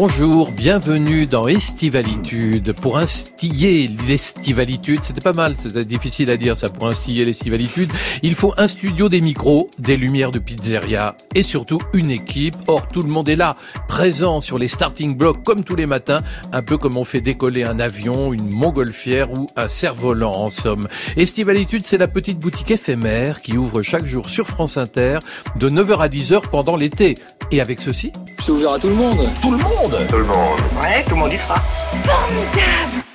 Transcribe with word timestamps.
Bonjour, 0.00 0.52
bienvenue 0.52 1.26
dans 1.26 1.48
Estivalitude. 1.48 2.72
Pour 2.72 2.98
instiller 2.98 3.90
l'estivalitude, 4.06 5.02
c'était 5.02 5.20
pas 5.20 5.32
mal, 5.32 5.56
c'était 5.60 5.84
difficile 5.84 6.30
à 6.30 6.36
dire 6.36 6.56
ça, 6.56 6.68
pour 6.68 6.86
instiller 6.86 7.24
l'estivalitude, 7.24 7.90
il 8.22 8.36
faut 8.36 8.54
un 8.58 8.68
studio, 8.68 9.08
des 9.08 9.20
micros, 9.20 9.68
des 9.80 9.96
lumières 9.96 10.30
de 10.30 10.38
pizzeria 10.38 11.16
et 11.34 11.42
surtout 11.42 11.80
une 11.94 12.12
équipe. 12.12 12.54
Or, 12.68 12.86
tout 12.86 13.02
le 13.02 13.08
monde 13.08 13.28
est 13.28 13.34
là, 13.34 13.56
présent 13.88 14.40
sur 14.40 14.56
les 14.56 14.68
starting 14.68 15.16
blocks 15.16 15.42
comme 15.42 15.64
tous 15.64 15.74
les 15.74 15.86
matins, 15.86 16.20
un 16.52 16.62
peu 16.62 16.78
comme 16.78 16.96
on 16.96 17.02
fait 17.02 17.20
décoller 17.20 17.64
un 17.64 17.80
avion, 17.80 18.32
une 18.32 18.54
montgolfière 18.54 19.32
ou 19.32 19.46
un 19.56 19.66
cerf-volant 19.66 20.32
en 20.32 20.48
somme. 20.48 20.86
Estivalitude, 21.16 21.84
c'est 21.84 21.98
la 21.98 22.06
petite 22.06 22.38
boutique 22.38 22.70
éphémère 22.70 23.42
qui 23.42 23.58
ouvre 23.58 23.82
chaque 23.82 24.06
jour 24.06 24.30
sur 24.30 24.46
France 24.46 24.76
Inter 24.76 25.18
de 25.56 25.68
9h 25.68 25.98
à 25.98 26.08
10h 26.08 26.42
pendant 26.52 26.76
l'été. 26.76 27.16
Et 27.50 27.60
avec 27.60 27.80
ceci 27.80 28.12
C'est 28.38 28.52
ouvert 28.52 28.72
à 28.72 28.78
tout 28.78 28.88
le 28.88 28.94
monde. 28.94 29.26
Tout 29.40 29.52
le 29.52 29.56
monde 29.56 29.87
Tout 29.88 30.18
le 30.18 30.24
monde. 30.24 30.60
Ouais, 30.82 31.02
tout 31.02 31.14
le 31.14 31.16
monde 31.16 31.32
y 31.32 31.38
sera. 31.38 31.56
Formidable 32.04 33.07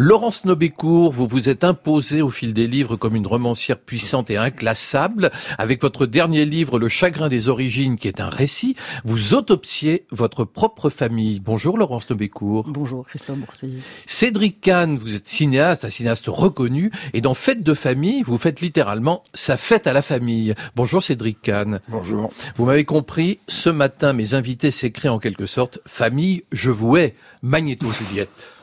Laurence 0.00 0.44
Nobécourt, 0.44 1.10
vous 1.10 1.26
vous 1.26 1.48
êtes 1.48 1.64
imposée 1.64 2.22
au 2.22 2.30
fil 2.30 2.54
des 2.54 2.68
livres 2.68 2.94
comme 2.94 3.16
une 3.16 3.26
romancière 3.26 3.80
puissante 3.80 4.30
et 4.30 4.36
inclassable. 4.36 5.32
Avec 5.58 5.82
votre 5.82 6.06
dernier 6.06 6.44
livre, 6.44 6.78
Le 6.78 6.86
chagrin 6.86 7.28
des 7.28 7.48
origines, 7.48 7.96
qui 7.96 8.06
est 8.06 8.20
un 8.20 8.28
récit, 8.28 8.76
vous 9.04 9.34
autopsiez 9.34 10.06
votre 10.12 10.44
propre 10.44 10.88
famille. 10.88 11.40
Bonjour 11.40 11.76
Laurence 11.76 12.08
Nobécourt. 12.10 12.66
Bonjour 12.68 13.08
Christophe 13.08 13.38
Boursier. 13.38 13.70
Cédric 14.06 14.60
Kahn, 14.60 14.98
vous 14.98 15.16
êtes 15.16 15.26
cinéaste, 15.26 15.84
un 15.84 15.90
cinéaste 15.90 16.26
reconnu, 16.28 16.92
et 17.12 17.20
dans 17.20 17.34
Fête 17.34 17.64
de 17.64 17.74
famille, 17.74 18.22
vous 18.22 18.38
faites 18.38 18.60
littéralement 18.60 19.24
sa 19.34 19.56
fête 19.56 19.88
à 19.88 19.92
la 19.92 20.02
famille. 20.02 20.54
Bonjour 20.76 21.02
Cédric 21.02 21.42
Kahn. 21.42 21.80
Bonjour. 21.88 22.32
Vous 22.54 22.66
m'avez 22.66 22.84
compris, 22.84 23.40
ce 23.48 23.68
matin, 23.68 24.12
mes 24.12 24.34
invités 24.34 24.70
s'écrient 24.70 25.08
en 25.08 25.18
quelque 25.18 25.46
sorte 25.46 25.80
Famille, 25.86 26.44
je 26.52 26.70
vous 26.70 26.96
hais, 26.96 27.16
Magnéto 27.42 27.88
Juliette. 27.90 28.54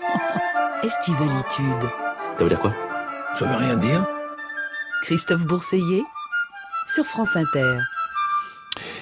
Estivalitude. 0.86 1.89
Ça 2.38 2.44
veut 2.44 2.50
dire 2.50 2.59
quoi? 2.59 2.72
Ça 3.39 3.45
veut 3.45 3.55
rien 3.55 3.75
dire. 3.75 4.05
Christophe 5.02 5.44
Bourseiller 5.45 6.03
sur 6.88 7.05
France 7.05 7.36
Inter. 7.36 7.77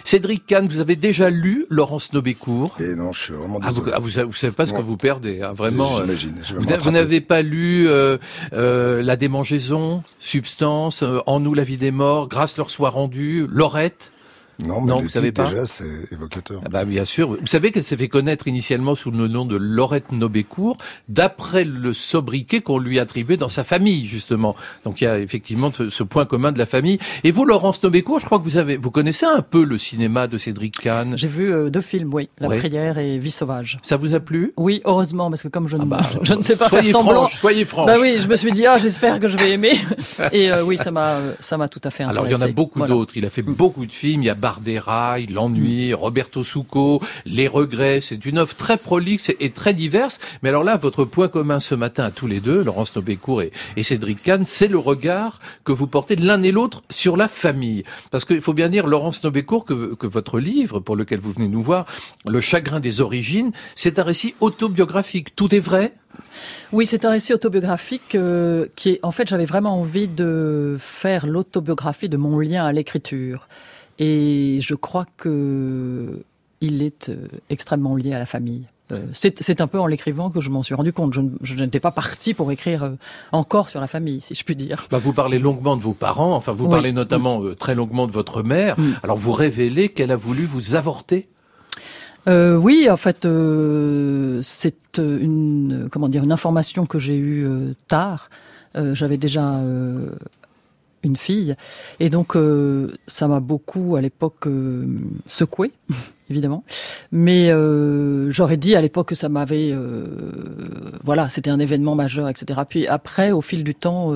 Cédric 0.05 0.45
Kahn, 0.45 0.67
vous 0.67 0.79
avez 0.79 0.95
déjà 0.95 1.29
lu 1.29 1.65
Laurence 1.69 2.13
Nobécourt 2.13 2.77
Et 2.79 2.95
non, 2.95 3.11
je 3.11 3.19
suis 3.23 3.33
vraiment 3.33 3.59
ah, 3.61 3.67
vous, 3.69 3.81
désolé. 3.81 3.91
ah, 3.95 3.99
vous, 3.99 4.09
vous 4.29 4.33
savez 4.35 4.53
pas 4.53 4.65
ce 4.65 4.71
Non. 4.71 4.77
que 4.79 4.83
vous 4.83 4.95
perdez, 4.97 5.41
hein, 5.41 5.51
vraiment. 5.53 5.97
euh, 5.97 6.05
J'imagine. 6.15 6.35
Vous, 6.79 6.91
n'avez 6.91 7.19
pas 7.19 7.41
lu 7.41 7.87
euh, 7.89 8.17
euh, 8.53 9.01
La 9.01 9.15
démangeaison, 9.17 10.03
Substance, 10.19 11.03
euh, 11.03 11.19
En 11.25 11.39
nous 11.41 11.53
la 11.53 11.63
vie 11.63 11.77
des 11.77 11.91
morts, 11.91 12.27
Grâce 12.29 12.55
leur 12.57 12.69
soit 12.69 12.91
rendue, 12.91 13.45
Lorette 13.49 14.11
Non, 14.65 14.81
mais 14.81 14.87
Non, 14.91 14.97
le 14.99 15.03
vous 15.03 15.09
savez 15.09 15.27
titre, 15.27 15.43
pas 15.43 15.49
déjà, 15.49 15.65
c'est 15.65 15.85
évocateur. 16.11 16.61
ah 16.65 16.69
bah, 16.69 16.85
Bien 16.85 17.05
sûr. 17.05 17.29
Vous 17.39 17.45
savez 17.47 17.71
qu'elle 17.71 17.83
s'est 17.83 17.97
fait 17.97 18.07
connaître 18.07 18.47
initialement 18.47 18.95
sous 18.95 19.11
le 19.11 19.27
nom 19.27 19.45
de 19.45 19.55
Laurette 19.55 20.11
Nobécourt, 20.11 20.77
d'après 21.09 21.63
le 21.63 21.93
sobriquet 21.93 22.61
qu'on 22.61 22.77
lui 22.79 22.99
attribuait 22.99 23.37
dans 23.37 23.49
sa 23.49 23.63
famille, 23.63 24.07
justement. 24.07 24.55
Donc 24.85 25.01
il 25.01 25.05
y 25.05 25.07
a 25.07 25.19
effectivement 25.19 25.71
ce 25.89 26.03
point 26.03 26.25
commun 26.25 26.51
de 26.51 26.59
la 26.59 26.65
famille. 26.65 26.99
Et 27.23 27.31
vous, 27.31 27.45
Laurence 27.45 27.81
Nobécourt, 27.83 28.19
je 28.19 28.25
crois 28.25 28.39
que 28.39 28.43
vous 28.43 28.57
avez, 28.57 28.77
vous 28.77 28.91
connaissez 28.91 29.25
un 29.25 29.41
peu 29.41 29.63
le 29.63 29.77
cinéma 29.77 30.27
de 30.27 30.37
Cédric 30.37 30.79
Kahn. 30.79 31.17
J'ai 31.17 31.27
vu 31.27 31.51
euh, 31.53 31.69
deux 31.69 31.81
films, 31.81 32.13
oui, 32.13 32.29
La 32.39 32.47
Ouais. 32.47 32.57
prière 32.59 32.97
et 32.97 33.17
Vie 33.17 33.31
sauvage. 33.31 33.77
Ça 33.83 33.97
vous 33.97 34.13
a 34.15 34.19
plu? 34.19 34.53
Oui, 34.57 34.81
heureusement, 34.85 35.29
parce 35.29 35.43
que 35.43 35.47
comme 35.47 35.67
je, 35.67 35.77
ne- 35.77 35.83
Ah 35.83 35.85
bah, 35.85 36.01
je, 36.21 36.33
ne 36.33 36.41
sais 36.41 36.55
pas 36.55 36.69
soyez 36.69 36.91
faire 36.91 36.99
semblant. 37.01 37.13
franche, 37.27 37.35
soyez 37.39 37.65
franche. 37.65 37.87
Bah 37.87 37.97
oui, 37.99 38.17
je 38.19 38.27
me 38.27 38.35
suis 38.35 38.51
dit 38.51 38.65
ah 38.65 38.77
j'espère 38.77 39.19
que 39.19 39.27
je 39.27 39.37
vais 39.37 39.51
aimer 39.51 39.73
et 40.31 40.51
euh, 40.51 40.63
oui 40.63 40.77
ça 40.77 40.91
m'a 40.91 41.13
euh, 41.15 41.33
ça 41.39 41.57
m'a 41.57 41.67
tout 41.67 41.81
à 41.83 41.89
fait 41.89 42.03
Alors 42.03 42.23
intéressé. 42.25 42.35
il 42.35 42.41
y 42.41 42.43
en 42.43 42.49
a 42.49 42.53
beaucoup 42.53 42.79
Voilà. 42.79 42.93
d'autres. 42.93 43.17
Il 43.17 43.25
a 43.25 43.29
fait 43.29 43.41
beaucoup 43.41 43.85
de 43.85 43.91
films. 43.91 44.21
Il 44.23 44.25
y 44.25 44.29
a 44.29 44.35
Bardérail, 44.53 45.25
L'ennui, 45.27 45.95
Roberto 45.95 46.43
Succo, 46.43 47.01
Les 47.25 47.47
regrets. 47.47 48.01
C'est 48.01 48.23
une 48.23 48.37
œuvre 48.37 48.53
très 48.53 48.77
prolixe 48.77 49.31
et 49.39 49.49
très 49.49 49.73
diverse. 49.73 50.19
Mais 50.43 50.49
alors 50.49 50.63
là, 50.63 50.77
votre 50.77 51.05
point 51.05 51.27
commun 51.27 51.59
ce 51.59 51.73
matin 51.73 52.03
à 52.03 52.11
tous 52.11 52.27
les 52.27 52.39
deux, 52.39 52.63
Laurence 52.63 52.95
Nobécourt 52.95 53.41
et, 53.41 53.51
et 53.77 53.83
Cédric 53.83 54.21
Kahn, 54.21 54.45
c'est 54.45 54.67
le 54.67 54.77
regard 54.77 55.39
que 55.63 55.71
vous 55.71 55.87
portez 55.87 56.15
l'un 56.15 56.43
et 56.43 56.51
l'autre 56.51 56.83
sur 56.91 57.17
la 57.17 57.27
famille. 57.27 57.83
Parce 58.11 58.25
qu'il 58.25 58.41
faut 58.41 58.53
bien 58.53 58.69
dire, 58.69 58.85
Laurence 58.85 59.23
Nobécourt, 59.23 59.65
que, 59.65 59.95
que 59.95 60.05
votre 60.05 60.39
livre, 60.39 60.79
pour 60.79 60.95
lequel 60.95 61.19
vous 61.19 61.31
venez 61.31 61.47
nous 61.47 61.63
voir, 61.63 61.87
Le 62.25 62.39
chagrin 62.39 62.79
des 62.79 63.01
origines, 63.01 63.51
c'est 63.75 63.97
un 63.97 64.03
récit 64.03 64.35
autobiographique. 64.39 65.35
Tout 65.35 65.55
est 65.55 65.59
vrai? 65.59 65.93
Oui, 66.71 66.85
c'est 66.85 67.05
un 67.05 67.11
récit 67.11 67.33
autobiographique 67.33 68.15
euh, 68.15 68.67
qui 68.75 68.91
est 68.91 68.99
en 69.03 69.11
fait 69.11 69.27
j'avais 69.27 69.45
vraiment 69.45 69.79
envie 69.79 70.07
de 70.07 70.77
faire 70.79 71.25
l'autobiographie 71.25 72.09
de 72.09 72.17
mon 72.17 72.39
lien 72.39 72.65
à 72.65 72.71
l'écriture 72.71 73.47
et 73.99 74.59
je 74.61 74.75
crois 74.75 75.05
que 75.17 76.23
il 76.61 76.81
est 76.81 77.09
euh, 77.09 77.27
extrêmement 77.49 77.95
lié 77.95 78.13
à 78.13 78.19
la 78.19 78.25
famille. 78.25 78.63
Euh, 78.91 79.05
c'est 79.13 79.61
un 79.61 79.67
peu 79.67 79.79
en 79.79 79.87
l'écrivant 79.87 80.29
que 80.29 80.39
je 80.41 80.49
m'en 80.49 80.61
suis 80.61 80.75
rendu 80.75 80.91
compte. 80.91 81.13
Je, 81.41 81.55
n'étais 81.55 81.79
pas 81.79 81.91
partie 81.91 82.33
pour 82.33 82.51
écrire 82.51 82.83
euh, 82.83 82.91
encore 83.31 83.69
sur 83.69 83.79
la 83.79 83.87
famille, 83.87 84.21
si 84.21 84.35
je 84.35 84.43
puis 84.43 84.55
dire. 84.55 84.87
Bah, 84.91 84.97
vous 84.97 85.13
parlez 85.13 85.39
longuement 85.39 85.77
de 85.77 85.81
vos 85.81 85.93
parents, 85.93 86.35
enfin 86.35 86.51
vous 86.51 86.65
Oui. 86.65 86.71
parlez 86.71 86.91
notamment 86.91 87.41
euh, 87.43 87.55
très 87.55 87.75
longuement 87.75 88.07
de 88.07 88.11
votre 88.11 88.43
mère. 88.43 88.77
Mm. 88.77 88.93
Alors 89.03 89.17
vous 89.17 89.31
révélez 89.31 89.89
qu'elle 89.89 90.11
a 90.11 90.15
voulu 90.15 90.45
vous 90.45 90.75
avorter. 90.75 91.29
Euh, 92.27 92.55
oui, 92.55 92.87
en 92.89 92.97
fait, 92.97 93.25
euh, 93.25 94.39
c'est 94.41 94.97
une 94.97 95.89
comment 95.91 96.07
dire 96.09 96.23
une 96.23 96.31
information 96.31 96.85
que 96.85 96.99
j'ai 96.99 97.17
eue 97.17 97.47
tard. 97.87 98.29
J'avais 98.75 99.17
déjà 99.17 99.61
une 101.03 101.17
fille, 101.17 101.55
et 101.99 102.09
donc 102.09 102.35
euh, 102.35 102.93
ça 103.07 103.27
m'a 103.27 103.39
beaucoup 103.39 103.95
à 103.95 104.01
l'époque 104.01 104.47
euh, 104.47 104.85
secoué, 105.27 105.71
évidemment. 106.29 106.63
Mais 107.11 107.51
euh, 107.51 108.31
j'aurais 108.31 108.57
dit 108.57 108.75
à 108.75 108.81
l'époque 108.81 109.09
que 109.09 109.15
ça 109.15 109.29
m'avait, 109.29 109.71
euh, 109.71 110.05
voilà, 111.03 111.29
c'était 111.29 111.49
un 111.49 111.59
événement 111.59 111.95
majeur, 111.95 112.29
etc. 112.29 112.61
Puis 112.67 112.87
après, 112.87 113.31
au 113.31 113.41
fil 113.41 113.63
du 113.63 113.75
temps. 113.75 114.13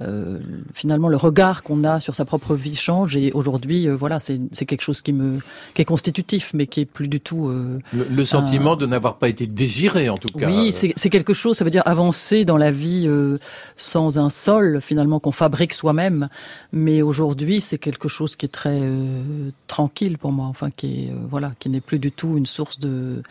Euh, 0.00 0.38
finalement, 0.74 1.08
le 1.08 1.16
regard 1.16 1.62
qu'on 1.62 1.82
a 1.84 2.00
sur 2.00 2.14
sa 2.14 2.24
propre 2.24 2.54
vie 2.54 2.76
change 2.76 3.16
et 3.16 3.32
aujourd'hui, 3.32 3.88
euh, 3.88 3.96
voilà, 3.96 4.20
c'est 4.20 4.40
c'est 4.52 4.66
quelque 4.66 4.82
chose 4.82 5.02
qui 5.02 5.12
me 5.12 5.38
qui 5.74 5.82
est 5.82 5.84
constitutif, 5.84 6.52
mais 6.54 6.66
qui 6.66 6.80
est 6.80 6.84
plus 6.84 7.08
du 7.08 7.20
tout. 7.20 7.48
euh, 7.48 7.78
Le, 7.92 8.04
le 8.04 8.24
sentiment 8.24 8.76
de 8.76 8.86
n'avoir 8.86 9.16
pas 9.18 9.28
été 9.28 9.46
désiré, 9.46 10.08
en 10.08 10.16
tout 10.18 10.28
cas. 10.38 10.48
oui, 10.48 10.72
c'est 10.72 10.92
c'est 10.96 11.10
quelque 11.10 11.32
chose, 11.32 11.56
ça 11.56 11.64
veut 11.64 11.70
dire 11.70 11.82
avancer 11.86 12.44
dans 12.44 12.56
la 12.56 12.70
vie 12.70 13.04
euh, 13.06 13.38
sans 13.76 14.18
un 14.18 14.30
sol, 14.30 14.80
finalement, 14.80 15.20
qu'on 15.20 15.32
fabrique 15.32 15.74
soi-même. 15.74 16.28
Mais 16.72 17.02
aujourd'hui, 17.02 17.60
c'est 17.60 17.78
quelque 17.78 18.08
chose 18.08 18.36
qui 18.36 18.46
est 18.46 18.50
très 18.50 18.80
euh, 18.80 19.50
tranquille 19.66 20.18
pour 20.18 20.32
moi, 20.32 20.46
enfin, 20.46 20.70
qui 20.70 20.86
est, 20.86 21.10
euh, 21.10 21.14
voilà, 21.28 21.52
qui 21.58 21.68
n'est 21.70 21.80
plus 21.80 21.98
du 21.98 22.12
tout 22.12 22.36
une 22.36 22.46
source 22.46 22.78
de 22.78 23.22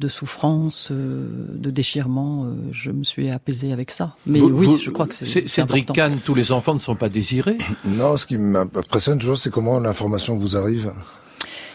de 0.00 0.08
souffrance, 0.08 0.88
euh, 0.90 1.28
de 1.54 1.70
déchirement. 1.70 2.44
euh, 2.46 2.54
je 2.72 2.90
me 2.90 3.04
suis 3.04 3.28
apaisée 3.30 3.72
avec 3.72 3.90
ça. 3.90 4.14
Mais 4.26 4.38
Vous- 4.40 4.48
oui, 4.48 4.66
vous- 4.66 4.78
je 4.78 4.90
crois 4.90 5.06
que 5.06 5.14
c'est 5.14 5.46
Cédric. 5.46 5.92
Kahn, 5.92 6.18
tous 6.24 6.34
les 6.34 6.50
enfants 6.52 6.74
ne 6.74 6.78
sont 6.80 6.96
pas 6.96 7.08
désirés? 7.10 7.58
Non, 7.84 8.16
ce 8.16 8.26
qui 8.26 8.38
m'impressionne 8.38 9.18
toujours, 9.18 9.36
c'est 9.38 9.50
comment 9.50 9.78
l'information 9.78 10.34
vous 10.34 10.56
arrive. 10.56 10.92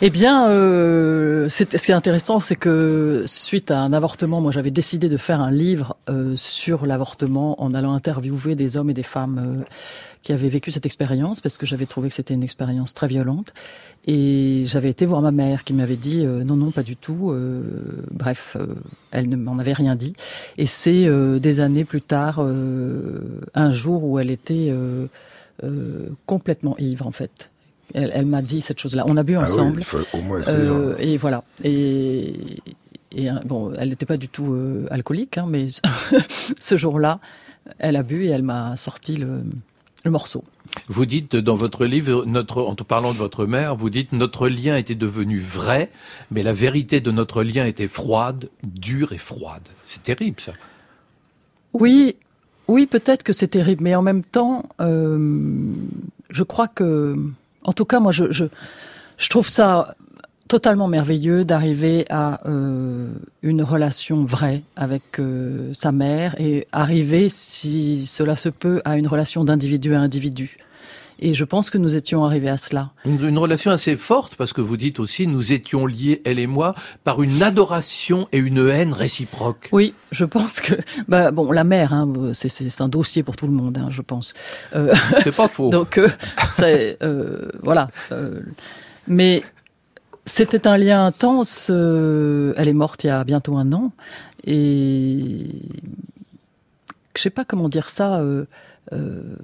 Eh 0.01 0.09
bien, 0.09 0.49
euh, 0.49 1.47
ce 1.47 1.63
qui 1.63 1.91
est 1.91 1.93
intéressant, 1.93 2.41
c'est 2.41 2.57
que 2.57 3.23
suite 3.27 3.71
à 3.71 3.79
un 3.79 3.93
avortement, 3.93 4.41
moi 4.41 4.51
j'avais 4.51 4.69
décidé 4.69 5.07
de 5.07 5.15
faire 5.15 5.39
un 5.39 5.51
livre 5.51 5.95
euh, 6.09 6.35
sur 6.35 6.85
l'avortement 6.85 7.61
en 7.63 7.73
allant 7.73 7.93
interviewer 7.93 8.55
des 8.55 8.75
hommes 8.75 8.89
et 8.89 8.93
des 8.93 9.03
femmes 9.03 9.61
euh, 9.61 9.63
qui 10.21 10.33
avaient 10.33 10.49
vécu 10.49 10.69
cette 10.71 10.85
expérience, 10.85 11.39
parce 11.39 11.57
que 11.57 11.65
j'avais 11.65 11.85
trouvé 11.85 12.09
que 12.09 12.15
c'était 12.15 12.33
une 12.33 12.43
expérience 12.43 12.93
très 12.93 13.07
violente. 13.07 13.53
Et 14.05 14.63
j'avais 14.65 14.89
été 14.89 15.05
voir 15.05 15.21
ma 15.21 15.31
mère 15.31 15.63
qui 15.63 15.71
m'avait 15.71 15.95
dit 15.95 16.25
euh, 16.25 16.43
non, 16.43 16.57
non, 16.57 16.71
pas 16.71 16.83
du 16.83 16.97
tout. 16.97 17.31
euh, 17.31 17.61
bref, 18.11 18.57
euh, 18.59 18.75
elle 19.11 19.29
ne 19.29 19.37
m'en 19.37 19.57
avait 19.59 19.73
rien 19.73 19.95
dit. 19.95 20.13
Et 20.57 20.65
c'est 20.65 21.07
des 21.39 21.59
années 21.61 21.85
plus 21.85 22.01
tard, 22.01 22.41
un 22.41 23.71
jour 23.71 24.03
où 24.03 24.19
elle 24.19 24.29
était 24.29 24.73
complètement 26.25 26.75
ivre 26.79 27.07
en 27.07 27.11
fait. 27.11 27.49
Elle, 27.93 28.11
elle 28.13 28.25
m'a 28.25 28.41
dit 28.41 28.61
cette 28.61 28.79
chose-là. 28.79 29.03
On 29.07 29.15
a 29.17 29.23
bu 29.23 29.35
Ah 29.35 29.41
oui, 29.45 29.51
ensemble. 29.51 29.79
il 29.81 29.85
faut 29.85 29.99
au 30.13 30.21
moins. 30.21 30.41
Euh, 30.47 30.95
et 30.99 31.17
voilà. 31.17 31.43
Et, 31.63 32.33
et 33.11 33.29
euh, 33.29 33.35
bon, 33.45 33.71
elle 33.77 33.89
n'était 33.89 34.05
pas 34.05 34.17
du 34.17 34.27
tout 34.27 34.53
euh, 34.53 34.87
alcoolique, 34.91 35.37
hein, 35.37 35.45
mais 35.47 35.67
ce 36.59 36.77
jour-là, 36.77 37.19
elle 37.79 37.95
a 37.95 38.03
bu 38.03 38.25
et 38.25 38.29
elle 38.29 38.43
m'a 38.43 38.75
sorti 38.75 39.15
le, 39.15 39.43
le 40.03 40.11
morceau. 40.11 40.43
Vous 40.87 41.05
dites 41.05 41.35
dans 41.35 41.55
votre 41.55 41.85
livre, 41.85 42.25
notre, 42.25 42.61
en 42.63 42.75
parlant 42.75 43.13
de 43.13 43.17
votre 43.17 43.45
mère, 43.45 43.75
vous 43.75 43.89
dites 43.89 44.11
notre 44.11 44.47
lien 44.49 44.75
était 44.75 44.95
devenu 44.95 45.39
vrai, 45.39 45.89
mais 46.31 46.43
la 46.43 46.53
vérité 46.53 46.99
de 47.01 47.11
notre 47.11 47.43
lien 47.43 47.65
était 47.65 47.87
froide, 47.87 48.49
dure 48.63 49.13
et 49.13 49.17
froide. 49.17 49.63
C'est 49.83 50.03
terrible 50.03 50.39
ça. 50.41 50.53
Oui, 51.73 52.15
oui, 52.67 52.85
peut-être 52.87 53.23
que 53.23 53.33
c'est 53.33 53.47
terrible, 53.47 53.83
mais 53.83 53.95
en 53.95 54.01
même 54.01 54.23
temps, 54.23 54.63
euh, 54.81 55.71
je 56.29 56.43
crois 56.43 56.67
que, 56.67 57.15
en 57.65 57.73
tout 57.73 57.85
cas, 57.85 57.99
moi, 57.99 58.11
je, 58.11 58.45
trouve 59.29 59.49
ça 59.49 59.95
totalement 60.47 60.87
merveilleux 60.87 61.43
d'arriver 61.43 62.05
à 62.09 62.47
euh, 62.47 63.07
une 63.41 63.63
relation 63.63 64.23
vraie 64.23 64.61
avec 64.75 65.19
euh, 65.19 65.71
sa 65.73 65.91
mère 65.91 66.39
et 66.39 66.67
arriver, 66.71 67.29
si 67.29 68.05
cela 68.05 68.35
se 68.35 68.49
peut, 68.49 68.81
à 68.85 68.95
une 68.97 69.07
relation 69.07 69.43
d'individu 69.43 69.95
à 69.95 69.99
individu. 69.99 70.57
Et 71.19 71.33
je 71.33 71.43
pense 71.43 71.69
que 71.69 71.77
nous 71.77 71.95
étions 71.95 72.25
arrivés 72.25 72.49
à 72.49 72.57
cela. 72.57 72.91
Une, 73.05 73.23
une, 73.25 73.37
relation 73.37 73.71
assez 73.71 73.95
forte, 73.95 74.35
parce 74.35 74.53
que 74.53 74.61
vous 74.61 74.77
dites 74.77 74.99
aussi, 74.99 75.27
nous 75.27 75.53
étions 75.53 75.85
liés, 75.85 76.21
elle 76.25 76.39
et 76.39 76.47
moi, 76.47 76.73
par 77.03 77.21
une 77.21 77.41
adoration 77.41 78.27
et 78.31 78.37
une 78.37 78.69
haine 78.69 78.93
réciproque. 78.93 79.69
Oui, 79.71 79.93
je 80.11 80.25
pense 80.25 80.59
que, 80.59 80.75
bah, 81.07 81.31
bon, 81.31 81.51
la 81.51 81.63
mère, 81.63 81.93
hein, 81.93 82.11
c'est 82.33 82.81
un 82.81 82.89
dossier 82.89 83.23
pour 83.23 83.35
tout 83.35 83.47
le 83.47 83.53
monde, 83.53 83.77
hein, 83.77 83.87
je 83.89 84.01
pense. 84.01 84.33
Euh, 84.75 84.93
c'est 85.21 85.35
pas 85.35 85.47
faux. 85.47 85.69
Donc, 85.69 85.97
euh, 85.97 86.09
c'est, 86.47 86.97
euh, 87.01 87.49
voilà. 87.63 87.87
Euh, 88.11 88.41
mais 89.07 89.43
c'était 90.25 90.67
un 90.67 90.77
lien 90.77 91.05
intense. 91.05 91.67
Euh, 91.69 92.53
elle 92.57 92.67
est 92.67 92.73
morte 92.73 93.03
il 93.03 93.07
y 93.07 93.09
a 93.11 93.23
bientôt 93.23 93.57
un 93.57 93.71
an. 93.73 93.91
Et 94.43 95.47
je 97.15 97.21
sais 97.21 97.29
pas 97.29 97.45
comment 97.45 97.69
dire 97.69 97.89
ça. 97.89 98.15
Euh, 98.15 98.45
euh, 98.93 99.35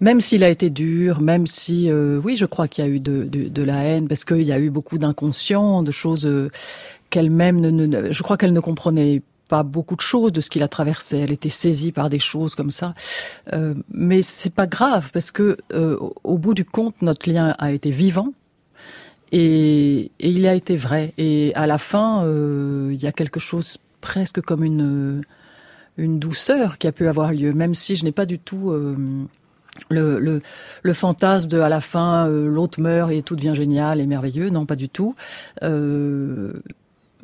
même 0.00 0.20
s'il 0.20 0.44
a 0.44 0.48
été 0.48 0.70
dur, 0.70 1.20
même 1.20 1.46
si, 1.46 1.90
euh, 1.90 2.20
oui, 2.22 2.36
je 2.36 2.46
crois 2.46 2.68
qu'il 2.68 2.84
y 2.84 2.88
a 2.88 2.90
eu 2.90 3.00
de, 3.00 3.24
de, 3.24 3.48
de, 3.48 3.62
la 3.62 3.82
haine, 3.84 4.08
parce 4.08 4.24
qu'il 4.24 4.42
y 4.42 4.52
a 4.52 4.58
eu 4.58 4.70
beaucoup 4.70 4.98
d'inconscient, 4.98 5.82
de 5.82 5.90
choses 5.90 6.26
euh, 6.26 6.50
qu'elle-même 7.10 7.60
ne, 7.60 7.70
ne, 7.70 8.12
je 8.12 8.22
crois 8.22 8.36
qu'elle 8.36 8.52
ne 8.52 8.60
comprenait 8.60 9.22
pas 9.48 9.62
beaucoup 9.62 9.96
de 9.96 10.00
choses 10.00 10.32
de 10.32 10.40
ce 10.40 10.50
qu'il 10.50 10.62
a 10.62 10.68
traversé. 10.68 11.18
Elle 11.18 11.32
était 11.32 11.48
saisie 11.48 11.90
par 11.90 12.10
des 12.10 12.18
choses 12.18 12.54
comme 12.54 12.70
ça, 12.70 12.94
euh, 13.52 13.74
mais 13.90 14.22
c'est 14.22 14.52
pas 14.52 14.66
grave 14.66 15.10
parce 15.12 15.30
que 15.30 15.56
euh, 15.72 15.96
au 16.22 16.38
bout 16.38 16.54
du 16.54 16.64
compte, 16.64 17.00
notre 17.02 17.28
lien 17.30 17.54
a 17.58 17.72
été 17.72 17.90
vivant. 17.90 18.32
Et, 19.30 20.10
et 20.20 20.30
il 20.30 20.46
a 20.46 20.54
été 20.54 20.76
vrai. 20.76 21.12
Et 21.18 21.52
à 21.54 21.66
la 21.66 21.76
fin, 21.76 22.24
euh, 22.24 22.90
il 22.92 23.02
y 23.02 23.06
a 23.06 23.12
quelque 23.12 23.40
chose 23.40 23.78
presque 24.00 24.40
comme 24.40 24.64
une 24.64 25.22
une 25.98 26.20
douceur 26.20 26.78
qui 26.78 26.86
a 26.86 26.92
pu 26.92 27.08
avoir 27.08 27.32
lieu, 27.32 27.52
même 27.52 27.74
si 27.74 27.96
je 27.96 28.04
n'ai 28.04 28.12
pas 28.12 28.24
du 28.24 28.38
tout 28.38 28.70
euh, 28.70 28.96
le, 29.90 30.18
le, 30.18 30.42
le, 30.82 30.92
fantasme 30.92 31.48
de 31.48 31.60
à 31.60 31.68
la 31.68 31.80
fin 31.80 32.28
euh, 32.28 32.46
l'autre 32.46 32.80
meurt 32.80 33.10
et 33.10 33.22
tout 33.22 33.36
devient 33.36 33.54
génial 33.54 34.00
et 34.00 34.06
merveilleux. 34.06 34.50
Non, 34.50 34.66
pas 34.66 34.76
du 34.76 34.88
tout. 34.88 35.14
Euh, 35.62 36.52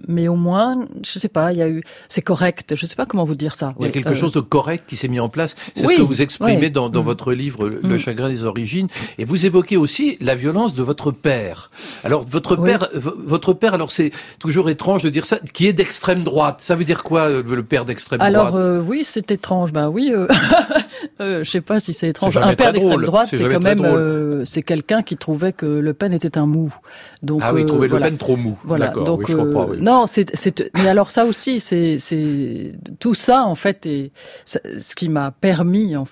mais 0.09 0.29
au 0.29 0.37
moins, 0.37 0.87
je 1.05 1.19
sais 1.19 1.29
pas, 1.29 1.53
il 1.53 1.59
y 1.59 1.63
a 1.63 1.69
eu, 1.69 1.83
c'est 2.09 2.23
correct. 2.23 2.75
Je 2.75 2.87
sais 2.87 2.97
pas 2.97 3.07
comment 3.07 3.25
vous 3.25 3.35
dire 3.35 3.55
ça. 3.55 3.75
Il 3.79 3.87
y 3.87 3.89
a 3.89 3.93
quelque 3.93 4.11
euh... 4.11 4.15
chose 4.15 4.33
de 4.33 4.41
correct 4.41 4.85
qui 4.87 4.97
s'est 4.97 5.09
mis 5.09 5.21
en 5.21 5.29
place. 5.29 5.55
C'est 5.75 5.87
oui, 5.87 5.95
ce 5.95 5.99
que 5.99 6.07
vous 6.07 6.23
exprimez 6.23 6.59
oui. 6.59 6.71
dans, 6.71 6.89
dans 6.89 7.03
mmh. 7.03 7.05
votre 7.05 7.33
livre 7.33 7.69
Le 7.69 7.95
mmh. 7.95 7.99
chagrin 7.99 8.29
des 8.29 8.45
origines, 8.45 8.89
et 9.19 9.25
vous 9.25 9.47
évoquez 9.47 9.77
aussi 9.77 10.19
la 10.21 10.35
violence 10.35 10.75
de 10.75 10.83
votre 10.83 11.11
père. 11.11 11.71
Alors 12.03 12.25
votre 12.29 12.57
oui. 12.57 12.71
père, 12.71 12.89
votre 12.95 13.53
père, 13.53 13.75
alors 13.75 13.93
c'est 13.93 14.11
toujours 14.39 14.69
étrange 14.69 15.03
de 15.03 15.11
dire 15.11 15.27
ça, 15.27 15.39
qui 15.53 15.67
est 15.67 15.73
d'extrême 15.73 16.23
droite. 16.23 16.61
Ça 16.61 16.75
veut 16.75 16.85
dire 16.85 17.03
quoi 17.03 17.29
le 17.29 17.63
père 17.63 17.85
d'extrême 17.85 18.19
droite? 18.19 18.35
Alors 18.35 18.57
euh, 18.57 18.81
oui, 18.81 19.05
c'est 19.05 19.31
étrange. 19.31 19.73
Ben 19.73 19.89
oui, 19.89 20.13
euh, 20.13 20.27
euh, 21.21 21.45
je 21.45 21.51
sais 21.51 21.61
pas 21.61 21.81
si 21.81 21.95
c'est 21.95 22.09
étrange. 22.09 22.37
Un 22.37 22.55
père 22.55 22.73
d'extrême 22.73 23.03
droite, 23.03 23.29
c'est 23.31 23.49
quand 23.49 23.63
même, 23.63 23.85
euh, 23.85 24.45
c'est 24.45 24.63
quelqu'un 24.63 25.03
qui 25.03 25.17
trouvait 25.17 25.53
que 25.53 25.67
Le 25.67 25.95
Pen 25.95 26.13
était 26.13 26.39
un 26.39 26.47
mou. 26.47 26.75
Donc 27.23 27.41
ah 27.43 27.55
oui, 27.55 27.63
il 27.63 27.67
trouvait 27.67 27.89
voilà. 27.89 28.07
Le 28.07 28.11
Pen 28.11 28.19
trop 28.19 28.37
mou. 28.37 28.59
Voilà. 28.65 28.89
Donc 28.89 29.21
oui, 29.21 29.27
je 29.29 29.37
comprends, 29.37 29.67
oui. 29.67 29.79
non, 29.81 30.07
c'est, 30.07 30.35
c'est, 30.37 30.71
mais 30.75 30.89
alors 30.89 31.11
ça 31.11 31.25
aussi, 31.25 31.61
c'est, 31.61 31.99
c'est 31.99 32.73
tout 32.99 33.15
ça 33.15 33.45
en 33.45 33.55
fait, 33.55 33.87
et 33.87 34.13
ce 34.45 34.95
qui 34.95 35.09
m'a 35.09 35.31
permis 35.31 35.97
en, 35.97 36.07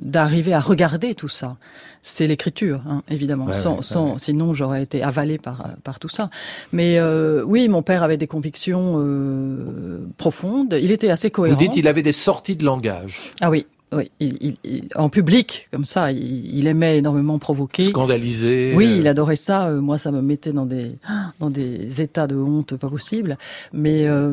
d'arriver 0.00 0.54
à 0.54 0.60
regarder 0.60 1.14
tout 1.14 1.28
ça, 1.28 1.56
c'est 2.00 2.26
l'écriture, 2.26 2.80
hein, 2.88 3.02
évidemment. 3.10 3.46
Ouais, 3.46 3.54
sans, 3.54 3.76
ouais, 3.76 3.82
sans, 3.82 4.12
ouais. 4.12 4.18
sinon, 4.18 4.54
j'aurais 4.54 4.82
été 4.82 5.02
avalé 5.02 5.36
par 5.38 5.68
par 5.84 5.98
tout 5.98 6.08
ça. 6.08 6.30
Mais 6.72 6.98
euh, 6.98 7.42
oui, 7.44 7.68
mon 7.68 7.82
père 7.82 8.02
avait 8.02 8.16
des 8.16 8.26
convictions 8.26 8.96
euh, 8.98 10.06
profondes. 10.16 10.78
Il 10.80 10.92
était 10.92 11.10
assez 11.10 11.30
cohérent. 11.30 11.56
Vous 11.56 11.62
dites, 11.62 11.76
il 11.76 11.88
avait 11.88 12.02
des 12.02 12.12
sorties 12.12 12.56
de 12.56 12.64
langage. 12.64 13.32
Ah 13.40 13.50
oui, 13.50 13.66
oui, 13.92 14.10
il, 14.20 14.36
il, 14.40 14.56
il, 14.64 14.88
en 14.94 15.08
public, 15.08 15.68
comme 15.72 15.84
ça, 15.84 16.12
il, 16.12 16.66
aimait 16.66 16.98
énormément 16.98 17.38
provoquer. 17.38 17.82
Scandaliser. 17.84 18.74
Oui, 18.76 18.86
euh... 18.86 18.96
il 18.98 19.08
adorait 19.08 19.36
ça. 19.36 19.70
Moi, 19.70 19.96
ça 19.98 20.10
me 20.10 20.20
mettait 20.20 20.52
dans 20.52 20.66
des 20.66 20.92
dans 21.40 21.50
des 21.50 22.02
états 22.02 22.26
de 22.26 22.36
honte 22.36 22.76
pas 22.76 22.88
possible. 22.88 23.38
Mais 23.72 24.06
euh, 24.06 24.32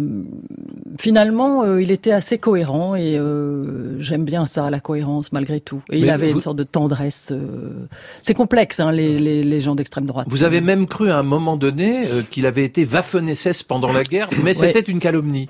finalement, 0.99 1.63
euh, 1.63 1.81
il 1.81 1.91
était 1.91 2.11
assez 2.11 2.37
cohérent 2.37 2.95
et 2.95 3.17
euh, 3.17 4.01
j'aime 4.01 4.25
bien 4.25 4.45
ça, 4.45 4.69
la 4.69 4.79
cohérence 4.79 5.31
malgré 5.31 5.59
tout. 5.59 5.81
Et 5.89 5.99
Mais 5.99 6.07
il 6.07 6.09
avait 6.09 6.27
vous... 6.29 6.35
une 6.35 6.41
sorte 6.41 6.57
de 6.57 6.63
tendresse. 6.63 7.29
euh, 7.31 7.87
C'est 8.21 8.33
complexe, 8.33 8.79
hein, 8.79 8.91
les, 8.91 9.17
les, 9.19 9.43
les, 9.43 9.59
gens 9.59 9.75
d'extrême 9.75 10.05
droite. 10.05 10.27
Vous 10.29 10.43
avez 10.43 10.61
même 10.61 10.87
cru 10.87 11.09
à 11.09 11.19
un 11.19 11.23
moment 11.23 11.57
donné 11.57 12.07
euh, 12.07 12.21
qu'il 12.29 12.45
avait 12.45 12.65
été 12.65 12.85
Waffen-SS 12.85 13.63
pendant 13.63 13.91
la 13.91 14.03
guerre, 14.03 14.29
mais 14.43 14.53
c'était 14.53 14.79
une 14.81 14.99
calomnie. 14.99 15.49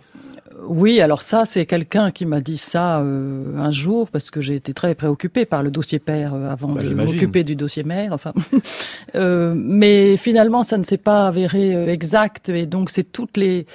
Oui, 0.67 1.01
alors 1.01 1.21
ça, 1.21 1.45
c'est 1.45 1.65
quelqu'un 1.65 2.11
qui 2.11 2.25
m'a 2.25 2.41
dit 2.41 2.57
ça 2.57 2.99
euh, 2.99 3.57
un 3.57 3.71
jour 3.71 4.09
parce 4.09 4.31
que 4.31 4.41
j'ai 4.41 4.55
été 4.55 4.73
très 4.73 4.95
préoccupée 4.95 5.45
par 5.45 5.63
le 5.63 5.71
dossier 5.71 5.99
père 5.99 6.33
euh, 6.33 6.49
avant 6.49 6.69
bah, 6.69 6.81
de 6.83 6.93
m'occuper 6.93 7.43
du 7.43 7.55
dossier 7.55 7.83
mère. 7.83 8.11
Enfin, 8.11 8.33
euh, 9.15 9.53
mais 9.55 10.17
finalement, 10.17 10.63
ça 10.63 10.77
ne 10.77 10.83
s'est 10.83 10.97
pas 10.97 11.27
avéré 11.27 11.91
exact 11.91 12.49
et 12.49 12.65
donc 12.65 12.89
c'est 12.89 13.11
toutes 13.11 13.37
les 13.37 13.65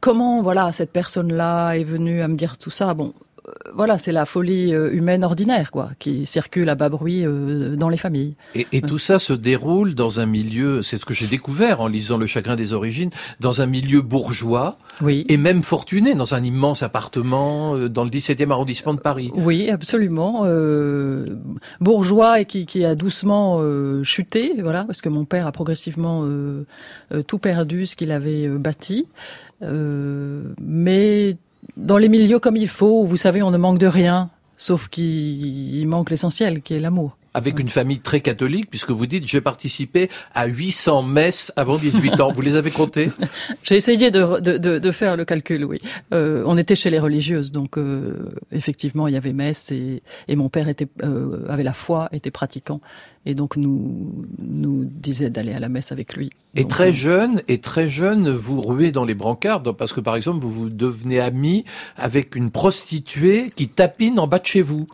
comment 0.00 0.42
voilà 0.42 0.72
cette 0.72 0.92
personne-là 0.92 1.72
est 1.74 1.84
venue 1.84 2.22
à 2.22 2.28
me 2.28 2.36
dire 2.36 2.58
tout 2.58 2.70
ça. 2.70 2.94
Bon, 2.94 3.14
voilà, 3.74 3.98
c'est 3.98 4.12
la 4.12 4.26
folie 4.26 4.74
euh, 4.74 4.92
humaine 4.92 5.24
ordinaire, 5.24 5.70
quoi, 5.70 5.90
qui 5.98 6.26
circule 6.26 6.68
à 6.68 6.74
bas 6.74 6.88
bruit 6.88 7.24
euh, 7.24 7.76
dans 7.76 7.88
les 7.88 7.96
familles. 7.96 8.34
Et, 8.54 8.66
et, 8.72 8.82
tout 8.82 8.98
ça 8.98 9.18
se 9.18 9.32
déroule 9.32 9.94
dans 9.94 10.20
un 10.20 10.26
milieu, 10.26 10.82
c'est 10.82 10.96
ce 10.96 11.04
que 11.04 11.14
j'ai 11.14 11.26
découvert 11.26 11.80
en 11.80 11.86
lisant 11.86 12.16
Le 12.16 12.26
Chagrin 12.26 12.56
des 12.56 12.72
Origines, 12.72 13.10
dans 13.40 13.60
un 13.60 13.66
milieu 13.66 14.02
bourgeois 14.02 14.78
oui. 15.00 15.24
et 15.28 15.36
même 15.36 15.62
fortuné, 15.62 16.14
dans 16.14 16.34
un 16.34 16.42
immense 16.42 16.82
appartement 16.82 17.74
euh, 17.74 17.88
dans 17.88 18.04
le 18.04 18.10
17e 18.10 18.50
arrondissement 18.50 18.94
de 18.94 19.00
Paris. 19.00 19.30
Oui, 19.34 19.70
absolument. 19.70 20.42
Euh, 20.44 21.26
bourgeois 21.80 22.40
et 22.40 22.44
qui, 22.44 22.66
qui 22.66 22.84
a 22.84 22.94
doucement 22.94 23.58
euh, 23.60 24.02
chuté, 24.04 24.54
voilà, 24.60 24.84
parce 24.84 25.00
que 25.00 25.08
mon 25.08 25.24
père 25.24 25.46
a 25.46 25.52
progressivement 25.52 26.26
tout 27.26 27.38
perdu 27.38 27.86
ce 27.86 27.96
qu'il 27.96 28.12
avait 28.12 28.48
bâti. 28.48 29.06
mais 29.60 31.36
dans 31.76 31.98
les 31.98 32.08
milieux 32.08 32.38
comme 32.38 32.56
il 32.56 32.68
faut, 32.68 33.04
vous 33.04 33.16
savez, 33.16 33.42
on 33.42 33.50
ne 33.50 33.58
manque 33.58 33.78
de 33.78 33.86
rien, 33.86 34.30
sauf 34.56 34.88
qu'il 34.88 35.86
manque 35.86 36.10
l'essentiel, 36.10 36.62
qui 36.62 36.74
est 36.74 36.80
l'amour. 36.80 37.16
Avec 37.32 37.58
une 37.58 37.68
famille 37.68 38.00
très 38.00 38.20
catholique, 38.20 38.68
puisque 38.68 38.90
vous 38.90 39.06
dites, 39.06 39.26
j'ai 39.26 39.40
participé 39.40 40.10
à 40.34 40.46
800 40.46 41.02
messes 41.02 41.52
avant 41.56 41.76
18 41.76 42.20
ans. 42.20 42.32
Vous 42.32 42.40
les 42.40 42.56
avez 42.56 42.70
comptées? 42.70 43.10
J'ai 43.62 43.76
essayé 43.76 44.10
de, 44.10 44.40
de, 44.40 44.58
de, 44.58 44.78
de, 44.78 44.90
faire 44.90 45.16
le 45.16 45.24
calcul, 45.24 45.64
oui. 45.64 45.80
Euh, 46.12 46.42
on 46.46 46.56
était 46.58 46.74
chez 46.74 46.90
les 46.90 46.98
religieuses, 46.98 47.52
donc 47.52 47.78
euh, 47.78 48.30
effectivement, 48.50 49.06
il 49.06 49.14
y 49.14 49.16
avait 49.16 49.32
messe 49.32 49.70
et, 49.70 50.02
et 50.28 50.36
mon 50.36 50.48
père 50.48 50.68
était, 50.68 50.88
euh, 51.02 51.44
avait 51.48 51.62
la 51.62 51.72
foi, 51.72 52.08
était 52.12 52.30
pratiquant, 52.30 52.80
et 53.26 53.34
donc 53.34 53.56
nous, 53.56 54.26
nous 54.38 54.84
disait 54.84 55.30
d'aller 55.30 55.52
à 55.52 55.60
la 55.60 55.68
messe 55.68 55.92
avec 55.92 56.16
lui. 56.16 56.30
Et 56.54 56.62
donc, 56.62 56.70
très 56.70 56.88
euh, 56.88 56.92
jeune, 56.92 57.42
et 57.48 57.58
très 57.58 57.88
jeune, 57.88 58.30
vous 58.30 58.60
ruez 58.60 58.92
dans 58.92 59.04
les 59.04 59.14
brancards, 59.14 59.62
parce 59.62 59.92
que 59.92 60.00
par 60.00 60.16
exemple, 60.16 60.40
vous, 60.40 60.50
vous 60.50 60.70
devenez 60.70 61.20
ami 61.20 61.64
avec 61.96 62.34
une 62.34 62.50
prostituée 62.50 63.52
qui 63.54 63.68
tapine 63.68 64.18
en 64.18 64.26
bas 64.26 64.38
de 64.38 64.46
chez 64.46 64.62
vous. 64.62 64.86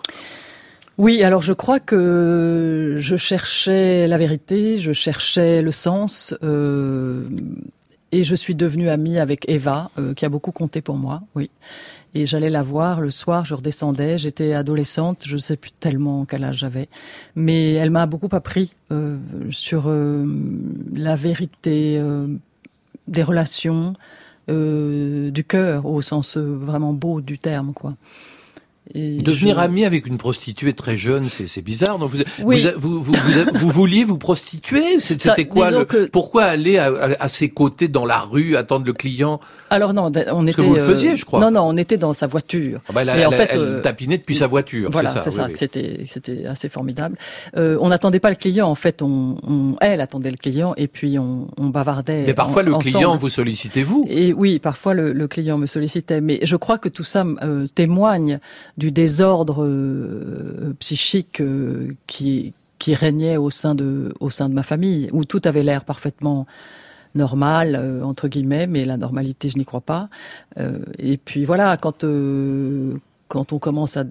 Oui, 0.98 1.22
alors 1.22 1.42
je 1.42 1.52
crois 1.52 1.78
que 1.78 2.96
je 2.98 3.16
cherchais 3.16 4.06
la 4.06 4.16
vérité, 4.16 4.78
je 4.78 4.92
cherchais 4.92 5.60
le 5.60 5.70
sens, 5.70 6.34
euh, 6.42 7.28
et 8.12 8.22
je 8.22 8.34
suis 8.34 8.54
devenue 8.54 8.88
amie 8.88 9.18
avec 9.18 9.46
Eva, 9.46 9.90
euh, 9.98 10.14
qui 10.14 10.24
a 10.24 10.30
beaucoup 10.30 10.52
compté 10.52 10.80
pour 10.80 10.96
moi, 10.96 11.20
oui. 11.34 11.50
Et 12.14 12.24
j'allais 12.24 12.48
la 12.48 12.62
voir 12.62 13.02
le 13.02 13.10
soir, 13.10 13.44
je 13.44 13.52
redescendais, 13.52 14.16
j'étais 14.16 14.54
adolescente, 14.54 15.24
je 15.26 15.34
ne 15.34 15.38
sais 15.38 15.58
plus 15.58 15.70
tellement 15.70 16.24
quel 16.24 16.44
âge 16.44 16.56
j'avais, 16.56 16.88
mais 17.34 17.74
elle 17.74 17.90
m'a 17.90 18.06
beaucoup 18.06 18.34
appris 18.34 18.72
euh, 18.90 19.18
sur 19.50 19.88
euh, 19.88 20.26
la 20.94 21.14
vérité 21.14 21.98
euh, 21.98 22.26
des 23.06 23.22
relations, 23.22 23.92
du 24.48 25.44
cœur 25.46 25.86
au 25.86 26.00
sens 26.02 26.36
vraiment 26.36 26.92
beau 26.92 27.20
du 27.20 27.36
terme, 27.36 27.72
quoi. 27.74 27.96
Et 28.94 29.16
Devenir 29.16 29.56
je... 29.56 29.60
ami 29.60 29.84
avec 29.84 30.06
une 30.06 30.16
prostituée 30.16 30.72
très 30.72 30.96
jeune, 30.96 31.26
c'est 31.26 31.62
bizarre. 31.62 31.98
Donc 31.98 32.12
vous, 32.12 32.22
oui. 32.42 32.66
vous, 32.76 33.02
vous, 33.02 33.12
vous, 33.12 33.44
vous, 33.54 33.70
vouliez 33.70 34.04
vous 34.04 34.18
prostituer? 34.18 35.00
C'était 35.00 35.46
quoi 35.46 35.70
le, 35.70 35.84
que... 35.84 36.06
Pourquoi 36.06 36.44
aller 36.44 36.78
à, 36.78 36.86
à, 36.86 37.24
à, 37.24 37.28
ses 37.28 37.48
côtés 37.48 37.88
dans 37.88 38.06
la 38.06 38.20
rue, 38.20 38.56
attendre 38.56 38.86
le 38.86 38.92
client? 38.92 39.40
Alors 39.70 39.92
non, 39.92 40.06
on 40.06 40.12
Parce 40.12 40.26
était. 40.48 40.54
que 40.54 40.60
vous 40.62 40.74
le 40.74 40.80
faisiez, 40.80 41.16
je 41.16 41.24
crois. 41.24 41.40
Non, 41.40 41.50
non, 41.50 41.62
on 41.62 41.76
était 41.76 41.96
dans 41.96 42.14
sa 42.14 42.26
voiture. 42.26 42.80
Ah 42.88 42.92
bah 42.92 43.02
elle, 43.02 43.20
Et 43.20 43.26
en 43.26 43.30
elle, 43.30 43.36
fait, 43.36 43.48
elle 43.52 43.60
euh, 43.60 43.80
tapinait 43.80 44.18
depuis 44.18 44.36
sa 44.36 44.46
voiture. 44.46 44.90
Voilà, 44.92 45.10
c'est 45.10 45.30
ça. 45.30 45.46
Oui, 45.46 45.52
C'était, 45.56 45.96
oui. 46.00 46.10
c'était 46.10 46.46
assez 46.46 46.68
formidable. 46.68 47.16
Euh, 47.56 47.76
on 47.80 47.88
n'attendait 47.88 48.20
pas 48.20 48.30
le 48.30 48.36
client. 48.36 48.68
En 48.68 48.74
fait, 48.76 49.02
on, 49.02 49.38
on, 49.42 49.76
elle 49.80 50.00
attendait 50.00 50.30
le 50.30 50.36
client 50.36 50.74
et 50.76 50.86
puis 50.86 51.18
on, 51.18 51.48
on 51.58 51.66
bavardait. 51.66 52.24
Mais 52.26 52.34
parfois 52.34 52.62
en, 52.62 52.66
le 52.66 52.74
ensemble. 52.74 52.94
client 52.94 53.16
vous 53.16 53.28
sollicitait 53.28 53.82
vous? 53.82 54.06
Et 54.08 54.32
oui, 54.32 54.58
parfois 54.60 54.94
le, 54.94 55.12
le, 55.12 55.26
client 55.28 55.58
me 55.58 55.66
sollicitait. 55.66 56.20
Mais 56.20 56.38
je 56.42 56.56
crois 56.56 56.78
que 56.78 56.88
tout 56.88 57.04
ça 57.04 57.24
euh, 57.42 57.66
témoigne 57.74 58.38
du 58.76 58.90
désordre 58.90 59.64
euh, 59.64 60.74
psychique 60.80 61.40
euh, 61.40 61.94
qui, 62.06 62.52
qui 62.78 62.94
régnait 62.94 63.36
au 63.36 63.50
sein, 63.50 63.74
de, 63.74 64.14
au 64.20 64.30
sein 64.30 64.48
de 64.48 64.54
ma 64.54 64.62
famille, 64.62 65.08
où 65.12 65.24
tout 65.24 65.40
avait 65.44 65.62
l'air 65.62 65.84
parfaitement 65.84 66.46
normal, 67.14 67.76
euh, 67.76 68.02
entre 68.02 68.28
guillemets, 68.28 68.66
mais 68.66 68.84
la 68.84 68.96
normalité, 68.96 69.48
je 69.48 69.56
n'y 69.56 69.64
crois 69.64 69.80
pas. 69.80 70.08
Et 70.98 71.16
puis 71.16 71.44
voilà, 71.44 71.76
quand, 71.76 72.04
quand 73.28 73.52
on 73.52 73.58
commence 73.58 73.96
à, 73.96 74.04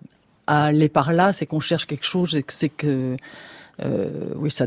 aller 0.48 0.90
par 0.90 1.14
là, 1.14 1.34
c'est 1.34 1.46
qu'on 1.46 1.60
cherche 1.60 1.86
quelque 1.86 2.06
chose, 2.06 2.40
c'est 2.48 2.70
que 2.70 3.18
euh, 3.84 4.08
oui, 4.36 4.52
ça, 4.52 4.66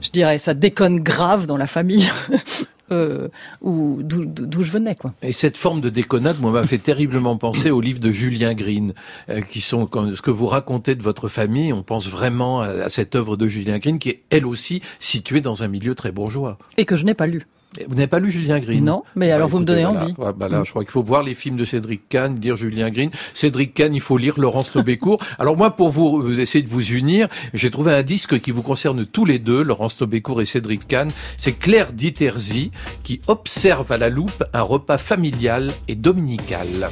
je 0.00 0.10
dirais, 0.10 0.38
ça 0.38 0.54
déconne 0.54 1.00
grave 1.00 1.46
dans 1.46 1.56
la 1.56 1.66
famille. 1.66 2.08
Euh, 2.92 3.28
où 3.60 4.00
d'où 4.02 4.62
je 4.62 4.70
venais 4.70 4.96
quoi. 4.96 5.14
Et 5.22 5.32
cette 5.32 5.56
forme 5.56 5.80
de 5.80 5.90
déconnade, 5.90 6.40
moi, 6.40 6.50
m'a 6.50 6.66
fait 6.66 6.78
terriblement 6.78 7.36
penser 7.36 7.70
aux 7.70 7.80
livres 7.80 8.00
de 8.00 8.10
Julien 8.10 8.54
Green, 8.54 8.94
euh, 9.28 9.42
qui 9.42 9.60
sont 9.60 9.88
ce 9.92 10.22
que 10.22 10.30
vous 10.32 10.46
racontez 10.46 10.96
de 10.96 11.02
votre 11.02 11.28
famille. 11.28 11.72
On 11.72 11.84
pense 11.84 12.08
vraiment 12.08 12.60
à, 12.60 12.66
à 12.66 12.90
cette 12.90 13.14
œuvre 13.14 13.36
de 13.36 13.46
Julien 13.46 13.78
Green, 13.78 13.98
qui 13.98 14.08
est 14.08 14.22
elle 14.30 14.44
aussi 14.44 14.82
située 14.98 15.40
dans 15.40 15.62
un 15.62 15.68
milieu 15.68 15.94
très 15.94 16.10
bourgeois. 16.10 16.58
Et 16.78 16.84
que 16.84 16.96
je 16.96 17.04
n'ai 17.04 17.14
pas 17.14 17.28
lu. 17.28 17.46
Vous 17.86 17.94
n'avez 17.94 18.08
pas 18.08 18.18
lu 18.18 18.32
Julien 18.32 18.58
Green 18.58 18.84
Non, 18.84 19.04
mais 19.14 19.28
bah, 19.28 19.36
alors 19.36 19.48
vous 19.48 19.60
me 19.60 19.64
donnez 19.64 19.84
envie. 19.84 20.12
Bah 20.18 20.48
là, 20.48 20.62
je 20.64 20.70
crois 20.70 20.82
qu'il 20.82 20.90
faut 20.90 21.02
voir 21.02 21.22
les 21.22 21.34
films 21.34 21.56
de 21.56 21.64
Cédric 21.64 22.08
Kahn, 22.08 22.38
lire 22.40 22.56
Julien 22.56 22.90
Green. 22.90 23.10
Cédric 23.32 23.74
Kahn, 23.74 23.94
il 23.94 24.00
faut 24.00 24.18
lire 24.18 24.40
Laurence 24.40 24.74
Lobécourt. 24.74 25.20
alors 25.38 25.56
moi, 25.56 25.70
pour 25.70 25.90
vous, 25.90 26.40
essayer 26.40 26.64
de 26.64 26.68
vous 26.68 26.92
unir, 26.92 27.28
j'ai 27.54 27.70
trouvé 27.70 27.92
un 27.92 28.02
disque 28.02 28.40
qui 28.40 28.50
vous 28.50 28.62
concerne 28.62 29.06
tous 29.06 29.24
les 29.24 29.38
deux, 29.38 29.62
Laurence 29.62 30.00
Lobécourt 30.00 30.42
et 30.42 30.46
Cédric 30.46 30.88
Kahn. 30.88 31.10
C'est 31.38 31.52
Claire 31.52 31.92
Diterzi 31.92 32.72
qui 33.04 33.20
observe 33.28 33.92
à 33.92 33.98
la 33.98 34.10
loupe 34.10 34.42
un 34.52 34.62
repas 34.62 34.98
familial 34.98 35.70
et 35.86 35.94
dominical. 35.94 36.90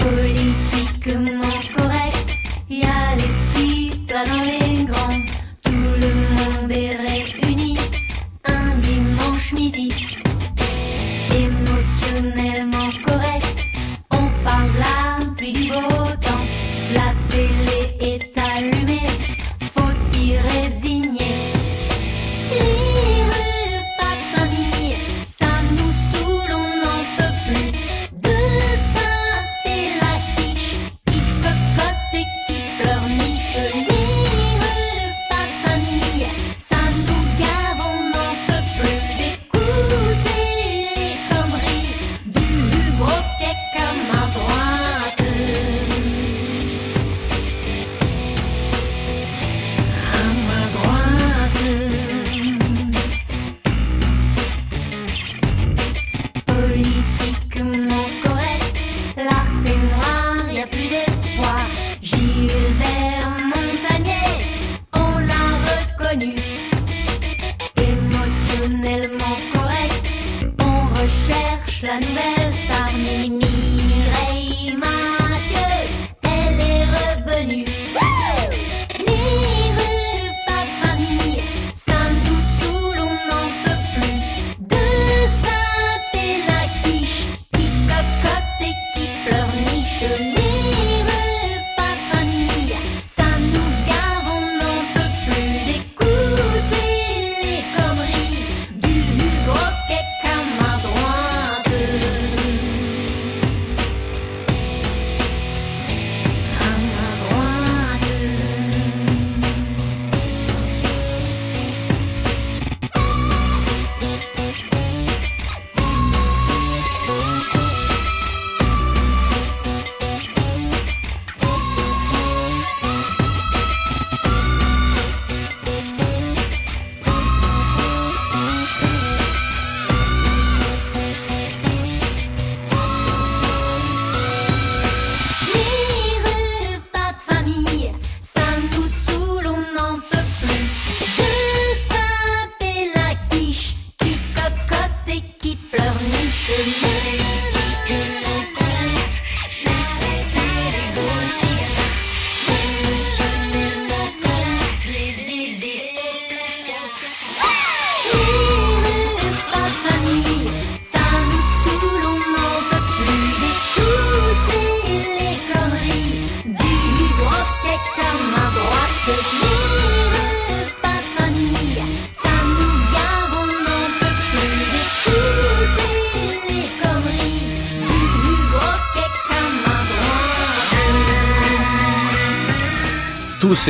Politiquement 0.00 1.37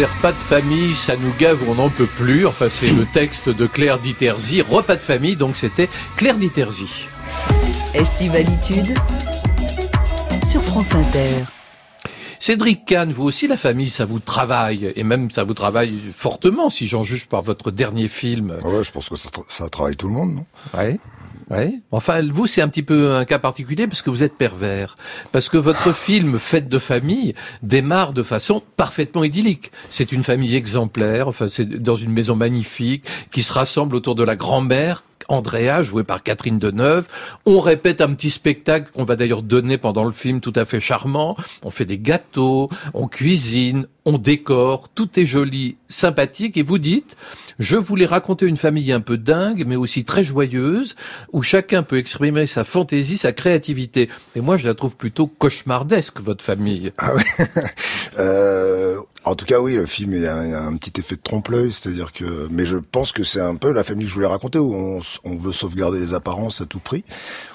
repas 0.04 0.32
de 0.32 0.36
famille, 0.36 0.94
ça 0.94 1.16
nous 1.16 1.32
gave, 1.38 1.58
on 1.68 1.74
n'en 1.76 1.88
peut 1.88 2.06
plus. 2.06 2.46
Enfin, 2.46 2.68
c'est 2.70 2.90
le 2.90 3.06
texte 3.06 3.48
de 3.48 3.66
Claire 3.66 3.98
Diterzi. 3.98 4.62
Repas 4.62 4.96
de 4.96 5.00
famille, 5.00 5.36
donc 5.36 5.56
c'était 5.56 5.88
Claire 6.16 6.36
Diterzi. 6.36 7.06
Estivalitude 7.94 8.98
sur 10.44 10.62
France 10.62 10.94
Inter. 10.94 11.44
Cédric 12.40 12.84
Kahn, 12.84 13.12
vous 13.12 13.24
aussi, 13.24 13.48
la 13.48 13.56
famille, 13.56 13.90
ça 13.90 14.04
vous 14.04 14.20
travaille, 14.20 14.92
et 14.94 15.02
même 15.02 15.30
ça 15.30 15.42
vous 15.42 15.54
travaille 15.54 16.00
fortement, 16.12 16.70
si 16.70 16.86
j'en 16.86 17.02
juge 17.02 17.26
par 17.26 17.42
votre 17.42 17.70
dernier 17.70 18.08
film. 18.08 18.56
Ouais, 18.64 18.84
je 18.84 18.92
pense 18.92 19.08
que 19.08 19.16
ça, 19.16 19.28
ça 19.48 19.68
travaille 19.68 19.96
tout 19.96 20.06
le 20.06 20.14
monde, 20.14 20.36
non? 20.36 20.46
Ouais. 20.78 21.00
Oui. 21.50 21.80
Enfin, 21.92 22.22
vous, 22.30 22.46
c'est 22.46 22.60
un 22.60 22.68
petit 22.68 22.82
peu 22.82 23.12
un 23.12 23.24
cas 23.24 23.38
particulier 23.38 23.86
parce 23.86 24.02
que 24.02 24.10
vous 24.10 24.22
êtes 24.22 24.36
pervers. 24.36 24.94
Parce 25.32 25.48
que 25.48 25.56
votre 25.56 25.92
film 25.94 26.38
Fête 26.38 26.68
de 26.68 26.78
famille 26.78 27.34
démarre 27.62 28.12
de 28.12 28.22
façon 28.22 28.62
parfaitement 28.76 29.24
idyllique. 29.24 29.72
C'est 29.88 30.12
une 30.12 30.24
famille 30.24 30.54
exemplaire. 30.54 31.28
Enfin, 31.28 31.48
c'est 31.48 31.68
dans 31.68 31.96
une 31.96 32.12
maison 32.12 32.36
magnifique 32.36 33.04
qui 33.32 33.42
se 33.42 33.52
rassemble 33.52 33.96
autour 33.96 34.14
de 34.14 34.24
la 34.24 34.36
grand-mère 34.36 35.02
Andrea, 35.28 35.82
jouée 35.82 36.04
par 36.04 36.22
Catherine 36.22 36.58
Deneuve. 36.58 37.06
On 37.44 37.60
répète 37.60 38.00
un 38.00 38.14
petit 38.14 38.30
spectacle 38.30 38.90
qu'on 38.92 39.04
va 39.04 39.14
d'ailleurs 39.14 39.42
donner 39.42 39.76
pendant 39.76 40.04
le 40.04 40.12
film, 40.12 40.40
tout 40.40 40.52
à 40.56 40.64
fait 40.64 40.80
charmant. 40.80 41.36
On 41.62 41.70
fait 41.70 41.84
des 41.84 41.98
gâteaux, 41.98 42.70
on 42.94 43.08
cuisine, 43.08 43.86
on 44.06 44.16
décore, 44.16 44.88
tout 44.88 45.20
est 45.20 45.26
joli, 45.26 45.76
sympathique. 45.88 46.56
Et 46.56 46.62
vous 46.62 46.78
dites, 46.78 47.16
je 47.58 47.76
voulais 47.76 48.06
raconter 48.06 48.46
une 48.46 48.56
famille 48.56 48.92
un 48.92 49.00
peu 49.00 49.16
dingue, 49.16 49.64
mais 49.66 49.76
aussi 49.76 50.04
très 50.04 50.24
joyeuse, 50.24 50.96
où 51.32 51.42
chacun 51.42 51.82
peut 51.82 51.98
exprimer 51.98 52.46
sa 52.46 52.64
fantaisie, 52.64 53.16
sa 53.16 53.32
créativité. 53.32 54.08
Et 54.36 54.40
moi, 54.40 54.56
je 54.56 54.68
la 54.68 54.74
trouve 54.74 54.96
plutôt 54.96 55.26
cauchemardesque, 55.26 56.20
votre 56.20 56.44
famille. 56.44 56.92
Ah 56.98 57.14
ouais. 57.14 57.24
euh, 58.18 58.96
En 59.24 59.34
tout 59.34 59.44
cas, 59.44 59.60
oui, 59.60 59.74
le 59.74 59.84
film 59.84 60.14
a 60.24 60.32
un, 60.64 60.76
petit 60.76 61.00
effet 61.00 61.16
de 61.16 61.20
trompe-l'œil, 61.20 61.70
c'est-à-dire 61.72 62.12
que, 62.12 62.48
mais 62.50 62.64
je 62.64 62.76
pense 62.76 63.12
que 63.12 63.24
c'est 63.24 63.40
un 63.40 63.56
peu 63.56 63.72
la 63.72 63.84
famille 63.84 64.04
que 64.06 64.10
je 64.10 64.14
voulais 64.14 64.26
raconter 64.26 64.58
où 64.58 64.74
on, 65.24 65.36
veut 65.36 65.52
sauvegarder 65.52 66.00
les 66.00 66.14
apparences 66.14 66.60
à 66.60 66.66
tout 66.66 66.78
prix. 66.78 67.04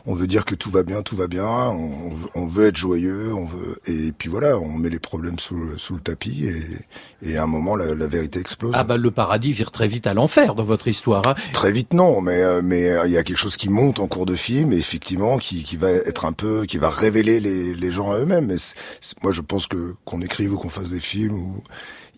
On 0.06 0.14
veut 0.14 0.28
dire 0.28 0.46
que 0.46 0.56
tout 0.56 0.70
va 0.70 0.84
bien, 0.84 1.02
tout 1.02 1.16
va 1.16 1.28
bien. 1.28 1.46
On, 1.46 2.10
veut, 2.10 2.28
on 2.36 2.46
veut 2.46 2.68
être 2.68 2.76
joyeux, 2.78 3.34
on 3.34 3.46
veut, 3.46 3.80
et 3.88 4.12
puis 4.12 4.30
voilà, 4.30 4.60
on 4.60 4.68
met 4.78 4.90
les 4.90 5.00
problèmes 5.00 5.40
sous, 5.40 5.56
le- 5.56 5.78
sous 5.78 5.96
le 5.96 6.02
tapis 6.02 6.46
et, 6.46 7.30
et 7.32 7.38
à 7.38 7.44
un 7.44 7.48
moment 7.48 7.76
la, 7.76 7.96
la 7.96 8.08
vérité 8.08 8.40
explose. 8.40 8.74
Ah 8.76 8.84
bah 8.84 8.98
le 8.98 9.10
paradis 9.12 9.54
vire 9.54 9.72
très 9.72 9.88
vite 9.88 10.06
à 10.06 10.14
l'enfer 10.14 10.56
dans 10.56 10.64
votre 10.64 10.88
histoire. 10.88 11.26
hein. 11.28 11.36
Très 11.54 11.72
vite 11.72 11.94
non, 11.94 12.22
mais 12.22 12.42
euh, 12.44 12.62
mais 12.64 12.90
euh, 12.90 13.06
il 13.08 13.12
y 13.14 13.18
a 13.18 13.24
quelque 13.24 13.38
chose 13.38 13.58
qui 13.58 13.70
monte 13.70 14.00
en 14.00 14.08
cours 14.08 14.26
de 14.26 14.36
film 14.36 14.74
et 14.74 14.78
effectivement 14.78 15.38
qui, 15.38 15.64
qui 15.64 15.78
va 15.78 15.90
être 15.90 16.26
un 16.26 16.34
peu, 16.34 16.66
qui 16.66 16.78
va 16.78 16.90
révéler 16.90 17.40
les, 17.40 17.74
les 17.74 17.92
gens 17.92 18.12
à 18.12 18.18
eux-mêmes. 18.20 18.56
Moi 19.24 19.32
je 19.32 19.42
pense 19.42 19.66
que 19.68 19.96
qu'on 20.06 20.22
écrive 20.22 20.54
ou 20.54 20.58
qu'on 20.58 20.70
fasse 20.70 20.90
des 20.90 21.00
films 21.00 21.53
où 21.58 21.62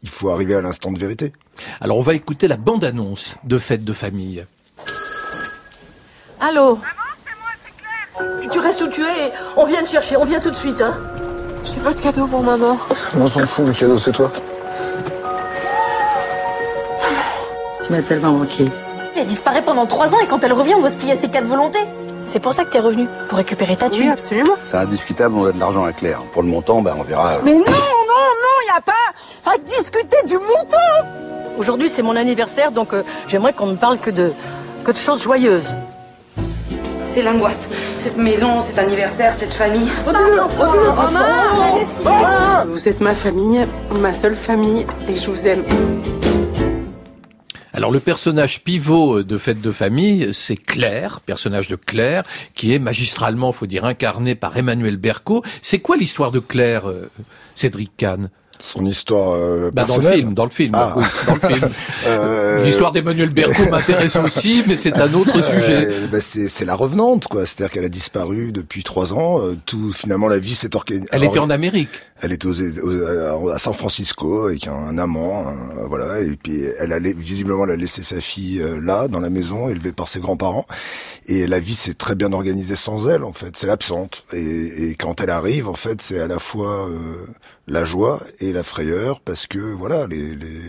il 0.03 0.09
faut 0.09 0.29
arriver 0.29 0.55
à 0.55 0.61
l'instant 0.61 0.91
de 0.91 0.99
vérité. 0.99 1.33
Alors 1.81 1.97
on 1.97 2.01
va 2.01 2.13
écouter 2.13 2.47
la 2.47 2.57
bande-annonce 2.57 3.35
de 3.43 3.57
Fête 3.57 3.83
de 3.83 3.93
famille. 3.93 4.45
Allô 6.39 6.79
Tu 8.51 8.59
restes 8.59 8.81
où 8.81 8.87
tu 8.87 9.01
es 9.01 9.31
On 9.57 9.65
vient 9.65 9.83
te 9.83 9.89
chercher, 9.89 10.17
on 10.17 10.25
vient 10.25 10.39
tout 10.39 10.51
de 10.51 10.55
suite, 10.55 10.81
hein 10.81 10.93
J'ai 11.63 11.79
pas 11.81 11.93
de 11.93 11.99
cadeau 12.01 12.27
pour 12.27 12.43
maman. 12.43 12.77
On 13.17 13.27
s'en 13.27 13.39
fout, 13.45 13.65
le 13.67 13.73
cadeau 13.73 13.97
c'est 13.97 14.11
toi. 14.11 14.31
Tu 17.85 17.91
m'as 17.91 18.01
tellement 18.01 18.31
manqué. 18.33 18.65
Elle 19.15 19.27
disparaît 19.27 19.61
pendant 19.61 19.85
trois 19.85 20.13
ans 20.13 20.19
et 20.19 20.27
quand 20.27 20.43
elle 20.43 20.53
revient, 20.53 20.73
on 20.75 20.81
doit 20.81 20.89
se 20.89 20.97
plier 20.97 21.13
à 21.13 21.15
ses 21.15 21.29
quatre 21.29 21.45
volontés. 21.45 21.79
C'est 22.27 22.39
pour 22.39 22.53
ça 22.53 22.65
que 22.65 22.71
t'es 22.71 22.79
revenu, 22.79 23.07
pour 23.29 23.37
récupérer 23.37 23.77
ta 23.77 23.85
Oui, 23.87 23.91
thune. 23.97 24.09
absolument. 24.09 24.55
C'est 24.65 24.77
indiscutable, 24.77 25.35
on 25.35 25.45
a 25.45 25.51
de 25.51 25.59
l'argent 25.59 25.85
à 25.85 25.93
Claire. 25.93 26.21
Pour 26.33 26.41
le 26.41 26.49
montant, 26.49 26.81
ben, 26.81 26.95
on 26.97 27.03
verra. 27.03 27.33
Mais 27.43 27.53
non, 27.53 27.63
à 29.45 29.57
discuter 29.57 30.17
du 30.27 30.35
montant. 30.35 31.57
Aujourd'hui, 31.57 31.89
c'est 31.89 32.01
mon 32.01 32.15
anniversaire, 32.15 32.71
donc 32.71 32.93
euh, 32.93 33.03
j'aimerais 33.27 33.53
qu'on 33.53 33.67
ne 33.67 33.75
parle 33.75 33.99
que 33.99 34.09
de, 34.09 34.31
que 34.83 34.91
de 34.91 34.97
choses 34.97 35.21
joyeuses. 35.21 35.73
C'est 37.05 37.21
l'angoisse. 37.21 37.69
Cette 37.97 38.17
maison, 38.17 38.59
cet 38.59 38.77
anniversaire, 38.77 39.33
cette 39.33 39.53
famille. 39.53 39.89
Vous 42.67 42.87
êtes 42.89 42.99
ma 42.99 43.15
famille, 43.15 43.65
ma 43.91 44.13
seule 44.13 44.35
famille, 44.35 44.85
et 45.07 45.15
je 45.15 45.31
vous 45.31 45.47
aime. 45.47 45.63
Alors 47.71 47.91
le 47.91 47.99
personnage 47.99 48.63
pivot 48.63 49.23
de 49.23 49.37
Fête 49.37 49.61
de 49.61 49.71
famille, 49.71 50.29
c'est 50.33 50.55
Claire, 50.55 51.19
personnage 51.25 51.67
de 51.67 51.75
Claire, 51.75 52.23
qui 52.53 52.73
est 52.73 52.79
magistralement, 52.79 53.51
faut 53.51 53.65
dire, 53.65 53.85
incarné 53.85 54.33
par 54.33 54.55
Emmanuel 54.57 54.97
Berco. 54.97 55.43
C'est 55.61 55.79
quoi 55.79 55.97
l'histoire 55.97 56.31
de 56.31 56.39
Claire, 56.39 56.89
euh, 56.89 57.09
Cédric 57.55 57.91
Kahn? 57.97 58.29
Son 58.59 58.85
histoire 58.85 59.33
euh, 59.35 59.71
bah, 59.73 59.83
Dans 59.83 59.97
le 59.97 60.07
film, 60.11 60.33
dans 60.33 60.45
le 60.45 60.49
film. 60.49 60.71
Ah. 60.75 60.93
oui, 60.97 61.03
dans 61.27 61.33
le 61.33 61.53
film. 61.55 61.69
Euh, 62.07 62.63
L'histoire 62.63 62.91
d'Emmanuel 62.91 63.29
Berco 63.29 63.63
m'intéresse 63.71 64.15
aussi, 64.17 64.63
mais 64.67 64.77
c'est 64.77 64.93
un 64.93 65.11
autre 65.13 65.41
sujet. 65.43 65.87
Euh, 65.87 66.07
bah, 66.11 66.19
c'est 66.19 66.47
c'est 66.47 66.65
la 66.65 66.75
revenante, 66.75 67.27
quoi. 67.27 67.45
C'est-à-dire 67.45 67.71
qu'elle 67.71 67.85
a 67.85 67.89
disparu 67.89 68.51
depuis 68.51 68.83
trois 68.83 69.13
ans. 69.13 69.39
euh, 69.41 69.55
tout 69.65 69.91
finalement, 69.93 70.27
la 70.27 70.37
vie 70.39 70.53
s'est 70.55 70.75
organisée. 70.75 71.07
Elle 71.11 71.23
était 71.23 71.39
en 71.39 71.49
Amérique. 71.49 71.89
Elle 72.21 72.31
était 72.31 72.45
aux, 72.47 72.53
aux- 72.61 73.49
à 73.49 73.57
San 73.59 73.73
Francisco 73.73 74.45
avec 74.47 74.67
un, 74.67 74.97
amant, 74.97 75.47
un- 75.47 75.87
voilà. 75.87 76.19
Et 76.21 76.35
puis 76.41 76.61
elle 76.79 76.93
a 76.93 76.99
visiblement 76.99 77.65
elle 77.65 77.71
a 77.71 77.75
laissé 77.75 78.03
sa 78.03 78.21
fille 78.21 78.61
euh, 78.61 78.79
là, 78.81 79.07
dans 79.07 79.19
la 79.19 79.29
maison, 79.29 79.67
élevée 79.69 79.91
par 79.91 80.07
ses 80.07 80.19
grands-parents. 80.19 80.65
Et 81.27 81.47
la 81.47 81.59
vie 81.59 81.75
s'est 81.75 81.95
très 81.95 82.13
bien 82.15 82.31
organisée 82.33 82.75
sans 82.75 83.09
elle, 83.09 83.23
en 83.23 83.33
fait. 83.33 83.57
C'est 83.57 83.67
l'absente. 83.67 84.25
Et, 84.33 84.89
et 84.89 84.95
quand 84.95 85.21
elle 85.21 85.31
arrive, 85.31 85.67
en 85.67 85.73
fait, 85.73 86.01
c'est 86.01 86.19
à 86.19 86.27
la 86.27 86.39
fois 86.39 86.87
euh, 86.87 87.25
la 87.67 87.85
joie 87.85 88.21
et 88.39 88.51
la 88.53 88.63
frayeur, 88.63 89.19
parce 89.21 89.47
que 89.47 89.57
voilà, 89.59 90.07
les 90.07 90.35
les 90.35 90.61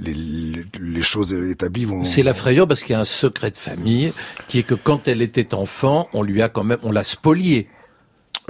les, 0.00 0.64
les 0.80 1.02
choses 1.02 1.32
établies 1.32 1.84
vont. 1.84 2.04
C'est 2.04 2.24
la 2.24 2.34
frayeur 2.34 2.66
parce 2.66 2.82
qu'il 2.82 2.94
y 2.94 2.96
a 2.96 3.00
un 3.00 3.04
secret 3.04 3.50
de 3.52 3.56
famille 3.56 4.12
qui 4.48 4.58
est 4.58 4.62
que 4.64 4.74
quand 4.74 5.06
elle 5.06 5.22
était 5.22 5.54
enfant, 5.54 6.08
on 6.12 6.22
lui 6.24 6.42
a 6.42 6.48
quand 6.48 6.64
même, 6.64 6.78
on 6.82 6.90
l'a 6.90 7.04
spoliée. 7.04 7.68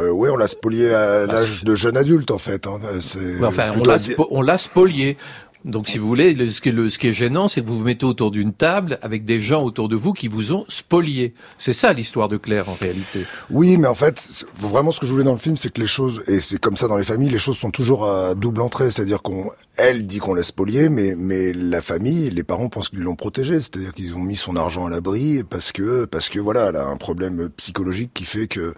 Euh, 0.00 0.08
oui, 0.10 0.28
on 0.28 0.36
l'a 0.36 0.48
spolié 0.48 0.92
à 0.92 1.24
l'âge 1.26 1.62
de 1.62 1.74
jeune 1.76 1.96
adulte, 1.96 2.30
en 2.32 2.38
fait. 2.38 2.66
Hein. 2.66 2.80
C'est 3.00 3.38
Ouais, 3.38 3.46
Enfin, 3.46 3.68
on 3.70 3.73
plutôt 3.75 3.90
l'a, 3.90 3.94
à 3.97 3.99
dire- 3.99 4.16
spo- 4.16 4.26
on 4.30 4.42
l'a 4.42 4.58
spolié. 4.58 5.16
Donc, 5.64 5.88
si 5.88 5.96
vous 5.98 6.06
voulez, 6.06 6.34
le- 6.34 6.50
ce, 6.50 6.60
qui 6.60 6.68
est, 6.68 6.72
le- 6.72 6.90
ce 6.90 6.98
qui 6.98 7.06
est 7.08 7.14
gênant, 7.14 7.48
c'est 7.48 7.62
que 7.62 7.66
vous 7.66 7.78
vous 7.78 7.84
mettez 7.84 8.04
autour 8.04 8.30
d'une 8.30 8.52
table 8.52 8.98
avec 9.00 9.24
des 9.24 9.40
gens 9.40 9.62
autour 9.64 9.88
de 9.88 9.96
vous 9.96 10.12
qui 10.12 10.28
vous 10.28 10.52
ont 10.52 10.66
spolié. 10.68 11.32
C'est 11.56 11.72
ça 11.72 11.92
l'histoire 11.94 12.28
de 12.28 12.36
Claire 12.36 12.68
en 12.68 12.74
réalité. 12.74 13.24
Oui, 13.50 13.78
mais 13.78 13.88
en 13.88 13.94
fait, 13.94 14.44
vraiment 14.58 14.90
ce 14.90 15.00
que 15.00 15.06
je 15.06 15.12
voulais 15.12 15.24
dans 15.24 15.32
le 15.32 15.38
film, 15.38 15.56
c'est 15.56 15.72
que 15.72 15.80
les 15.80 15.86
choses, 15.86 16.22
et 16.26 16.40
c'est 16.40 16.58
comme 16.58 16.76
ça 16.76 16.86
dans 16.86 16.98
les 16.98 17.04
familles, 17.04 17.30
les 17.30 17.38
choses 17.38 17.56
sont 17.56 17.70
toujours 17.70 18.04
à 18.08 18.34
double 18.34 18.60
entrée. 18.60 18.90
C'est-à-dire 18.90 19.22
qu'on, 19.22 19.50
elle 19.76 20.04
dit 20.06 20.18
qu'on 20.18 20.34
l'a 20.34 20.42
spolié, 20.42 20.88
mais 20.90 21.14
mais 21.16 21.52
la 21.54 21.80
famille, 21.80 22.28
les 22.30 22.44
parents 22.44 22.68
pensent 22.68 22.90
qu'ils 22.90 23.00
l'ont 23.00 23.16
protégée. 23.16 23.58
C'est-à-dire 23.60 23.94
qu'ils 23.94 24.14
ont 24.16 24.20
mis 24.22 24.36
son 24.36 24.56
argent 24.56 24.84
à 24.86 24.90
l'abri 24.90 25.44
parce 25.48 25.72
que 25.72 26.04
parce 26.04 26.28
que 26.28 26.38
voilà, 26.40 26.66
elle 26.68 26.76
a 26.76 26.84
un 26.86 26.96
problème 26.98 27.48
psychologique 27.56 28.10
qui 28.12 28.24
fait 28.26 28.48
que 28.48 28.74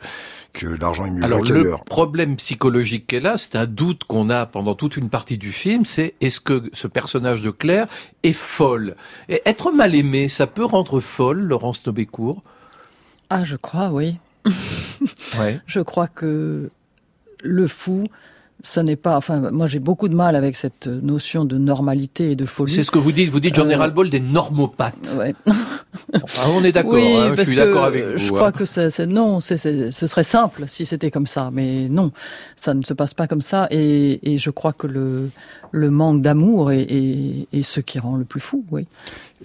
que 0.56 0.66
l'argent 0.66 1.04
est 1.04 1.10
mieux 1.10 1.22
Alors, 1.22 1.44
là 1.44 1.54
le 1.54 1.76
problème 1.84 2.36
psychologique 2.36 3.06
qu'elle 3.06 3.26
a, 3.26 3.36
c'est 3.36 3.56
un 3.56 3.66
doute 3.66 4.04
qu'on 4.04 4.30
a 4.30 4.46
pendant 4.46 4.74
toute 4.74 4.96
une 4.96 5.10
partie 5.10 5.36
du 5.36 5.52
film, 5.52 5.84
c'est 5.84 6.14
est-ce 6.20 6.40
que 6.40 6.70
ce 6.72 6.88
personnage 6.88 7.42
de 7.42 7.50
Claire 7.50 7.86
est 8.22 8.32
folle? 8.32 8.96
Et 9.28 9.42
être 9.44 9.70
mal 9.70 9.94
aimé, 9.94 10.28
ça 10.28 10.46
peut 10.46 10.64
rendre 10.64 11.00
folle, 11.00 11.40
Laurence 11.40 11.86
Nobécourt 11.86 12.42
Ah, 13.28 13.44
je 13.44 13.56
crois, 13.56 13.90
oui. 13.90 14.16
Ouais. 15.38 15.60
Je 15.66 15.80
crois 15.80 16.06
que 16.08 16.70
le 17.42 17.66
fou, 17.66 18.04
ça 18.62 18.82
n'est 18.82 18.96
pas. 18.96 19.16
Enfin, 19.16 19.50
moi, 19.50 19.68
j'ai 19.68 19.78
beaucoup 19.78 20.08
de 20.08 20.14
mal 20.14 20.34
avec 20.36 20.56
cette 20.56 20.86
notion 20.86 21.44
de 21.44 21.56
normalité 21.58 22.32
et 22.32 22.36
de 22.36 22.46
folie. 22.46 22.72
C'est 22.72 22.84
ce 22.84 22.90
que 22.90 22.98
vous 22.98 23.12
dites. 23.12 23.30
Vous 23.30 23.40
dites, 23.40 23.54
j'en 23.54 23.68
ai 23.68 23.74
Euh, 23.74 23.78
ras-le-bol 23.78 24.10
des 24.10 24.20
normopathes. 24.20 25.14
Ouais. 25.18 25.34
Ah, 26.14 26.46
on 26.54 26.62
est 26.64 26.72
d'accord, 26.72 26.94
Oui, 26.94 27.16
hein, 27.16 27.34
je 27.36 27.42
suis 27.42 27.56
d'accord 27.56 27.84
avec 27.84 28.04
vous. 28.04 28.18
Je 28.18 28.26
hein. 28.28 28.34
crois 28.34 28.52
que 28.52 28.64
c'est 28.64 28.90
c'est- 28.90 29.06
non, 29.06 29.40
c'est 29.40 29.58
c'est- 29.58 29.90
ce 29.90 30.06
serait 30.06 30.24
simple 30.24 30.64
si 30.66 30.84
c'était 30.86 31.10
comme 31.10 31.26
ça, 31.26 31.50
mais 31.52 31.88
non, 31.88 32.12
ça 32.56 32.74
ne 32.74 32.82
se 32.82 32.92
passe 32.94 33.14
pas 33.14 33.26
comme 33.26 33.40
ça. 33.40 33.66
Et, 33.70 34.32
et 34.32 34.38
je 34.38 34.50
crois 34.50 34.72
que 34.72 34.86
le 34.86 35.30
le 35.72 35.90
manque 35.90 36.22
d'amour 36.22 36.72
est, 36.72 36.82
est, 36.82 37.48
est 37.52 37.62
ce 37.62 37.80
qui 37.80 37.98
rend 37.98 38.16
le 38.16 38.24
plus 38.24 38.40
fou, 38.40 38.64
oui. 38.70 38.86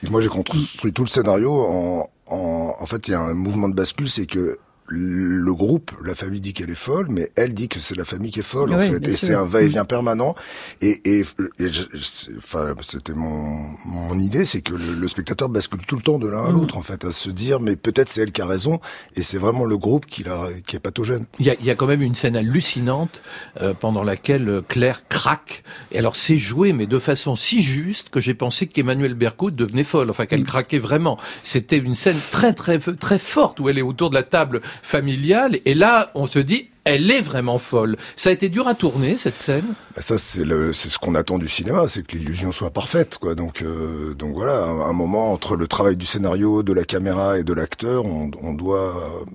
Et 0.06 0.10
moi, 0.10 0.22
j'ai 0.22 0.30
construit 0.30 0.94
tout 0.94 1.04
le 1.04 1.10
scénario 1.10 1.52
en, 1.52 2.10
en, 2.28 2.76
en 2.80 2.86
fait, 2.86 3.08
il 3.08 3.12
y 3.12 3.14
a 3.16 3.20
un 3.20 3.34
mouvement 3.34 3.68
de 3.70 3.74
bascule, 3.74 4.08
c'est 4.10 4.26
que 4.26 4.58
le 4.94 5.54
groupe, 5.54 5.92
la 6.04 6.16
famille 6.16 6.42
dit 6.42 6.54
qu'elle 6.54 6.70
est 6.70 6.76
folle, 6.76 7.08
mais 7.10 7.32
elle 7.38 7.54
dit 7.54 7.70
que 7.70 7.80
c'est 7.80 7.96
la 7.96 8.04
famille 8.06 8.30
qui 8.32 8.42
est 8.42 8.44
folle, 8.44 8.74
en 8.74 8.80
fait. 8.80 9.08
Et 9.08 9.16
c'est 9.16 9.34
un 9.34 9.46
va-et-vient 9.46 9.86
permanent. 9.86 10.36
Et, 10.82 11.02
et, 11.06 11.20
et 11.22 11.70
je- 11.70 11.84
je- 11.94 12.38
enfin, 12.38 12.74
c'était 12.82 13.14
mon, 13.14 13.68
mon 13.86 14.20
idée, 14.20 14.46
c'est 14.46 14.62
que 14.62 14.74
le, 14.74 14.94
le 14.94 15.08
spectateur 15.08 15.48
bascule 15.50 15.86
tout 15.88 15.96
le 15.96 16.02
temps 16.02 16.20
de 16.20 16.28
l'un 16.28 16.44
à 16.46 16.50
Mm. 16.52 16.54
l'autre, 16.56 16.78
en 16.78 16.82
fait, 16.82 17.06
à 17.06 17.12
se 17.12 17.30
dire, 17.30 17.60
mais 17.62 17.76
peut-être 17.76 18.10
c'est 18.10 18.22
elle 18.22 18.32
qui 18.34 18.42
a 18.42 18.46
raison, 18.46 18.80
et 19.16 19.22
c'est 19.24 19.38
vraiment 19.38 19.64
le 19.66 19.78
groupe 19.78 20.06
qui, 20.06 20.24
l'a, 20.24 20.48
qui 20.66 20.76
est 20.76 20.80
pathogène. 20.80 21.26
Il 21.40 21.46
y, 21.46 21.50
a, 21.50 21.56
il 21.60 21.66
y 21.66 21.70
a 21.70 21.76
quand 21.76 21.88
même 21.88 22.02
une 22.02 22.16
scène 22.16 22.36
hallucinante 22.36 23.22
euh, 23.62 23.74
pendant 23.74 24.04
laquelle 24.04 24.50
euh, 24.50 24.62
Claire 24.68 25.08
craque. 25.08 25.64
Et 25.92 26.00
alors 26.00 26.16
c'est 26.16 26.38
joué, 26.38 26.74
mais 26.74 26.86
de 26.86 27.00
façon 27.00 27.36
si 27.36 27.62
juste 27.62 28.10
que 28.10 28.20
j'ai 28.20 28.34
pensé 28.34 28.68
qu'Emmanuel 28.68 29.14
Berco 29.14 29.52
devenait 29.52 29.84
folle, 29.84 30.10
enfin 30.10 30.26
qu'elle 30.26 30.44
craquait 30.44 30.80
vraiment. 30.80 31.18
C'était 31.44 31.78
une 31.78 31.96
scène 31.96 32.18
très 32.32 32.54
très 32.54 32.80
très 32.80 33.20
forte 33.20 33.60
où 33.60 33.70
elle 33.70 33.78
est 33.78 33.82
autour 33.84 34.10
de 34.10 34.16
la 34.16 34.24
table 34.24 34.62
familiale. 34.82 35.60
Et 35.66 35.74
là, 35.74 36.12
on 36.16 36.26
se 36.26 36.40
dit, 36.40 36.70
elle 36.84 37.12
est 37.12 37.22
vraiment 37.22 37.60
folle. 37.60 37.96
Ça 38.16 38.30
a 38.30 38.34
été 38.34 38.50
dur 38.50 38.68
à 38.68 38.74
tourner 38.74 39.16
cette 39.16 39.38
scène? 39.38 39.76
Bah, 39.96 40.02
ça, 40.02 40.18
c'est 40.18 40.44
le, 40.44 40.74
c'est 40.74 40.90
ce 40.90 40.98
qu'on 40.98 41.14
attend 41.16 41.38
du 41.38 41.48
cinéma, 41.48 41.88
c'est 41.88 42.06
que 42.06 42.18
l'illusion 42.18 42.52
soit 42.52 42.72
parfaite, 42.72 43.18
quoi. 43.20 43.36
Donc, 43.36 43.62
euh, 43.62 44.16
donc 44.16 44.34
voilà, 44.34 44.64
un, 44.64 44.82
un 44.82 44.94
moment 44.94 45.32
entre 45.32 45.56
le 45.56 45.68
travail 45.68 45.96
du 45.96 46.06
scénario, 46.06 46.64
de 46.64 46.74
la 46.74 46.84
caméra 46.84 47.38
et 47.38 47.44
de 47.44 47.54
l'acteur, 47.54 48.06
on, 48.06 48.32
on 48.42 48.54
doit, 48.54 49.26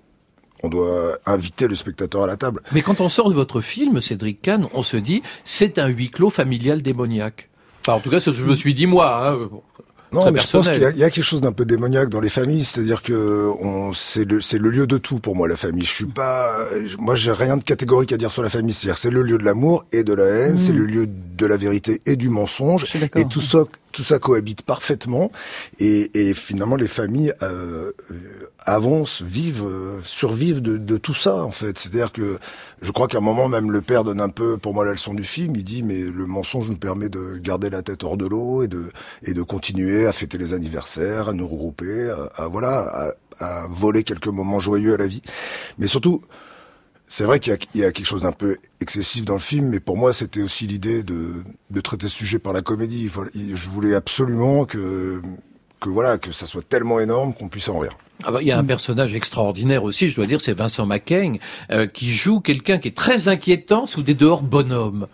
on 0.64 0.68
doit 0.68 1.18
inviter 1.24 1.68
le 1.68 1.76
spectateur 1.76 2.24
à 2.24 2.26
la 2.26 2.37
table. 2.37 2.62
Mais 2.72 2.82
quand 2.82 3.00
on 3.00 3.09
sort 3.09 3.28
de 3.28 3.35
votre 3.35 3.61
film, 3.61 4.00
Cédric 4.00 4.42
Kahn, 4.42 4.66
on 4.74 4.82
se 4.82 4.96
dit, 4.96 5.22
c'est 5.44 5.78
un 5.78 5.87
huis 5.87 6.11
clos 6.11 6.30
familial 6.30 6.82
démoniaque. 6.82 7.48
Enfin, 7.82 7.98
en 7.98 8.00
tout 8.00 8.11
cas, 8.11 8.18
ce 8.18 8.30
que 8.30 8.37
je 8.37 8.44
me 8.44 8.56
suis 8.56 8.74
dit 8.74 8.87
moi. 8.87 9.28
Hein. 9.30 9.38
Non, 10.12 10.20
Très 10.22 10.30
mais 10.32 10.38
je 10.40 10.46
pense 10.50 10.68
qu'il 10.68 10.80
y, 10.80 10.84
a- 10.84 10.90
il 10.90 10.98
y 10.98 11.04
a 11.04 11.10
quelque 11.10 11.24
chose 11.24 11.40
d'un 11.40 11.52
peu 11.52 11.64
démoniaque 11.64 12.08
dans 12.08 12.20
les 12.20 12.28
familles, 12.28 12.64
c'est-à-dire 12.64 13.02
que 13.02 13.50
c'est 13.94 14.24
le, 14.24 14.38
le 14.58 14.70
lieu 14.70 14.86
de 14.86 14.98
tout 14.98 15.18
pour 15.18 15.34
moi, 15.36 15.48
la 15.48 15.56
famille. 15.56 15.84
Je 15.84 15.92
suis 15.92 16.04
pas, 16.06 16.50
moi, 16.98 17.16
j'ai 17.16 17.32
rien 17.32 17.56
de 17.56 17.64
catégorique 17.64 18.12
à 18.12 18.16
dire 18.16 18.30
sur 18.30 18.42
la 18.42 18.48
famille. 18.48 18.72
C'est-à-dire, 18.72 18.98
c'est 18.98 19.10
le 19.10 19.22
lieu 19.22 19.36
de 19.38 19.44
l'amour 19.44 19.84
et 19.92 20.04
de 20.04 20.14
la 20.14 20.24
haine, 20.24 20.54
Mm. 20.54 20.58
c'est 20.58 20.72
le 20.72 20.84
lieu 20.86 21.06
de 21.08 21.46
la 21.46 21.56
vérité 21.56 22.00
et 22.06 22.16
du 22.16 22.28
mensonge, 22.28 22.86
et 23.16 23.24
tout 23.26 23.40
ça, 23.40 23.64
tout 23.92 24.04
ça 24.04 24.18
cohabite 24.18 24.62
parfaitement. 24.62 25.30
Et, 25.80 26.10
et 26.28 26.34
finalement, 26.34 26.76
les 26.76 26.86
familles 26.88 27.32
euh, 27.42 27.90
avancent, 28.66 29.22
vivent, 29.22 29.64
euh, 29.64 30.00
survivent 30.02 30.61
de, 30.61 30.76
de 30.76 30.96
tout 30.96 31.14
ça, 31.14 31.37
en 31.42 31.50
fait. 31.50 31.79
C'est-à-dire 31.79 32.12
que 32.12 32.38
je 32.83 32.90
crois 32.92 33.09
qu'à 33.09 33.18
un 33.18 33.22
moment, 33.22 33.48
même 33.48 33.70
le 33.70 33.81
père 33.81 34.05
donne 34.05 34.20
un 34.20 34.29
peu, 34.29 34.59
pour 34.59 34.74
moi, 34.74 34.85
la 34.85 34.92
leçon 34.92 35.14
du 35.14 35.24
film. 35.24 35.55
Il 35.57 35.64
dit, 35.64 35.83
mais 35.83 36.00
le 36.00 36.26
mensonge 36.26 36.68
nous 36.68 36.76
permet 36.76 37.09
de 37.09 37.38
garder 37.38 37.70
la 37.70 37.83
tête 37.83 38.05
hors 38.05 38.16
de 38.16 38.26
l'eau 38.26 38.62
et 38.62 38.68
de 38.68 38.90
et 39.22 39.35
de 39.35 39.42
continuer 39.42 40.07
à 40.07 40.12
fêter 40.12 40.37
les 40.37 40.52
anniversaires, 40.52 41.29
à 41.29 41.33
nous 41.33 41.46
regrouper, 41.48 42.14
à, 42.37 42.48
voilà, 42.48 43.14
à, 43.40 43.62
à 43.62 43.66
voler 43.68 44.02
quelques 44.02 44.26
moments 44.29 44.61
joyeux 44.61 44.94
à 44.94 44.96
la 44.96 45.07
vie. 45.07 45.22
Mais 45.79 45.87
surtout, 45.87 46.22
c'est 47.09 47.24
vrai 47.24 47.38
qu'il 47.38 47.57
y, 47.74 47.79
y, 47.79 47.85
a 47.85 47.92
quelque 47.92 48.07
chose 48.07 48.22
d'un 48.22 48.33
peu 48.33 48.57
excessif 48.81 49.24
dans 49.24 49.35
le 49.35 49.40
film, 49.40 49.68
mais 49.68 49.81
pour 49.81 49.96
moi, 49.96 50.12
c'était 50.12 50.42
aussi 50.42 50.66
l'idée 50.66 51.05
de, 51.05 51.44
de 51.70 51.81
traiter 51.81 52.09
ce 52.09 52.16
sujet 52.16 52.38
par 52.40 52.52
la 52.52 52.62
comédie. 52.62 53.11
Je 53.35 53.70
voulais 53.70 53.94
absolument 53.94 54.64
que, 54.64 55.22
que 55.81 55.88
voilà, 55.88 56.18
que 56.18 56.33
ça 56.33 56.46
soit 56.46 56.68
tellement 56.68 56.98
énorme 56.98 57.33
qu'on 57.33 57.48
puisse 57.48 57.68
en 57.68 57.79
rire. 57.79 57.96
Ah 58.24 58.31
bah, 58.31 58.38
il 58.40 58.48
y 58.48 58.52
a 58.52 58.59
un 58.59 58.64
personnage 58.64 59.14
extraordinaire 59.14 59.85
aussi, 59.85 60.09
je 60.09 60.16
dois 60.16 60.26
dire, 60.26 60.40
c'est 60.40 60.55
Vincent 60.55 60.87
Macaigne, 60.87 61.38
euh, 61.70 61.87
qui 61.87 62.11
joue 62.12 62.40
quelqu'un 62.40 62.79
qui 62.79 62.88
est 62.88 62.96
très 62.96 63.29
inquiétant 63.29 63.87
sous 63.87 64.02
des 64.02 64.14
dehors 64.14 64.42
bonhommes. 64.42 65.07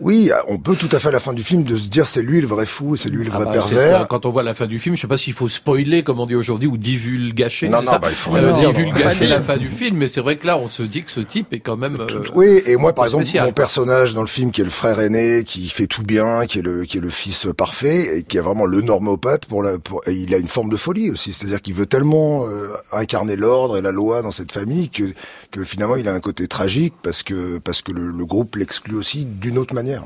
Oui, 0.00 0.30
on 0.48 0.58
peut 0.58 0.74
tout 0.74 0.88
à 0.90 0.98
fait 0.98 1.08
à 1.08 1.12
la 1.12 1.20
fin 1.20 1.32
du 1.32 1.44
film 1.44 1.62
de 1.62 1.76
se 1.76 1.88
dire 1.88 2.08
c'est 2.08 2.22
lui 2.22 2.40
le 2.40 2.46
vrai 2.48 2.66
fou, 2.66 2.96
c'est 2.96 3.08
lui 3.08 3.24
le 3.24 3.30
Ah 3.32 3.36
vrai 3.36 3.44
bah, 3.44 3.52
pervers. 3.52 4.08
Quand 4.08 4.26
on 4.26 4.30
voit 4.30 4.42
la 4.42 4.52
fin 4.52 4.66
du 4.66 4.80
film, 4.80 4.96
je 4.96 5.02
sais 5.02 5.06
pas 5.06 5.16
s'il 5.16 5.32
faut 5.32 5.48
spoiler, 5.48 6.02
comme 6.02 6.18
on 6.18 6.26
dit 6.26 6.34
aujourd'hui, 6.34 6.66
ou 6.66 6.76
divulgacher. 6.76 7.68
Non, 7.68 7.80
non, 7.80 7.92
bah, 8.02 8.08
il 8.10 8.16
faut 8.16 8.34
Euh, 8.34 8.50
dire, 8.50 8.70
divulgacher 8.72 9.28
la 9.28 9.40
fin 9.42 9.56
du 9.56 9.68
film, 9.80 9.98
mais 9.98 10.08
c'est 10.08 10.20
vrai 10.20 10.36
que 10.38 10.46
là, 10.48 10.58
on 10.58 10.66
se 10.66 10.82
dit 10.82 11.04
que 11.04 11.12
ce 11.12 11.20
type 11.20 11.52
est 11.52 11.60
quand 11.60 11.76
même. 11.76 11.98
euh, 12.00 12.24
Oui, 12.34 12.62
et 12.66 12.76
moi 12.76 12.92
par 12.94 13.04
exemple, 13.04 13.24
spécial, 13.26 13.46
mon 13.46 13.52
personnage 13.52 14.14
dans 14.14 14.22
le 14.22 14.26
film 14.26 14.50
qui 14.50 14.60
est 14.60 14.64
le 14.64 14.70
frère 14.70 14.98
aîné, 14.98 15.44
qui 15.44 15.68
fait 15.68 15.86
tout 15.86 16.02
bien, 16.02 16.46
qui 16.46 16.58
est 16.58 16.62
le 16.62 16.82
qui 16.84 16.98
est 16.98 17.02
le 17.02 17.10
fils 17.10 17.46
parfait 17.56 18.18
et 18.18 18.22
qui 18.24 18.38
est 18.38 18.40
vraiment 18.40 18.66
le 18.66 18.80
normopathe 18.80 19.46
pour 19.46 19.62
la 19.62 19.78
pour 19.78 20.00
et 20.08 20.14
il 20.14 20.34
a 20.34 20.38
une 20.38 20.48
forme 20.48 20.68
de 20.68 20.76
folie 20.76 21.10
aussi, 21.10 21.32
c'est-à-dire 21.32 21.62
qu'il 21.62 21.74
veut 21.74 21.86
tellement 21.86 22.23
euh, 22.46 22.74
incarner 22.92 23.36
l'ordre 23.36 23.76
et 23.78 23.82
la 23.82 23.92
loi 23.92 24.22
dans 24.22 24.30
cette 24.30 24.52
famille 24.52 24.88
que 24.90 25.14
que 25.50 25.64
finalement 25.64 25.96
il 25.96 26.08
a 26.08 26.12
un 26.12 26.20
côté 26.20 26.48
tragique 26.48 26.94
parce 27.02 27.22
que 27.22 27.58
parce 27.58 27.82
que 27.82 27.92
le, 27.92 28.08
le 28.08 28.26
groupe 28.26 28.56
l'exclut 28.56 28.96
aussi 28.96 29.24
d'une 29.24 29.58
autre 29.58 29.74
manière. 29.74 30.04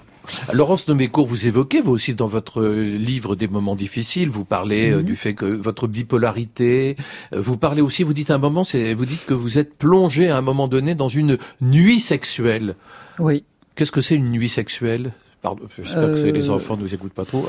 Laurence 0.53 0.87
Nomécourt, 0.89 1.27
vous 1.27 1.47
évoquez, 1.47 1.81
vous 1.81 1.93
aussi, 1.93 2.15
dans 2.15 2.27
votre 2.27 2.61
euh, 2.61 2.83
livre 2.99 3.35
des 3.35 3.49
moments 3.49 3.75
difficiles, 3.75 4.29
vous 4.29 4.45
parlez 4.45 4.91
euh, 4.91 4.99
Mhm. 4.99 5.03
du 5.05 5.17
fait 5.17 5.33
que 5.35 5.47
votre 5.47 5.87
bipolarité, 5.87 6.97
euh, 7.35 7.41
vous 7.41 7.57
parlez 7.57 7.81
aussi, 7.81 8.03
vous 8.03 8.13
dites 8.13 8.31
à 8.31 8.35
un 8.35 8.39
moment, 8.39 8.63
c'est, 8.63 8.93
vous 8.93 9.07
dites 9.07 9.25
que 9.25 9.33
vous 9.33 9.57
êtes 9.57 9.75
plongé 9.79 10.29
à 10.29 10.37
un 10.37 10.43
moment 10.43 10.69
donné 10.69 10.95
dans 10.95 11.09
une 11.09 11.39
nuit 11.63 12.01
sexuelle. 12.01 12.77
Oui. 13.19 13.45
Qu'est-ce 13.75 13.93
que 13.93 14.03
c'est 14.03 14.17
une 14.17 14.31
nuit 14.31 14.51
sexuelle? 14.51 15.13
Pardon, 15.41 15.63
j'espère 15.79 16.09
que 16.09 16.17
c'est- 16.17 16.33
les 16.33 16.51
Euh, 16.51 16.55
enfants 16.55 16.77
ne 16.77 16.83
nous 16.83 16.93
écoutent 16.93 17.13
pas 17.15 17.25
trop. 17.25 17.47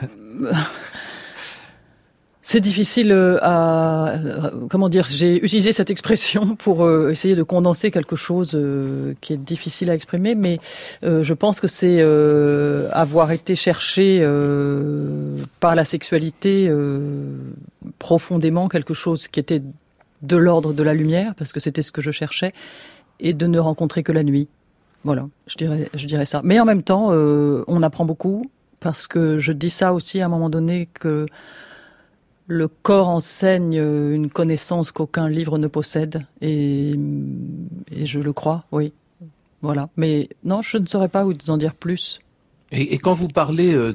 C'est 2.44 2.58
difficile 2.58 3.12
euh, 3.12 3.38
à 3.40 4.08
euh, 4.08 4.50
comment 4.68 4.88
dire. 4.88 5.06
J'ai 5.08 5.36
utilisé 5.36 5.72
cette 5.72 5.90
expression 5.90 6.56
pour 6.58 6.84
euh, 6.84 7.10
essayer 7.10 7.36
de 7.36 7.44
condenser 7.44 7.92
quelque 7.92 8.16
chose 8.16 8.58
qui 9.20 9.32
est 9.32 9.36
difficile 9.36 9.90
à 9.90 9.94
exprimer, 9.94 10.34
mais 10.34 10.58
je 11.02 11.32
pense 11.34 11.60
que 11.60 11.68
c'est 11.68 12.02
avoir 12.92 13.30
été 13.30 13.54
cherché 13.54 14.26
par 15.60 15.74
la 15.74 15.84
sexualité 15.84 16.70
profondément 17.98 18.68
quelque 18.68 18.94
chose 18.94 19.28
qui 19.28 19.40
était 19.40 19.62
de 20.22 20.36
l'ordre 20.36 20.72
de 20.72 20.82
la 20.82 20.94
lumière, 20.94 21.34
parce 21.36 21.52
que 21.52 21.60
c'était 21.60 21.82
ce 21.82 21.92
que 21.92 22.02
je 22.02 22.10
cherchais, 22.10 22.52
et 23.20 23.32
de 23.32 23.46
ne 23.46 23.58
rencontrer 23.58 24.02
que 24.02 24.12
la 24.12 24.22
nuit. 24.22 24.48
Voilà, 25.04 25.28
je 25.46 25.56
dirais, 25.56 25.90
je 25.94 26.06
dirais 26.06 26.26
ça. 26.26 26.40
Mais 26.44 26.58
en 26.60 26.64
même 26.64 26.82
temps, 26.82 27.10
on 27.12 27.82
apprend 27.82 28.04
beaucoup 28.04 28.50
parce 28.80 29.06
que 29.06 29.38
je 29.38 29.52
dis 29.52 29.70
ça 29.70 29.94
aussi 29.94 30.20
à 30.20 30.26
un 30.26 30.28
moment 30.28 30.50
donné 30.50 30.88
que 30.92 31.26
le 32.52 32.68
corps 32.68 33.08
enseigne 33.08 33.78
euh, 33.78 34.14
une 34.14 34.30
connaissance 34.30 34.92
qu'aucun 34.92 35.28
livre 35.28 35.58
ne 35.58 35.66
possède 35.66 36.26
et, 36.40 36.94
et 37.90 38.06
je 38.06 38.20
le 38.20 38.32
crois, 38.32 38.64
oui. 38.72 38.92
Voilà. 39.62 39.88
Mais 39.96 40.28
non, 40.44 40.60
je 40.60 40.76
ne 40.78 40.86
saurais 40.86 41.08
pas 41.08 41.22
vous 41.22 41.34
en 41.48 41.56
dire 41.56 41.74
plus. 41.74 42.20
Et, 42.72 42.94
et 42.94 42.98
quand 42.98 43.12
vous 43.12 43.28
parlez, 43.28 43.74
euh, 43.74 43.92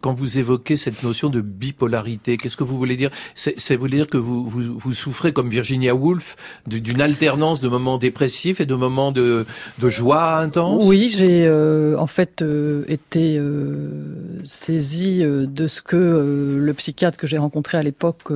quand 0.00 0.12
vous 0.12 0.38
évoquez 0.38 0.76
cette 0.76 1.02
notion 1.02 1.30
de 1.30 1.40
bipolarité, 1.40 2.36
qu'est-ce 2.36 2.56
que 2.56 2.64
vous 2.64 2.76
voulez 2.76 2.96
dire? 2.96 3.10
Vous 3.36 3.78
voulez 3.78 3.96
dire 3.98 4.06
que 4.08 4.18
vous, 4.18 4.44
vous, 4.48 4.78
vous 4.78 4.92
souffrez, 4.92 5.32
comme 5.32 5.48
Virginia 5.48 5.94
Woolf, 5.94 6.36
du- 6.66 6.80
d'une 6.80 7.00
alternance 7.00 7.60
de 7.60 7.68
moments 7.68 7.98
dépressifs 7.98 8.60
et 8.60 8.66
de 8.66 8.74
moments 8.74 9.12
de, 9.12 9.46
de 9.78 9.88
joie 9.88 10.38
intense? 10.38 10.84
Oui, 10.86 11.14
j'ai 11.16 11.46
euh, 11.46 11.96
en 11.98 12.06
fait 12.06 12.42
euh, 12.42 12.84
été 12.88 13.36
euh, 13.38 14.42
saisie 14.44 15.22
euh, 15.24 15.46
de 15.46 15.66
ce 15.66 15.80
que 15.80 16.58
le 16.60 16.74
psychiatre 16.74 17.18
que 17.18 17.26
j'ai 17.26 17.38
rencontré 17.38 17.78
à 17.78 17.82
l'époque, 17.82 18.32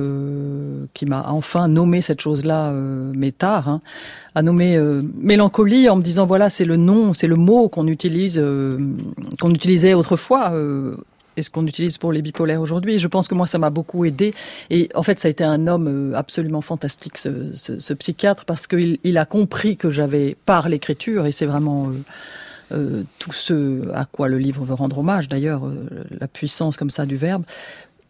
qui 0.93 1.05
m'a 1.05 1.25
enfin 1.29 1.67
nommé 1.67 2.01
cette 2.01 2.21
chose-là, 2.21 2.71
mais 3.15 3.31
tard, 3.31 3.67
hein, 3.67 3.81
a 4.35 4.41
nommé 4.41 4.75
euh, 4.75 5.01
mélancolie 5.15 5.89
en 5.89 5.95
me 5.95 6.01
disant 6.01 6.25
voilà 6.25 6.49
c'est 6.49 6.65
le 6.65 6.77
nom, 6.77 7.13
c'est 7.13 7.27
le 7.27 7.35
mot 7.35 7.69
qu'on 7.69 7.87
utilise, 7.87 8.39
euh, 8.39 8.77
qu'on 9.39 9.51
utilisait 9.51 9.93
autrefois. 9.93 10.51
euh, 10.53 10.95
et 11.35 11.41
ce 11.41 11.49
qu'on 11.49 11.65
utilise 11.65 11.97
pour 11.97 12.11
les 12.11 12.21
bipolaires 12.21 12.61
aujourd'hui. 12.61 12.99
Je 12.99 13.07
pense 13.07 13.27
que 13.27 13.33
moi, 13.33 13.47
ça 13.47 13.57
m'a 13.57 13.71
beaucoup 13.71 14.05
aidé. 14.05 14.35
Et 14.69 14.89
en 14.93 15.01
fait, 15.01 15.19
ça 15.19 15.29
a 15.29 15.31
été 15.31 15.43
un 15.43 15.65
homme 15.65 15.87
euh, 15.87 16.15
absolument 16.15 16.61
fantastique, 16.61 17.17
ce, 17.17 17.93
psychiatre, 17.95 18.45
parce 18.45 18.67
qu'il 18.67 18.99
il 19.03 19.17
a 19.17 19.25
compris 19.25 19.75
que 19.75 19.89
j'avais, 19.89 20.37
par 20.45 20.69
l'écriture, 20.69 21.25
et 21.25 21.31
c'est 21.31 21.47
vraiment 21.47 21.89
tout 23.17 23.33
ce 23.33 23.81
à 23.95 24.05
quoi 24.05 24.27
le 24.27 24.37
livre 24.37 24.63
veut 24.63 24.75
rendre 24.75 24.99
hommage, 24.99 25.27
d'ailleurs, 25.27 25.63
la 26.19 26.27
puissance 26.27 26.77
comme 26.77 26.91
ça 26.91 27.07
du 27.07 27.17
verbe, 27.17 27.43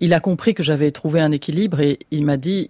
il 0.04 0.14
a 0.14 0.20
compris 0.20 0.54
que 0.54 0.64
j'avais 0.64 0.92
trouvé 0.92 1.22
un 1.22 1.32
équilibre 1.32 1.80
et 1.80 2.00
il 2.12 2.26
m'a 2.26 2.36
dit 2.36 2.70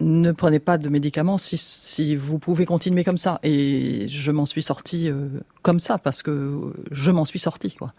ne 0.00 0.32
prenez 0.32 0.58
pas 0.58 0.78
de 0.78 0.88
médicaments 0.88 1.38
si, 1.38 2.16
vous 2.16 2.38
pouvez 2.38 2.66
continuer 2.66 3.04
comme 3.04 3.16
ça. 3.16 3.38
Et 3.42 4.06
je 4.08 4.30
m'en 4.32 4.46
suis 4.46 4.62
sortie 4.62 5.08
euh, 5.10 5.28
comme 5.62 5.78
ça, 5.78 5.98
parce 5.98 6.22
que 6.22 6.72
je 6.90 7.10
m'en 7.10 7.24
suis 7.24 7.38
sortie, 7.38 7.74
quoi. 7.74 7.92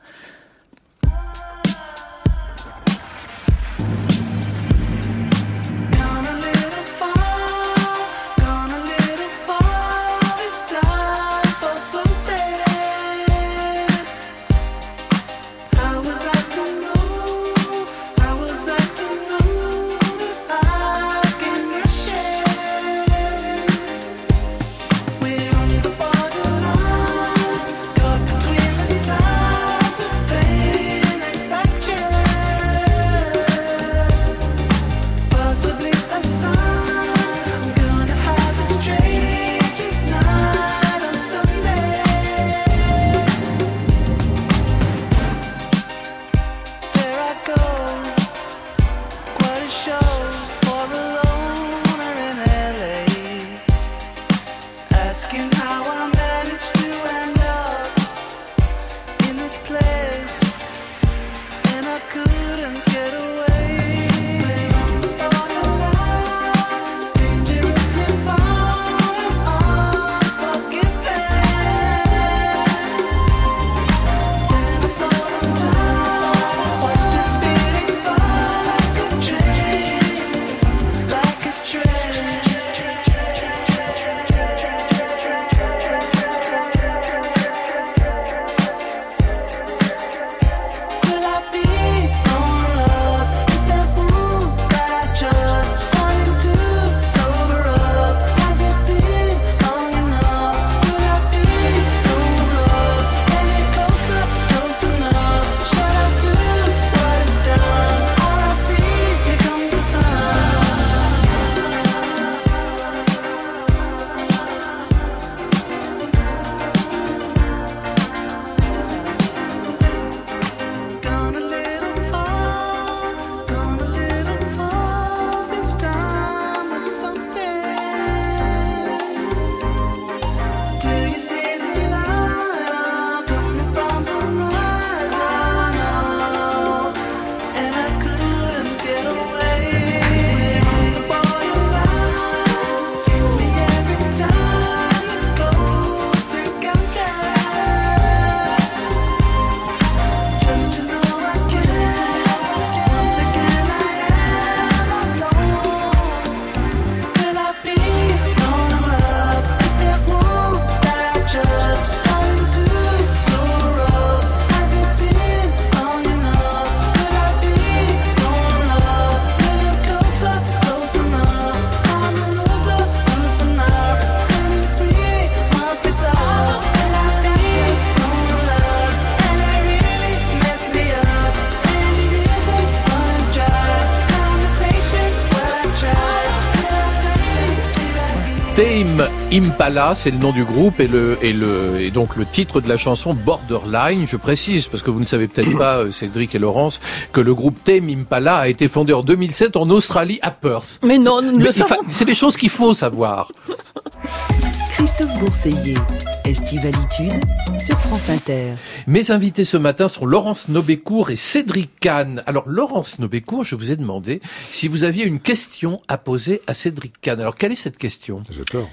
Impala, 189.65 189.95
c'est 189.95 190.11
le 190.11 190.19
nom 190.19 190.31
du 190.31 190.43
groupe 190.43 190.79
et 190.79 190.87
le 190.87 191.17
et 191.23 191.33
le 191.33 191.81
et 191.81 191.89
donc 191.89 192.17
le 192.17 192.25
titre 192.27 192.61
de 192.61 192.69
la 192.69 192.77
chanson 192.77 193.15
Borderline. 193.15 194.05
Je 194.07 194.15
précise 194.15 194.67
parce 194.67 194.83
que 194.83 194.91
vous 194.91 194.99
ne 194.99 195.07
savez 195.07 195.27
peut-être 195.27 195.57
pas, 195.57 195.77
euh, 195.77 195.89
Cédric 195.89 196.35
et 196.35 196.39
Laurence, 196.39 196.79
que 197.11 197.19
le 197.19 197.33
groupe 197.33 197.57
Tame 197.63 197.89
Impala 197.89 198.37
a 198.37 198.47
été 198.47 198.67
fondé 198.67 198.93
en 198.93 199.01
2007 199.01 199.55
en 199.55 199.67
Australie 199.71 200.19
à 200.21 200.29
Perth. 200.29 200.79
Mais 200.83 200.99
non, 200.99 201.23
nous 201.23 201.39
le 201.39 201.51
savons. 201.51 201.77
C'est 201.89 202.05
des 202.05 202.13
choses 202.13 202.37
qu'il 202.37 202.51
faut 202.51 202.75
savoir. 202.75 203.31
Christophe 204.69 205.17
Bourseiller, 205.19 205.77
Estivalitude 206.25 207.13
sur 207.57 207.79
France 207.79 208.11
Inter. 208.11 208.53
Mes 208.85 209.09
invités 209.09 209.45
ce 209.45 209.57
matin 209.57 209.87
sont 209.87 210.05
Laurence 210.05 210.47
Nobécourt 210.47 211.09
et 211.09 211.15
Cédric 211.15 211.71
Kahn. 211.79 212.21
Alors 212.27 212.43
Laurence 212.45 212.99
Nobécourt, 212.99 213.43
je 213.43 213.55
vous 213.55 213.71
ai 213.71 213.77
demandé 213.77 214.21
si 214.51 214.67
vous 214.67 214.83
aviez 214.83 215.05
une 215.05 215.19
question 215.19 215.77
à 215.87 215.97
poser 215.97 216.43
à 216.45 216.53
Cédric 216.53 217.01
Kahn. 217.01 217.19
Alors 217.19 217.35
quelle 217.35 217.51
est 217.51 217.55
cette 217.55 217.79
question? 217.79 218.21
J'ai 218.29 218.43
peur. 218.43 218.67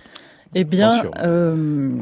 Eh 0.55 0.65
bien, 0.65 1.05
euh, 1.19 1.95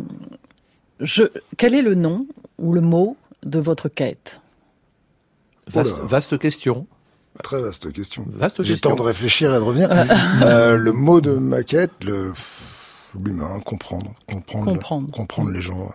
je, 1.01 1.25
quel 1.57 1.75
est 1.75 1.83
le 1.83 1.95
nom 1.95 2.27
ou 2.59 2.73
le 2.73 2.81
mot 2.81 3.17
de 3.45 3.59
votre 3.61 3.89
quête? 3.89 4.41
Vaste, 5.69 6.39
question. 6.39 6.87
Très 7.45 7.61
vaste 7.61 7.93
question. 7.93 8.25
Vaste 8.29 8.63
J'ai 8.63 8.73
question. 8.75 8.91
temps 8.91 8.97
de 8.97 9.03
réfléchir 9.03 9.55
et 9.55 9.59
de 9.59 9.63
revenir. 9.63 9.89
Euh, 10.43 10.77
le 10.77 10.93
mot 10.93 11.21
de 11.21 11.33
maquette, 11.37 11.93
le 12.03 12.33
l'humain, 13.25 13.61
comprendre, 13.65 14.15
comprendre, 14.31 14.73
Comprendre. 14.73 15.11
comprendre 15.13 15.51
les 15.51 15.61
gens. 15.61 15.93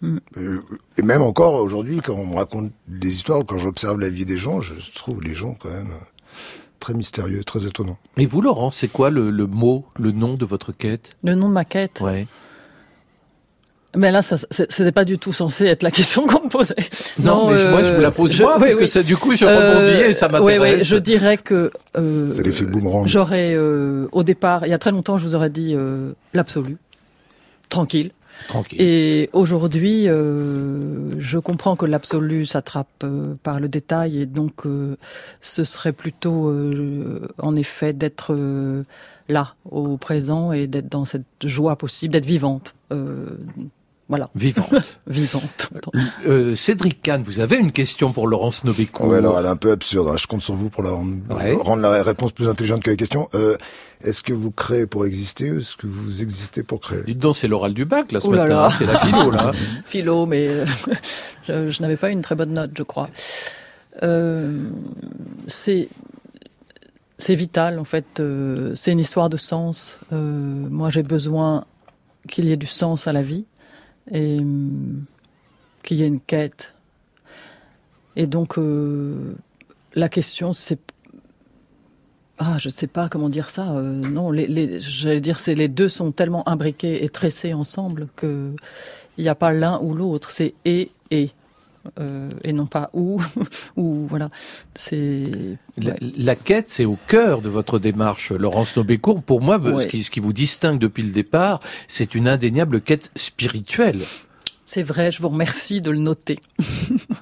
Mm. 0.00 0.18
Euh, 0.38 0.60
Et 0.96 1.02
même 1.02 1.22
encore 1.22 1.54
aujourd'hui, 1.54 2.00
quand 2.00 2.14
on 2.14 2.26
me 2.26 2.36
raconte 2.36 2.72
des 2.88 3.12
histoires, 3.14 3.44
quand 3.46 3.58
j'observe 3.58 3.98
la 4.00 4.10
vie 4.10 4.24
des 4.26 4.38
gens, 4.38 4.60
je 4.60 4.74
trouve 4.94 5.22
les 5.22 5.34
gens 5.34 5.54
quand 5.60 5.70
même 5.70 5.90
euh, 5.90 6.04
très 6.80 6.94
mystérieux, 6.94 7.44
très 7.44 7.66
étonnants. 7.66 7.98
Et 8.16 8.26
vous, 8.26 8.40
Laurence, 8.42 8.76
c'est 8.78 8.88
quoi 8.88 9.10
le, 9.10 9.30
le 9.30 9.46
mot, 9.46 9.84
le 9.98 10.10
nom 10.10 10.34
de 10.34 10.44
votre 10.44 10.72
quête? 10.72 11.10
Le 11.22 11.34
nom 11.36 11.48
de 11.48 11.52
ma 11.54 11.64
quête? 11.64 12.00
Ouais. 12.00 12.26
Mais 13.96 14.12
là, 14.12 14.22
ça, 14.22 14.36
c'était 14.50 14.92
pas 14.92 15.04
du 15.04 15.18
tout 15.18 15.32
censé 15.32 15.64
être 15.66 15.82
la 15.82 15.90
question 15.98 16.24
qu'on 16.26 16.44
me 16.44 16.48
posait. 16.48 16.76
Non, 17.18 17.50
mais 17.50 17.68
moi, 17.70 17.82
je 17.82 17.92
vous 17.92 18.00
la 18.00 18.12
pose 18.12 18.40
moi, 18.40 18.56
parce 18.58 18.76
que 18.76 18.86
ça, 18.86 19.02
du 19.02 19.16
coup, 19.16 19.34
je 19.34 19.44
rebondis 19.44 20.10
et 20.10 20.14
ça 20.14 20.26
Euh, 20.26 20.38
Oui, 20.40 20.54
m'intéresse. 20.58 20.78
oui, 20.78 20.84
je 20.84 20.96
dirais 20.96 21.36
que 21.38 21.72
euh, 21.96 22.32
C'est 22.32 22.44
l'effet 22.44 22.66
boomerang. 22.66 23.06
j'aurais, 23.08 23.52
euh, 23.54 24.06
au 24.12 24.22
départ, 24.22 24.64
il 24.64 24.70
y 24.70 24.72
a 24.74 24.78
très 24.78 24.92
longtemps, 24.92 25.18
je 25.18 25.24
vous 25.26 25.34
aurais 25.34 25.50
dit 25.50 25.74
euh, 25.74 26.12
l'absolu, 26.34 26.76
tranquille. 27.68 28.12
Et 28.78 29.30
aujourd'hui, 29.32 30.08
euh, 30.08 31.18
je 31.18 31.38
comprends 31.38 31.76
que 31.76 31.86
l'absolu 31.86 32.46
s'attrape 32.46 32.88
euh, 33.04 33.34
par 33.42 33.60
le 33.60 33.68
détail 33.68 34.20
et 34.20 34.26
donc 34.26 34.66
euh, 34.66 34.96
ce 35.40 35.64
serait 35.64 35.92
plutôt, 35.92 36.48
euh, 36.48 37.28
en 37.38 37.54
effet, 37.56 37.92
d'être 37.92 38.34
euh, 38.34 38.84
là, 39.28 39.54
au 39.70 39.96
présent 39.96 40.52
et 40.52 40.66
d'être 40.66 40.88
dans 40.88 41.04
cette 41.04 41.24
joie 41.44 41.76
possible, 41.76 42.12
d'être 42.12 42.26
vivante. 42.26 42.74
Euh, 44.10 44.16
voilà, 44.16 44.28
Vivante. 44.34 44.74
vivante. 45.06 45.68
Euh, 46.26 46.56
Cédric 46.56 47.00
Kahn, 47.00 47.22
vous 47.22 47.38
avez 47.38 47.56
une 47.58 47.70
question 47.70 48.12
pour 48.12 48.26
Laurence 48.26 48.64
Nobécourt. 48.64 49.06
Ouais, 49.06 49.18
alors 49.18 49.38
elle 49.38 49.46
est 49.46 49.50
un 49.50 49.56
peu 49.56 49.70
absurde. 49.70 50.08
hein. 50.08 50.16
Je 50.18 50.26
compte 50.26 50.40
sur 50.42 50.54
vous 50.54 50.68
pour 50.68 50.82
la 50.82 50.90
rendre, 50.90 51.14
Ouais. 51.30 51.52
rendre 51.54 51.82
la 51.82 52.02
réponse 52.02 52.32
plus 52.32 52.48
intelligente 52.48 52.82
que 52.82 52.90
la 52.90 52.96
question. 52.96 53.28
Euh, 53.34 53.56
est-ce 54.02 54.22
que 54.22 54.32
vous 54.32 54.50
créez 54.50 54.86
pour 54.86 55.06
exister 55.06 55.52
ou 55.52 55.58
est-ce 55.58 55.76
que 55.76 55.86
vous 55.86 56.22
existez 56.22 56.62
pour 56.64 56.80
créer? 56.80 57.02
Dites 57.06 57.18
donc, 57.18 57.36
c'est 57.36 57.46
l'oral 57.48 57.72
du 57.72 57.84
bac, 57.84 58.10
là, 58.12 58.20
ce 58.20 58.26
Ouh 58.26 58.32
là 58.32 58.42
matin. 58.44 58.56
là. 58.56 58.70
C'est 58.76 58.86
la 58.86 58.98
philo, 58.98 59.30
là. 59.30 59.52
Philo, 59.86 60.26
mais 60.26 60.48
euh, 60.48 60.66
je, 61.48 61.70
je 61.70 61.82
n'avais 61.82 61.96
pas 61.96 62.10
une 62.10 62.22
très 62.22 62.34
bonne 62.34 62.52
note, 62.54 62.72
je 62.76 62.82
crois. 62.82 63.10
Euh, 64.02 64.58
c'est 65.46 65.88
c'est 67.18 67.34
vital 67.34 67.78
en 67.78 67.84
fait. 67.84 68.18
euh, 68.18 68.72
c'est 68.74 68.92
une 68.92 68.98
histoire 69.00 69.28
de 69.28 69.36
sens. 69.36 69.98
Euh, 70.12 70.16
moi, 70.70 70.90
j'ai 70.90 71.02
besoin 71.02 71.64
qu'il 72.28 72.46
y 72.46 72.52
ait 72.52 72.56
du 72.56 72.66
sens 72.66 73.06
à 73.06 73.12
la 73.12 73.22
vie 73.22 73.44
et 74.10 74.38
hum, 74.38 75.04
qu'il 75.82 75.98
y 75.98 76.02
ait 76.02 76.08
une 76.08 76.20
quête. 76.20 76.74
Et 78.16 78.26
donc, 78.26 78.58
euh, 78.58 79.34
la 79.94 80.08
question, 80.08 80.52
c'est 80.52 80.78
ah, 82.42 82.56
je 82.58 82.70
sais 82.70 82.86
pas 82.86 83.10
comment 83.10 83.28
dire 83.28 83.50
ça. 83.50 83.72
euh, 83.72 84.00
non, 84.00 84.30
les, 84.30 84.80
j'allais 84.80 85.20
dire, 85.20 85.38
c'est 85.38 85.54
les 85.54 85.68
deux 85.68 85.90
sont 85.90 86.10
tellement 86.10 86.48
imbriqués 86.48 87.04
et 87.04 87.08
tressés 87.10 87.52
ensemble 87.52 88.08
que 88.16 88.54
il 89.18 89.24
n'y 89.24 89.28
a 89.28 89.34
pas 89.34 89.52
l'un 89.52 89.78
ou 89.80 89.92
l'autre. 89.94 90.30
C'est 90.30 90.54
et 90.64 90.90
et 91.10 91.30
et 92.44 92.52
non 92.52 92.66
pas 92.66 92.90
ou 92.92 93.20
ou 93.76 94.06
voilà. 94.08 94.30
C'est 94.74 95.58
La, 95.76 96.36
quête, 96.36 96.68
c'est 96.68 96.84
au 96.84 96.98
cœur 97.08 97.40
de 97.40 97.48
votre 97.48 97.78
démarche, 97.78 98.32
Laurence 98.32 98.76
Nobécourt. 98.76 99.22
Pour 99.22 99.40
moi, 99.40 99.60
ce, 99.78 99.86
qui, 99.86 100.02
ce 100.02 100.10
qui 100.10 100.20
vous 100.20 100.32
distingue 100.32 100.78
depuis 100.78 101.02
le 101.02 101.10
départ, 101.10 101.60
c'est 101.88 102.14
une 102.14 102.28
indéniable 102.28 102.80
quête 102.80 103.10
spirituelle. 103.16 104.00
C'est 104.72 104.82
vrai. 104.84 105.10
Je 105.10 105.20
vous 105.20 105.28
remercie 105.30 105.80
de 105.80 105.90
le 105.90 105.98
noter. 105.98 106.38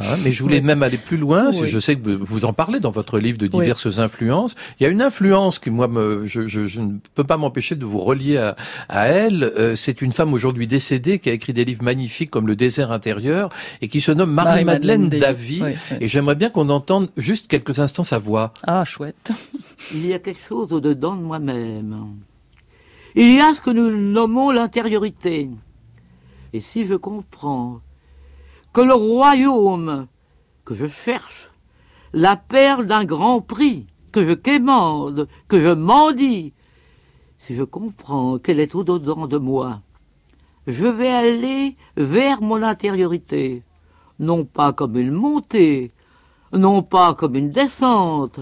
Hein, 0.01 0.17
mais 0.23 0.33
je 0.33 0.43
voulais 0.43 0.59
Oui. 0.59 0.65
même 0.67 0.83
aller 0.83 0.99
plus 0.99 1.17
loin. 1.17 1.51
Oui. 1.51 1.67
Je 1.69 1.79
sais 1.81 1.97
que 1.97 2.07
vous- 2.07 2.23
vous 2.25 2.45
en 2.45 2.53
parlez 2.53 2.79
dans 2.79 2.91
votre 2.91 3.19
livre 3.19 3.39
de 3.39 3.49
Oui. 3.53 3.63
diverses 3.65 3.99
influences. 3.99 4.55
Il 4.79 4.83
y 4.83 4.87
a 4.87 4.91
une 4.91 5.01
influence 5.01 5.59
qui, 5.59 5.71
moi, 5.71 5.89
me, 5.89 6.27
je, 6.27 6.47
je- 6.47 6.67
je 6.67 6.81
ne 6.83 6.99
peux 7.15 7.25
pas 7.25 7.39
m'empêcher 7.39 7.75
de 7.75 7.87
vous 7.87 8.01
relier 8.01 8.37
à, 8.37 8.55
à 8.91 9.07
elle. 9.09 9.45
Euh, 9.45 9.77
c'est 9.77 10.03
une 10.03 10.13
femme 10.13 10.35
aujourd'hui 10.35 10.67
décédée 10.67 11.19
qui 11.21 11.31
a 11.31 11.33
écrit 11.33 11.55
des 11.55 11.65
livres 11.65 11.83
magnifiques 11.83 12.31
comme 12.31 12.47
Le 12.47 12.55
désert 12.57 12.93
intérieur 12.93 13.49
et 13.81 13.89
qui 13.89 14.01
se 14.03 14.13
nomme 14.13 14.33
Marie-Madeleine 14.33 15.09
Davy. 15.09 15.63
Oui, 15.63 15.71
oui. 15.91 15.97
Et 16.03 16.09
j'aimerais 16.09 16.35
bien 16.37 16.51
qu'on 16.51 16.69
entende 16.69 17.09
juste 17.17 17.49
quelques 17.49 17.79
instants 17.79 18.05
sa 18.05 18.19
voix. 18.19 18.53
Ah 18.67 18.85
chouette. 18.85 19.31
Il 19.95 20.05
y 20.07 20.13
a 20.13 20.19
quelque 20.19 20.43
chose 20.47 20.71
au-dedans 20.73 21.17
de 21.17 21.23
moi-même. 21.23 21.97
Il 23.15 23.33
y 23.33 23.41
a 23.41 23.55
ce 23.55 23.63
que 23.63 23.71
nous 23.71 23.91
nommons 23.91 24.51
l'intériorité. 24.51 25.49
Et 26.53 26.61
si 26.61 26.87
je 26.87 26.95
comprends 26.95 27.81
que 28.73 28.81
le 28.81 28.95
royaume 28.95 30.07
que 30.65 30.75
je 30.75 30.89
cherche, 30.89 31.51
la 32.13 32.37
perle 32.37 32.87
d'un 32.87 33.05
grand 33.05 33.41
prix, 33.41 33.87
que 34.13 34.27
je 34.27 34.33
quémande, 34.33 35.29
que 35.49 35.61
je 35.61 35.73
mendie, 35.73 36.53
si 37.37 37.55
je 37.55 37.63
comprends 37.63 38.39
qu'elle 38.39 38.61
est 38.61 38.75
au-dedans 38.75 39.27
de 39.27 39.39
moi, 39.39 39.83
je 40.67 40.87
vais 40.87 41.09
aller 41.09 41.77
vers 41.97 42.43
mon 42.43 42.63
intériorité, 42.63 43.63
non 44.19 44.45
pas 44.45 44.73
comme 44.73 44.97
une 44.99 45.13
montée, 45.13 45.93
non 46.53 46.83
pas 46.83 47.15
comme 47.15 47.37
une 47.37 47.51
descente, 47.51 48.41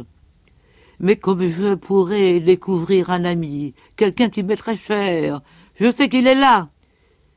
mais 0.99 1.17
comme 1.17 1.47
je 1.47 1.75
pourrais 1.75 2.41
découvrir 2.41 3.11
un 3.11 3.25
ami, 3.25 3.75
quelqu'un 3.97 4.29
qui 4.29 4.43
m'est 4.43 4.57
très 4.57 4.77
cher, 4.77 5.43
je 5.75 5.91
sais 5.91 6.09
qu'il 6.09 6.27
est 6.27 6.35
là, 6.35 6.69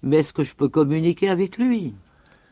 mais 0.03 0.17
est-ce 0.17 0.33
que 0.33 0.43
je 0.43 0.55
peux 0.55 0.69
communiquer 0.69 1.29
avec 1.29 1.57
lui? 1.57 1.93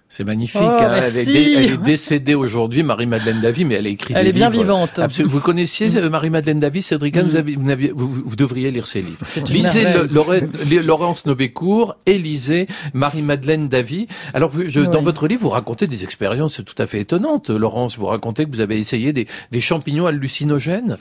C'est 0.09 0.23
magnifique. 0.23 0.61
Oh, 0.63 0.67
hein. 0.69 0.77
Elle, 0.79 1.03
est 1.03 1.13
merci. 1.15 1.25
dé- 1.25 1.53
elle 1.57 1.65
est 1.73 1.77
décédée 1.79 2.33
aujourd'hui, 2.33 2.81
Marie-Madeleine 2.81 3.41
Davy, 3.41 3.65
mais 3.65 3.75
elle 3.75 3.87
a 3.87 3.89
écrit 3.89 4.13
Elle 4.15 4.23
des 4.23 4.29
est 4.29 4.31
bien 4.31 4.49
livres. 4.49 4.63
vivante. 4.63 4.99
Absolument. 4.99 5.33
Vous 5.33 5.41
connaissiez 5.41 5.97
euh, 5.97 6.09
Marie-Madeleine 6.09 6.61
Davy, 6.61 6.81
Cédric 6.81 7.17
Mm. 7.17 7.21
vous, 7.27 7.35
avez- 7.35 7.55
vous, 7.57 7.63
n'aviez- 7.63 7.91
vous, 7.93 8.07
vous 8.25 8.35
devriez 8.37 8.71
lire 8.71 8.87
ses 8.87 9.01
livres. 9.01 9.17
Lisez 9.49 9.83
le- 9.83 10.79
Laurence 10.81 11.25
Nobécourt 11.25 11.97
et 12.05 12.17
lisez 12.17 12.67
Marie-Madeleine 12.93 13.67
Davy. 13.67 14.07
Alors, 14.33 14.49
vous- 14.49 14.69
je, 14.69 14.79
dans 14.79 15.01
votre 15.01 15.27
livre, 15.27 15.41
vous 15.41 15.49
racontez 15.49 15.87
des 15.87 16.05
expériences 16.05 16.61
tout 16.65 16.81
à 16.81 16.87
fait 16.87 17.01
étonnantes. 17.01 17.49
Laurence, 17.49 17.97
vous 17.97 18.05
racontez 18.05 18.45
que 18.45 18.51
vous 18.51 18.61
avez 18.61 18.77
essayé 18.79 19.11
des, 19.11 19.27
des 19.51 19.59
champignons 19.59 20.05
hallucinogènes? 20.05 20.97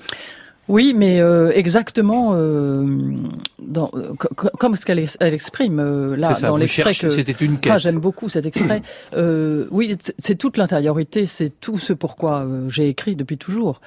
Oui, 0.68 0.94
mais 0.96 1.20
euh, 1.20 1.52
exactement 1.54 2.32
euh, 2.34 2.84
dans, 3.60 3.88
euh, 3.94 4.14
co- 4.18 4.28
co- 4.34 4.48
comme 4.58 4.74
ce 4.74 4.84
qu'elle 4.84 4.98
ex- 4.98 5.16
elle 5.20 5.32
exprime 5.32 5.78
euh, 5.78 6.16
là 6.16 6.34
ça, 6.34 6.48
dans 6.48 6.56
l'extrait 6.56 6.92
que 6.94 7.08
c'était 7.08 7.32
une 7.44 7.58
quête. 7.58 7.72
Ah, 7.74 7.78
j'aime 7.78 7.98
beaucoup 8.00 8.28
cet 8.28 8.46
extrait. 8.46 8.82
Oui, 9.70 9.96
c'est 10.18 10.34
toute 10.36 10.56
l'intériorité, 10.56 11.26
c'est 11.26 11.50
tout 11.60 11.78
ce 11.78 11.92
pourquoi 11.92 12.46
j'ai 12.68 12.88
écrit 12.88 13.16
depuis 13.16 13.38
toujours. 13.38 13.80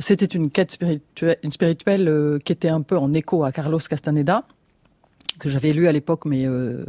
C'était 0.00 0.26
une 0.26 0.50
quête 0.50 0.70
spirituelle, 0.72 1.36
une 1.42 1.52
spirituelle 1.52 2.38
qui 2.44 2.52
était 2.52 2.68
un 2.70 2.80
peu 2.82 2.96
en 2.96 3.12
écho 3.12 3.44
à 3.44 3.52
Carlos 3.52 3.78
Castaneda 3.78 4.44
que 5.38 5.48
j'avais 5.48 5.70
lu 5.70 5.86
à 5.86 5.92
l'époque, 5.92 6.24
mais 6.24 6.46
euh, 6.46 6.84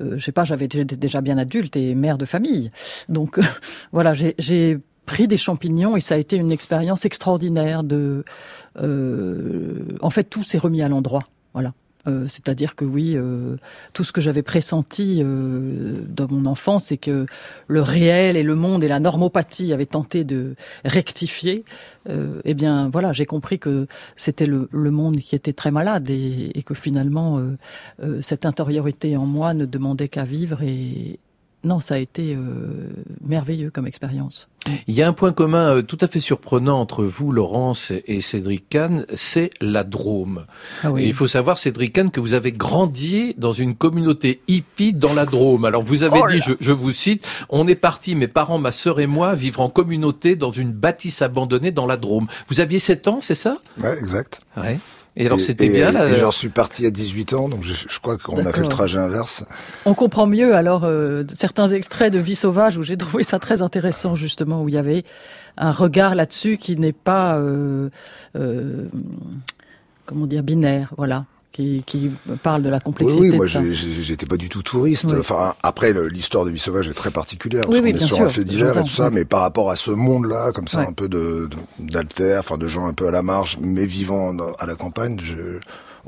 euh, 0.00 0.14
je 0.16 0.24
sais 0.24 0.32
pas, 0.32 0.44
j'avais 0.44 0.66
j'étais 0.72 0.96
déjà 0.96 1.20
bien 1.20 1.36
adulte 1.36 1.76
et 1.76 1.94
mère 1.94 2.16
de 2.16 2.24
famille, 2.24 2.70
donc 3.10 3.36
euh, 3.38 3.42
voilà, 3.92 4.14
j'ai 4.14 4.78
pris 5.06 5.28
des 5.28 5.36
champignons 5.36 5.96
et 5.96 6.00
ça 6.00 6.14
a 6.14 6.18
été 6.18 6.36
une 6.36 6.52
expérience 6.52 7.04
extraordinaire 7.04 7.82
de, 7.82 8.24
euh, 8.78 9.96
en 10.00 10.10
fait, 10.10 10.24
tout 10.24 10.42
s'est 10.42 10.58
remis 10.58 10.82
à 10.82 10.88
l'endroit, 10.88 11.22
voilà. 11.52 11.72
Euh, 12.08 12.26
C'est-à-dire 12.26 12.74
que 12.74 12.84
oui, 12.84 13.12
euh, 13.14 13.56
tout 13.92 14.02
ce 14.02 14.10
que 14.10 14.20
j'avais 14.20 14.42
pressenti 14.42 15.22
dans 15.22 16.28
mon 16.28 16.46
enfance, 16.46 16.86
c'est 16.86 16.96
que 16.96 17.26
le 17.68 17.80
réel 17.80 18.36
et 18.36 18.42
le 18.42 18.56
monde 18.56 18.82
et 18.82 18.88
la 18.88 18.98
normopathie 18.98 19.72
avaient 19.72 19.86
tenté 19.86 20.24
de 20.24 20.56
rectifier. 20.84 21.64
Eh 22.08 22.54
bien, 22.54 22.88
voilà, 22.88 23.12
j'ai 23.12 23.26
compris 23.26 23.60
que 23.60 23.86
c'était 24.16 24.46
le, 24.46 24.68
monde 24.72 25.18
qui 25.18 25.36
était 25.36 25.52
très 25.52 25.70
malade 25.70 26.10
et, 26.10 26.60
que 26.66 26.74
finalement, 26.74 27.40
cette 28.20 28.46
intériorité 28.46 29.16
en 29.16 29.26
moi 29.26 29.54
ne 29.54 29.66
demandait 29.66 30.08
qu'à 30.08 30.24
vivre 30.24 30.62
et, 30.62 31.20
non, 31.64 31.78
ça 31.78 31.94
a 31.94 31.98
été 31.98 32.34
euh, 32.34 32.90
merveilleux 33.24 33.70
comme 33.70 33.86
expérience. 33.86 34.48
Il 34.88 34.94
y 34.94 35.02
a 35.02 35.08
un 35.08 35.12
point 35.12 35.32
commun 35.32 35.76
euh, 35.76 35.82
tout 35.82 35.98
à 36.00 36.08
fait 36.08 36.18
surprenant 36.18 36.80
entre 36.80 37.04
vous, 37.04 37.30
Laurence, 37.30 37.92
et 38.06 38.20
Cédric 38.20 38.68
Kahn, 38.68 39.06
c'est 39.14 39.50
la 39.60 39.84
Drôme. 39.84 40.46
Ah 40.82 40.90
oui. 40.90 41.04
Et 41.04 41.06
il 41.06 41.14
faut 41.14 41.28
savoir, 41.28 41.58
Cédric 41.58 41.92
Kahn, 41.92 42.10
que 42.10 42.18
vous 42.18 42.34
avez 42.34 42.50
grandi 42.50 43.34
dans 43.38 43.52
une 43.52 43.76
communauté 43.76 44.40
hippie 44.48 44.92
dans 44.92 45.14
la 45.14 45.24
Drôme. 45.24 45.64
Alors 45.64 45.82
vous 45.82 46.02
avez 46.02 46.20
Oh 46.22 46.28
dit, 46.28 46.40
je 46.60 46.72
vous 46.72 46.92
cite, 46.92 47.26
on 47.48 47.68
est 47.68 47.76
parti, 47.76 48.16
mes 48.16 48.28
parents, 48.28 48.58
ma 48.58 48.72
sœur 48.72 48.98
et 48.98 49.06
moi, 49.06 49.34
vivre 49.34 49.60
en 49.60 49.68
communauté 49.68 50.34
dans 50.34 50.50
une 50.50 50.72
bâtisse 50.72 51.22
abandonnée 51.22 51.70
dans 51.70 51.86
la 51.86 51.96
Drôme. 51.96 52.26
Vous 52.48 52.60
aviez 52.60 52.80
7 52.80 53.06
ans, 53.06 53.18
c'est 53.20 53.36
ça? 53.36 53.58
Ouais, 53.80 53.96
exact. 53.98 54.40
Ouais. 54.56 54.78
Et 55.16 55.26
alors 55.26 55.40
c'était 55.40 55.68
bien 55.68 55.92
là 55.92 56.08
Et 56.08 56.18
j'en 56.18 56.30
suis 56.30 56.48
parti 56.48 56.86
à 56.86 56.90
18 56.90 57.34
ans, 57.34 57.48
donc 57.48 57.64
je, 57.64 57.74
je 57.74 58.00
crois 58.00 58.16
qu'on 58.16 58.44
a 58.46 58.52
fait 58.52 58.62
le 58.62 58.68
trajet 58.68 58.98
inverse. 58.98 59.44
On 59.84 59.94
comprend 59.94 60.26
mieux 60.26 60.54
alors 60.54 60.84
euh, 60.84 61.24
certains 61.36 61.68
extraits 61.68 62.12
de 62.12 62.18
Vie 62.18 62.36
sauvage 62.36 62.78
où 62.78 62.82
j'ai 62.82 62.96
trouvé 62.96 63.22
ça 63.22 63.38
très 63.38 63.60
intéressant 63.60 64.14
justement 64.14 64.62
où 64.62 64.68
il 64.68 64.74
y 64.74 64.78
avait 64.78 65.04
un 65.58 65.70
regard 65.70 66.14
là-dessus 66.14 66.56
qui 66.56 66.76
n'est 66.76 66.92
pas 66.92 67.36
euh, 67.36 67.90
euh, 68.36 68.88
comment 70.06 70.26
dire 70.26 70.42
binaire, 70.42 70.94
voilà, 70.96 71.26
qui, 71.52 71.82
qui 71.86 72.10
parle 72.42 72.62
de 72.62 72.68
la 72.70 72.78
Oui, 72.78 72.82
complexité. 72.82 73.20
oui, 73.20 73.30
de 73.30 73.36
moi 73.36 73.46
j'étais 73.46 74.26
pas 74.26 74.36
du 74.36 74.48
tout 74.48 74.62
touriste. 74.62 75.06
Oui. 75.10 75.18
Enfin, 75.20 75.54
après 75.62 75.92
l'histoire 76.10 76.44
de 76.44 76.50
Vie 76.50 76.58
sauvage 76.58 76.88
est 76.88 76.94
très 76.94 77.10
particulière 77.10 77.64
Oui, 77.68 77.80
parce 77.80 77.84
oui, 77.84 77.92
qu'on 77.92 77.98
est 77.98 78.06
sur 78.06 78.16
sûr, 78.16 78.24
un 78.24 78.28
fait 78.28 78.44
divers 78.44 78.78
et 78.78 78.82
tout 78.82 78.88
ça, 78.90 79.08
oui. 79.08 79.14
mais 79.14 79.24
par 79.24 79.40
rapport 79.40 79.70
à 79.70 79.76
ce 79.76 79.90
monde-là, 79.90 80.52
comme 80.52 80.66
ça, 80.68 80.80
Ouais. 80.80 80.86
un 80.88 80.92
peu 80.92 81.08
de 81.08 81.48
de- 81.50 81.56
d'alter, 81.92 82.36
enfin 82.38 82.56
de 82.58 82.66
gens 82.68 82.86
un 82.86 82.92
peu 82.94 83.06
à 83.06 83.10
la 83.10 83.22
marge, 83.22 83.58
mais 83.60 83.84
vivant 83.86 84.32
dans- 84.34 84.52
à 84.54 84.66
la 84.66 84.74
campagne, 84.74 85.18
je, 85.22 85.36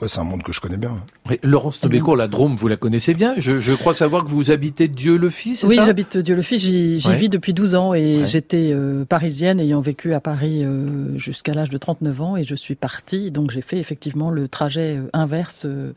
ouais, 0.01 0.09
c'est 0.09 0.19
un 0.21 0.25
monde 0.25 0.43
que 0.43 0.53
je 0.53 0.61
connais 0.61 0.77
bien. 0.77 0.97
Oui, 1.31 1.39
Laurence 1.43 1.83
Nobécourt, 1.83 2.17
la 2.17 2.29
Drôme, 2.29 2.57
vous 2.57 2.69
la 2.69 2.77
connaissez 2.77 3.15
bien. 3.15 3.35
Je, 3.39 3.59
je 3.61 3.73
crois 3.73 3.95
savoir 3.95 4.25
que 4.25 4.29
vous 4.31 4.51
habitez 4.51 4.89
Dieu 4.89 5.17
le 5.17 5.31
Fils, 5.31 5.61
c'est 5.61 5.67
Oui, 5.67 5.77
ça? 5.77 5.87
j'habite 5.87 6.17
Dieu 6.19 6.35
le 6.35 6.43
Fils, 6.43 6.61
j'y 6.63 7.03
Ouais. 7.09 7.17
vis 7.17 7.29
depuis 7.29 7.55
12 7.55 7.75
ans 7.75 7.95
et 7.95 8.19
Ouais. 8.21 8.27
j'étais 8.27 8.71
euh, 8.73 9.05
parisienne 9.05 9.61
ayant 9.61 9.81
vécu 9.81 10.13
à 10.15 10.21
Paris 10.21 10.63
euh, 10.65 11.17
jusqu'à 11.19 11.55
l'âge 11.55 11.71
de 11.71 11.79
39 11.79 12.21
ans 12.21 12.37
et 12.37 12.45
je 12.45 12.55
suis 12.55 12.75
partie, 12.75 13.31
donc 13.31 13.51
j'ai 13.51 13.63
fait 13.63 13.79
effectivement 13.79 14.31
le 14.31 14.49
trajet 14.49 14.97
euh, 14.99 15.09
inverse. 15.13 15.65
euh, 15.67 15.93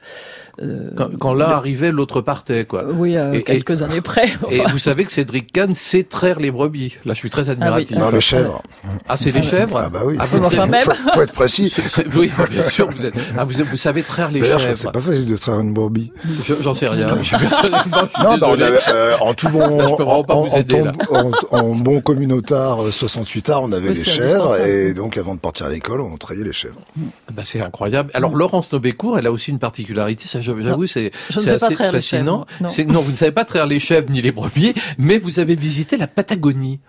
Quand, 0.96 1.10
quand 1.18 1.34
l'un 1.34 1.48
de- 1.48 1.52
arrivait, 1.54 1.92
l'autre 1.92 2.22
partait, 2.22 2.66
quoi. 2.66 2.86
Oui, 2.92 3.18
euh, 3.18 3.34
Et- 3.34 3.38
et- 3.40 3.44
quelques 3.44 3.82
années 3.82 4.02
près. 4.02 4.30
Et 4.52 4.62
vous 4.72 4.78
savez 4.78 5.06
que 5.06 5.12
Cédric 5.12 5.52
Kahn 5.52 5.74
sait 5.74 6.04
traire 6.04 6.40
les 6.40 6.52
brebis. 6.52 6.96
Là, 7.06 7.14
je 7.14 7.20
suis 7.20 7.30
très 7.30 7.50
admiratif. 7.50 7.98
Non, 7.98 8.10
les 8.12 8.22
chèvres. 8.22 8.62
Ah, 9.08 9.18
c'est 9.18 9.32
les 9.32 9.42
chèvres 9.42 9.78
Ah 9.84 9.90
bah 9.90 10.02
oui. 10.06 10.16
Ah, 10.20 10.26
faut, 10.26 10.38
vous- 10.38 10.46
enfin, 10.46 10.66
même. 10.68 10.84
faut- 10.84 10.92
faut 11.14 11.22
être 11.22 11.34
précis. 11.34 11.74
Oui, 12.16 12.32
bien 12.52 12.62
sûr. 12.64 12.90
Vous, 12.92 13.06
êtes, 13.06 13.14
ah, 13.38 13.44
vous, 13.44 13.64
vous 13.64 13.78
savez 13.88 14.04
traire 14.04 14.32
les 14.32 14.42
chèvres. 14.42 14.76
c'est 14.76 14.92
pas 14.92 15.00
facile 15.00 15.26
de 15.26 15.38
traire 15.38 15.60
une 15.60 15.74
brebis. 15.74 16.12
Je- 16.46 16.54
J'en 16.62 16.74
sais 16.74 16.88
rien. 16.88 17.18
Je 17.22 17.36
Non, 17.36 18.38
bah, 18.38 18.48
on 18.50 18.56
désolé. 18.56 18.64
avait, 18.64 18.80
euh, 18.90 19.18
en 19.22 19.34
tout 19.34 19.50
bon, 19.54 19.62
en, 19.82 19.96
vous 20.44 20.50
en- 20.52 20.58
aider, 20.58 20.82
en- 20.82 20.86
là. 20.86 20.92
en- 21.12 21.58
en 21.58 21.76
bon 21.76 22.02
communautard 22.02 22.84
euh, 22.84 22.92
68 22.92 23.50
art, 23.50 23.64
on 23.64 23.72
avait 23.72 23.90
Oui, 23.90 23.96
les 23.96 24.04
chèvres 24.04 24.58
et 24.66 24.94
donc 24.94 25.18
avant 25.18 25.36
de 25.36 25.40
partir 25.40 25.66
à 25.66 25.70
l'école, 25.70 26.02
on 26.02 26.18
trayait 26.18 26.44
les 26.44 26.54
chèvres. 26.54 26.80
Bah, 27.34 27.44
c'est 27.46 27.62
incroyable. 27.62 28.12
Alors, 28.14 28.36
Laurence 28.36 28.72
Nobécourt, 28.74 29.18
elle 29.20 29.28
a 29.28 29.32
aussi 29.32 29.52
une 29.52 29.60
particularité. 29.60 30.28
Ça, 30.28 30.42
j'avoue, 30.42 30.86
c'est 30.88 31.12
assez 31.32 31.76
fascinant. 31.76 32.46
chèvres, 32.70 32.92
non. 32.92 33.02
Vous 33.02 33.12
ne 33.12 33.18
savez 33.18 33.32
pas 33.32 33.46
traire 33.46 33.68
les 33.68 33.80
chèvres 33.80 34.10
ni 34.10 34.22
les 34.22 34.32
brebis, 34.32 34.74
mais 34.98 35.18
vous 35.18 35.40
avez 35.40 35.56
visité 35.56 35.96
la 35.98 36.08
Patagonie. 36.08 36.80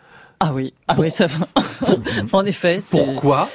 Ah 0.40 0.52
oui, 0.54 0.72
ah 0.86 0.94
oui, 0.98 1.10
ça 1.10 1.26
va. 1.26 1.48
en 2.32 2.44
effet. 2.44 2.78
c'est- 2.80 2.96
Pourquoi? 2.96 3.48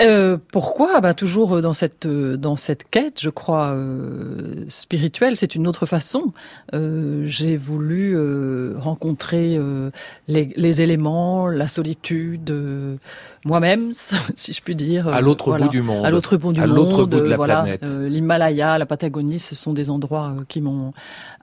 Euh, 0.00 0.38
pourquoi? 0.50 1.00
Bah, 1.00 1.14
Toujours 1.14 1.60
dans 1.62 1.72
cette, 1.72 2.06
euh, 2.06 2.36
dans 2.36 2.56
cette 2.56 2.82
quête, 2.90 3.20
je 3.20 3.30
crois, 3.30 3.68
euh, 3.68 4.64
spirituelle, 4.68 5.36
c'est 5.36 5.54
une 5.54 5.68
autre 5.68 5.86
façon. 5.86 6.32
Euh, 6.74 7.22
J'ai 7.26 7.56
voulu 7.56 8.16
euh, 8.16 8.74
rencontrer 8.78 9.56
euh, 9.56 9.90
les, 10.26 10.52
les 10.56 10.82
éléments, 10.82 11.46
la 11.48 11.68
solitude, 11.68 12.50
euh, 12.50 12.96
moi-même, 13.44 13.92
si 14.36 14.52
je 14.52 14.60
puis 14.62 14.74
dire. 14.74 15.06
À 15.08 15.18
Euh, 15.18 15.20
l'autre 15.20 15.44
voilà. 15.50 15.66
bout 15.66 15.70
du 15.70 15.82
monde. 15.82 16.04
À 16.04 16.10
l'autre 16.10 16.36
bout 16.36 16.52
du 16.52 16.60
À 16.60 16.66
monde. 16.66 16.76
l'autre 16.76 17.04
bout 17.04 17.16
de 17.16 17.18
la 17.20 17.34
euh, 17.34 17.36
voilà. 17.36 17.60
planète. 17.62 17.82
Euh, 17.84 18.08
L'Himalaya, 18.08 18.78
la 18.78 18.86
Patagonie, 18.86 19.38
ce 19.38 19.54
sont 19.54 19.72
des 19.72 19.90
endroits 19.90 20.34
euh, 20.36 20.42
qui 20.48 20.60
m'ont 20.60 20.90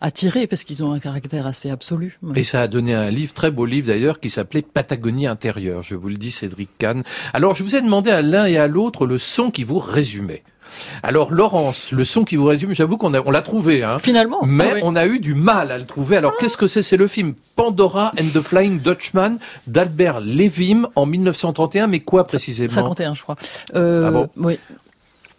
attiré 0.02 0.48
parce 0.48 0.64
qu'ils 0.64 0.84
ont 0.84 0.92
un 0.92 1.00
caractère 1.00 1.46
assez 1.48 1.70
absolu. 1.70 2.20
Et 2.36 2.44
ça 2.44 2.62
a 2.62 2.68
donné 2.68 2.94
un 2.94 3.10
livre, 3.10 3.34
très 3.34 3.52
beau 3.52 3.66
livre 3.66 3.88
d'ailleurs, 3.88 4.20
qui 4.20 4.30
s'appelait 4.30 4.62
Patagonie 4.62 5.28
intérieure. 5.28 5.84
Je 5.84 5.96
vous 5.96 6.10
le 6.10 6.18
dis, 6.18 6.32
Cédric 6.32 6.70
Kahn. 6.78 7.04
Alors, 7.34 7.56
je 7.56 7.64
vous 7.64 7.76
ai 7.76 7.82
demandé 7.82 8.12
à 8.12 8.22
l'un 8.22 8.46
et 8.46 8.58
à 8.58 8.68
l'autre 8.68 9.06
le 9.06 9.18
son 9.18 9.52
qui 9.52 9.64
vous 9.64 9.80
résumait. 9.80 10.44
Alors, 11.04 11.32
Laurence, 11.34 11.92
le 11.92 12.04
son 12.04 12.24
qui 12.24 12.36
vous 12.36 12.46
résume, 12.46 12.74
j'avoue 12.74 12.98
qu'on 12.98 13.14
on 13.14 13.32
l'a 13.32 13.42
trouvé, 13.42 13.84
hein. 13.84 14.00
Finalement. 14.00 14.40
Mais 14.46 14.70
ah 14.72 14.74
oui. 14.76 14.82
on 14.84 14.96
a 14.96 15.06
eu 15.06 15.20
du 15.20 15.34
mal 15.34 15.72
à 15.72 15.78
le 15.78 15.86
trouver. 15.86 16.18
Alors, 16.18 16.38
qu'est-ce 16.38 16.58
que 16.58 16.68
c'est? 16.68 16.82
C'est 16.82 16.98
le 16.98 17.08
film 17.08 17.34
Pandora 17.56 18.12
and 18.20 18.28
the 18.34 18.42
Flying 18.42 18.80
Dutchman 18.80 19.38
d'Albert 19.68 20.22
Levim 20.22 20.88
en 20.96 21.06
1931. 21.06 21.88
Mais 21.88 22.00
quoi 22.00 22.26
précisément? 22.26 22.74
51, 22.74 23.16
je 23.16 23.22
crois. 23.22 23.36
Euh, 23.76 24.06
Ah 24.08 24.12
bon? 24.12 24.30
Oui. 24.38 24.60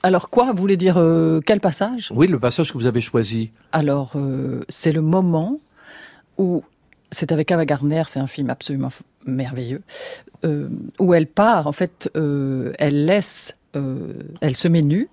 Alors 0.03 0.31
quoi 0.31 0.53
Vous 0.53 0.59
voulez 0.59 0.77
dire 0.77 0.97
euh, 0.99 1.41
quel 1.45 1.61
passage? 1.61 2.11
Oui, 2.15 2.27
le 2.27 2.39
passage 2.39 2.73
que 2.73 2.79
vous 2.79 2.87
avez 2.87 3.01
choisi. 3.01 3.53
Alors 3.71 4.13
euh, 4.17 4.65
c'est 4.69 4.91
le 4.91 5.01
moment 5.01 5.61
où 6.39 6.65
c'est 7.13 7.31
avec 7.31 7.53
Ava 7.53 7.65
Gardner, 7.65 8.03
c'est 8.09 8.19
un 8.19 8.27
film 8.27 8.51
absolument 8.51 8.91
merveilleux, 9.27 9.83
euh, 10.45 10.69
où 10.99 11.15
elle 11.15 11.27
part. 11.27 11.67
En 11.67 11.73
fait, 11.73 12.11
elle 12.15 13.05
laisse, 13.05 13.55
elle 13.75 14.57
se 14.57 14.67
met 14.67 14.81
nue. 14.81 15.09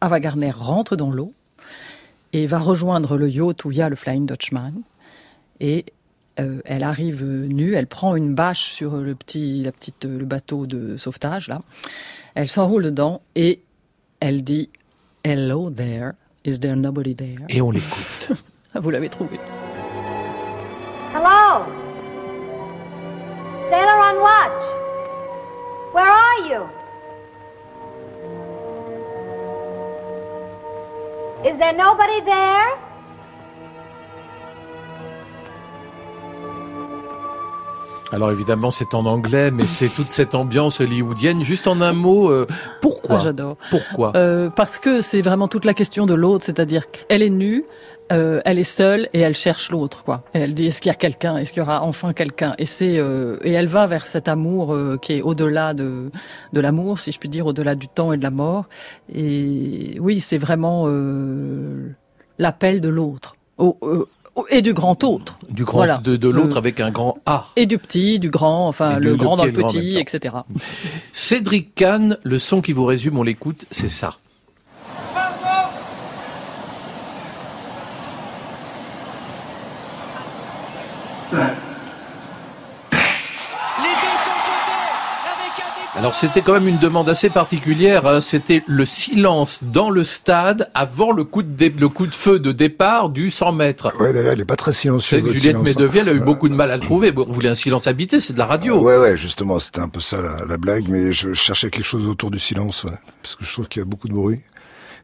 Ava 0.00 0.20
Gardner 0.20 0.52
rentre 0.52 0.96
dans 0.96 1.10
l'eau 1.10 1.32
et 2.32 2.46
va 2.46 2.58
rejoindre 2.58 3.18
le 3.18 3.28
yacht 3.28 3.64
où 3.64 3.72
il 3.72 3.78
y 3.78 3.82
a 3.82 3.88
le 3.88 3.96
Flying 3.96 4.24
Dutchman. 4.24 4.72
Et 5.60 5.84
elle 6.36 6.84
arrive 6.84 7.24
nue, 7.24 7.74
elle 7.74 7.88
prend 7.88 8.14
une 8.14 8.32
bâche 8.32 8.70
sur 8.70 8.98
le 8.98 9.16
petit, 9.16 9.62
la 9.64 9.72
petite, 9.72 10.04
le 10.04 10.24
bateau 10.24 10.66
de 10.66 10.96
sauvetage 10.96 11.48
là. 11.48 11.62
Elle 12.34 12.48
s'enroule 12.48 12.84
dedans 12.84 13.20
et 13.34 13.62
elle 14.20 14.42
dit 14.44 14.70
Hello 15.24 15.70
there, 15.70 16.12
is 16.44 16.58
there 16.60 16.76
nobody 16.76 17.14
there? 17.14 17.44
Et 17.48 17.60
on 17.60 17.70
l'écoute. 17.70 18.32
Vous 18.74 18.90
l'avez 18.90 19.08
trouvé. 19.08 19.38
Hello? 21.14 21.64
Sailor 23.70 23.98
on 23.98 24.20
watch. 24.20 24.62
Where 25.92 26.08
are 26.08 26.40
you? 26.48 26.62
Is 31.44 31.56
there 31.58 31.72
nobody 31.72 32.20
there? 32.24 32.87
Alors 38.12 38.30
évidemment, 38.30 38.70
c'est 38.70 38.94
en 38.94 39.04
anglais, 39.06 39.50
mais 39.50 39.66
c'est 39.66 39.88
toute 39.88 40.10
cette 40.10 40.34
ambiance 40.34 40.80
hollywoodienne. 40.80 41.42
Juste 41.44 41.66
en 41.66 41.80
un 41.80 41.92
mot, 41.92 42.30
euh, 42.30 42.46
pourquoi 42.80 43.16
Ah, 43.20 43.24
J'adore. 43.24 43.56
Pourquoi 43.70 44.12
Euh, 44.16 44.48
parce 44.50 44.78
que 44.78 45.02
c'est 45.02 45.20
vraiment 45.20 45.46
toute 45.48 45.64
la 45.66 45.74
question 45.74 46.06
de 46.06 46.14
l'autre, 46.14 46.44
c'est-à-dire 46.44 46.90
qu'elle 46.90 47.22
est 47.22 47.28
nue, 47.30 47.64
euh, 48.10 48.40
elle 48.46 48.58
est 48.58 48.64
seule 48.64 49.10
et 49.12 49.20
elle 49.20 49.34
cherche 49.34 49.70
l'autre, 49.70 50.02
quoi. 50.04 50.22
Et 50.32 50.38
elle 50.38 50.54
dit 50.54 50.68
est-ce 50.68 50.80
qu'il 50.80 50.88
y 50.88 50.92
a 50.92 50.96
quelqu'un, 50.96 51.36
est-ce 51.36 51.52
qu'il 51.52 51.60
y 51.60 51.62
aura 51.62 51.82
enfin 51.82 52.14
quelqu'un? 52.14 52.54
Et 52.56 52.64
c'est 52.64 52.96
euh, 52.96 53.36
et 53.44 53.52
elle 53.52 53.66
va 53.66 53.86
vers 53.86 54.06
cet 54.06 54.28
amour 54.28 54.72
euh, 54.72 54.96
qui 55.00 55.12
est 55.12 55.20
au-delà 55.20 55.74
de 55.74 56.10
de 56.54 56.60
l'amour, 56.60 57.00
si 57.00 57.12
je 57.12 57.18
puis 57.18 57.28
dire, 57.28 57.44
au-delà 57.44 57.74
du 57.74 57.88
temps 57.88 58.14
et 58.14 58.16
de 58.16 58.22
la 58.22 58.30
mort. 58.30 58.64
Et 59.14 59.98
oui, 60.00 60.20
c'est 60.20 60.38
vraiment 60.38 60.84
euh, 60.86 61.90
l'appel 62.38 62.80
de 62.80 62.88
l'autre. 62.88 63.34
Au- 63.58 63.76
au- 63.82 63.88
au- 63.88 64.08
et 64.50 64.62
du 64.62 64.72
grand 64.74 65.02
autre. 65.04 65.38
Du 65.50 65.64
grand, 65.64 65.78
Voilà. 65.78 65.98
de, 65.98 66.16
de 66.16 66.28
l'autre 66.28 66.56
Euh, 66.56 66.58
avec 66.58 66.80
un 66.80 66.90
grand 66.90 67.18
A. 67.26 67.46
Et 67.56 67.66
du 67.66 67.78
petit, 67.78 68.18
du 68.18 68.30
grand, 68.30 68.68
enfin 68.68 68.98
le 68.98 69.16
grand 69.16 69.36
dans 69.36 69.44
le 69.44 69.52
grand 69.52 69.68
petit, 69.68 69.96
etc. 69.98 70.34
Cédric 71.12 71.74
Kahn, 71.74 72.18
le 72.22 72.38
son 72.38 72.60
qui 72.60 72.72
vous 72.72 72.84
résume, 72.84 73.18
on 73.18 73.22
l'écoute, 73.22 73.64
c'est 73.70 73.88
ça. 73.90 74.16
Alors 85.98 86.14
c'était 86.14 86.42
quand 86.42 86.52
même 86.52 86.68
une 86.68 86.78
demande 86.78 87.08
assez 87.08 87.28
particulière. 87.28 88.06
hein. 88.06 88.20
C'était 88.20 88.62
le 88.68 88.86
silence 88.86 89.60
dans 89.64 89.90
le 89.90 90.04
stade 90.04 90.70
avant 90.72 91.10
le 91.10 91.24
coup 91.24 91.42
de 91.42 91.48
dé- 91.48 91.74
le 91.76 91.88
coup 91.88 92.06
de 92.06 92.14
feu 92.14 92.38
de 92.38 92.52
départ 92.52 93.10
du 93.10 93.32
100 93.32 93.50
mètres. 93.52 93.92
Ouais, 94.00 94.12
d'ailleurs, 94.12 94.34
il 94.34 94.40
est 94.40 94.44
pas 94.44 94.54
très 94.54 94.72
votre 95.20 95.34
Juliette 95.34 95.56
hein. 95.56 95.62
Medevielle 95.64 96.08
a 96.08 96.12
eu 96.12 96.20
beaucoup 96.20 96.48
de 96.48 96.54
mal 96.54 96.70
à 96.70 96.76
le 96.76 96.82
trouver. 96.82 97.10
Bon, 97.10 97.26
on 97.28 97.32
voulait 97.32 97.48
un 97.48 97.56
silence 97.56 97.88
habité, 97.88 98.20
c'est 98.20 98.32
de 98.32 98.38
la 98.38 98.46
radio. 98.46 98.78
Ouais, 98.78 98.96
ouais, 98.96 99.16
justement, 99.16 99.58
c'était 99.58 99.80
un 99.80 99.88
peu 99.88 99.98
ça 99.98 100.22
la, 100.22 100.44
la 100.46 100.56
blague, 100.56 100.84
mais 100.88 101.10
je 101.10 101.34
cherchais 101.34 101.68
quelque 101.68 101.84
chose 101.84 102.06
autour 102.06 102.30
du 102.30 102.38
silence, 102.38 102.84
ouais, 102.84 102.92
parce 103.22 103.34
que 103.34 103.44
je 103.44 103.52
trouve 103.52 103.66
qu'il 103.66 103.80
y 103.80 103.82
a 103.82 103.86
beaucoup 103.86 104.06
de 104.08 104.14
bruit. 104.14 104.40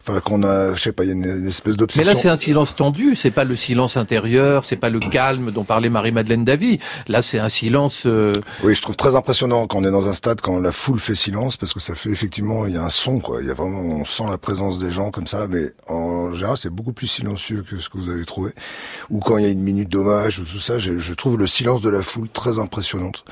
Enfin, 0.07 0.21
qu'on 0.21 0.43
a, 0.43 0.75
je 0.75 0.83
sais 0.83 0.93
pas, 0.93 1.05
il 1.05 1.07
y 1.09 1.11
a 1.11 1.15
une, 1.15 1.25
une 1.25 1.47
espèce 1.47 1.73
Mais 1.73 1.77
d'obsession. 1.79 2.13
là, 2.13 2.15
c'est 2.19 2.29
un 2.29 2.37
silence 2.37 2.77
tendu. 2.77 3.15
C'est 3.17 3.31
pas 3.31 3.45
le 3.45 3.57
silence 3.57 3.97
intérieur. 3.97 4.65
C'est 4.67 4.77
pas 4.77 4.91
le 4.91 5.01
calme 5.01 5.51
dont 5.51 5.65
parlait 5.65 5.89
Marie-Madeleine 5.89 6.45
Davy. 6.45 6.79
Là, 7.09 7.23
c'est 7.23 7.39
un 7.39 7.49
silence. 7.49 8.05
euh, 8.07 8.35
Oui, 8.63 8.75
je 8.75 8.83
trouve 8.83 8.97
très 8.97 9.17
impressionnant 9.17 9.67
quand 9.67 9.79
on 9.79 9.85
est 9.85 9.91
dans 9.91 10.09
un 10.09 10.13
stade, 10.13 10.43
quand 10.43 10.59
la 10.59 10.73
foule 10.73 11.01
fait 11.01 11.15
silence, 11.15 11.57
parce 11.57 11.73
que 11.73 11.81
ça 11.81 11.95
fait 11.95 12.11
effectivement, 12.11 12.67
il 12.67 12.75
y 12.75 12.77
a 12.77 12.83
un 12.83 12.91
son, 12.91 13.19
quoi. 13.21 13.41
Il 13.41 13.49
y 13.49 13.51
a 13.51 13.55
vraiment, 13.55 13.81
on 13.81 14.05
sent 14.05 14.25
la 14.29 14.37
présence 14.39 14.79
des 14.79 14.91
gens 14.91 15.11
comme 15.11 15.27
ça, 15.27 15.47
mais 15.49 15.73
en 15.89 16.35
général, 16.35 16.57
c'est 16.59 16.69
beaucoup 16.71 16.93
plus 16.93 17.07
silencieux 17.07 17.65
que 17.69 17.79
ce 17.79 17.89
que 17.89 17.97
vous 17.97 18.11
avez 18.11 18.27
trouvé. 18.27 18.51
Ou 19.09 19.21
quand 19.21 19.39
il 19.39 19.45
y 19.45 19.47
a 19.47 19.51
une 19.51 19.63
minute 19.63 19.89
d'hommage 19.89 20.39
ou 20.39 20.45
tout 20.45 20.61
ça, 20.61 20.79
je, 20.79 20.99
je 20.99 21.15
trouve 21.15 21.39
le 21.39 21.47
silence 21.47 21.81
de 21.81 21.89
la 21.89 22.03
foule 22.03 22.29
très 22.29 22.59
impressionnante. 22.59 23.25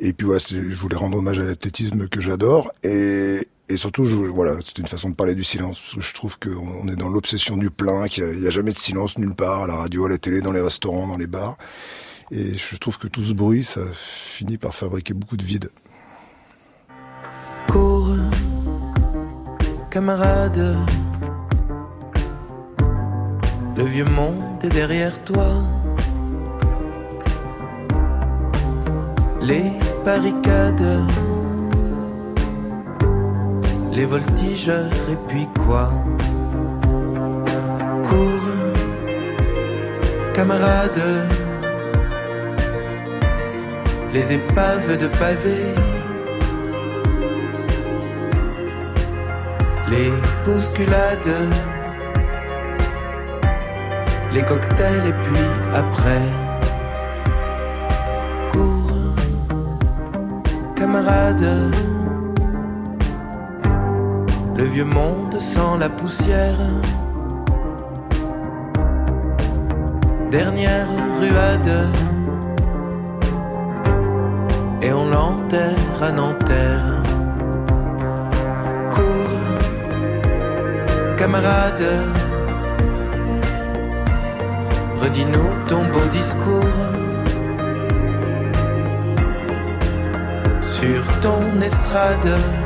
Et 0.00 0.12
puis, 0.12 0.26
ouais, 0.26 0.38
je 0.40 0.74
voulais 0.76 0.96
rendre 0.96 1.18
hommage 1.18 1.38
à 1.38 1.44
l'athlétisme 1.44 2.08
que 2.08 2.20
j'adore 2.20 2.70
et 2.82 3.46
et 3.68 3.76
surtout, 3.76 4.04
voilà, 4.04 4.52
c'est 4.64 4.78
une 4.78 4.86
façon 4.86 5.10
de 5.10 5.14
parler 5.14 5.34
du 5.34 5.42
silence, 5.42 5.80
parce 5.80 5.94
que 5.96 6.00
je 6.00 6.14
trouve 6.14 6.38
qu'on 6.38 6.84
on 6.84 6.88
est 6.88 6.96
dans 6.96 7.08
l'obsession 7.08 7.56
du 7.56 7.70
plein, 7.70 8.06
qu'il 8.06 8.24
n'y 8.38 8.46
a 8.46 8.50
jamais 8.50 8.70
de 8.70 8.78
silence 8.78 9.18
nulle 9.18 9.34
part, 9.34 9.64
à 9.64 9.66
la 9.66 9.74
radio, 9.74 10.06
à 10.06 10.08
la 10.08 10.18
télé, 10.18 10.40
dans 10.40 10.52
les 10.52 10.60
restaurants, 10.60 11.08
dans 11.08 11.16
les 11.16 11.26
bars. 11.26 11.56
Et 12.30 12.54
je 12.54 12.76
trouve 12.76 12.98
que 12.98 13.08
tout 13.08 13.22
ce 13.22 13.32
bruit, 13.32 13.64
ça 13.64 13.80
finit 13.92 14.58
par 14.58 14.74
fabriquer 14.74 15.14
beaucoup 15.14 15.36
de 15.36 15.44
vide. 15.44 15.70
Cours, 17.68 18.16
camarade. 19.90 20.76
Le 23.76 23.84
vieux 23.84 24.04
monde 24.04 24.64
est 24.64 24.68
derrière 24.68 25.22
toi. 25.24 25.62
Les 29.42 29.70
barricades, 30.04 31.04
les 33.96 34.04
voltigeurs 34.04 34.92
et 35.12 35.18
puis 35.26 35.48
quoi? 35.64 35.90
Cours, 38.08 38.48
camarade. 40.34 41.02
Les 44.12 44.32
épaves 44.32 44.98
de 45.02 45.08
pavés. 45.18 45.74
les 49.90 50.10
bousculades, 50.44 51.34
les 54.32 54.42
cocktails 54.42 55.06
et 55.08 55.16
puis 55.24 55.46
après. 55.72 56.26
Cours, 58.52 59.14
camarade, 60.74 61.46
le 64.56 64.64
vieux 64.64 64.84
monde 64.84 65.38
sans 65.40 65.76
la 65.76 65.88
poussière. 65.88 66.58
Dernière 70.30 70.88
ruade, 71.20 71.88
et 74.82 74.92
on 74.92 75.06
l'enterre 75.08 76.02
à 76.02 76.12
Nanterre. 76.12 76.96
camarade. 81.26 81.88
Redis-nous 85.00 85.50
ton 85.68 85.82
beau 85.92 86.06
discours 86.12 86.82
sur 90.62 91.02
ton 91.20 91.60
estrade. 91.60 92.65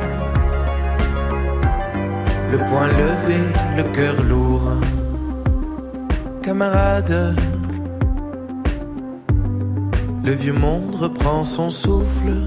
Le 2.51 2.57
poing 2.57 2.87
levé, 2.87 3.39
le 3.77 3.83
cœur 3.95 4.21
lourd. 4.23 4.73
Camarade, 6.43 7.35
le 10.21 10.31
vieux 10.33 10.51
monde 10.51 10.95
reprend 10.95 11.45
son 11.45 11.69
souffle. 11.69 12.45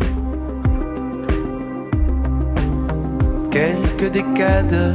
Quelques 3.51 4.11
décades 4.13 4.95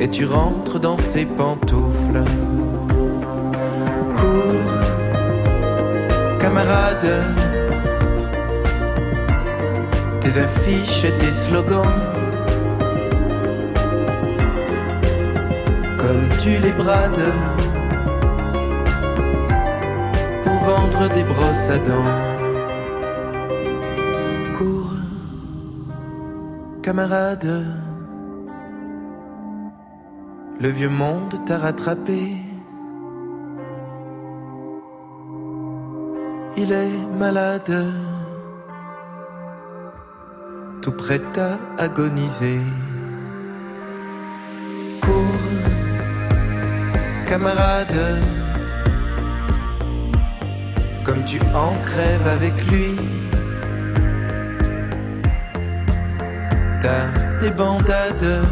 et 0.00 0.08
tu 0.08 0.24
rentres 0.24 0.80
dans 0.80 0.96
ses 0.96 1.26
pantoufles. 1.26 2.24
Cours, 4.16 4.72
camarade, 6.40 7.22
tes 10.28 10.40
affiches 10.40 11.04
et 11.04 11.12
tes 11.12 11.32
slogans. 11.32 11.96
Comme 15.98 16.28
tu 16.42 16.50
les 16.64 16.72
brades 16.72 17.32
pour 20.42 20.58
vendre 20.70 21.08
des 21.14 21.24
brosses 21.24 21.70
à 21.76 21.78
dents. 21.88 22.14
Cours, 24.56 24.96
camarade. 26.82 27.66
Le 30.60 30.68
vieux 30.68 30.90
monde 30.90 31.34
t'a 31.46 31.58
rattrapé. 31.58 32.36
Il 36.56 36.72
est 36.72 36.98
malade, 37.18 37.72
tout 41.08 41.14
prêt 41.14 41.40
à 41.40 41.82
agoniser. 41.82 42.60
Cours, 45.00 45.48
camarade, 47.26 48.22
comme 51.04 51.24
tu 51.24 51.40
en 51.54 51.74
crèves 51.82 52.28
avec 52.28 52.54
lui. 52.70 52.96
T'as 56.82 57.06
des 57.40 57.50
bandades 57.50 58.44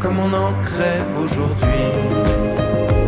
comme 0.00 0.18
on 0.18 0.32
en 0.32 0.52
crève 0.64 1.18
aujourd'hui. 1.18 2.99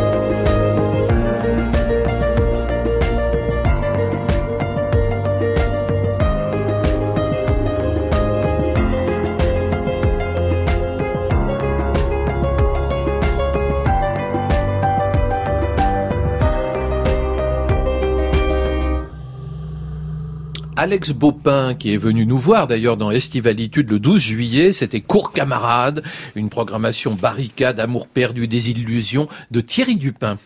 Alex 20.83 21.11
Baupin, 21.11 21.77
qui 21.77 21.95
est 21.95 21.97
venu 21.97 22.27
nous 22.27 22.39
voir 22.39 22.67
d'ailleurs 22.67 22.97
dans 22.97 23.13
Estivalitude 23.13 23.89
le 23.89 24.01
12 24.01 24.21
juillet, 24.21 24.73
c'était 24.73 25.01
Cours 25.01 25.33
Camarade, 25.33 26.03
une 26.35 26.49
programmation 26.49 27.15
barricade, 27.15 27.79
amour 27.79 28.09
perdu, 28.09 28.49
désillusion 28.49 29.29
de 29.53 29.61
Thierry 29.61 29.95
Dupin. 29.95 30.39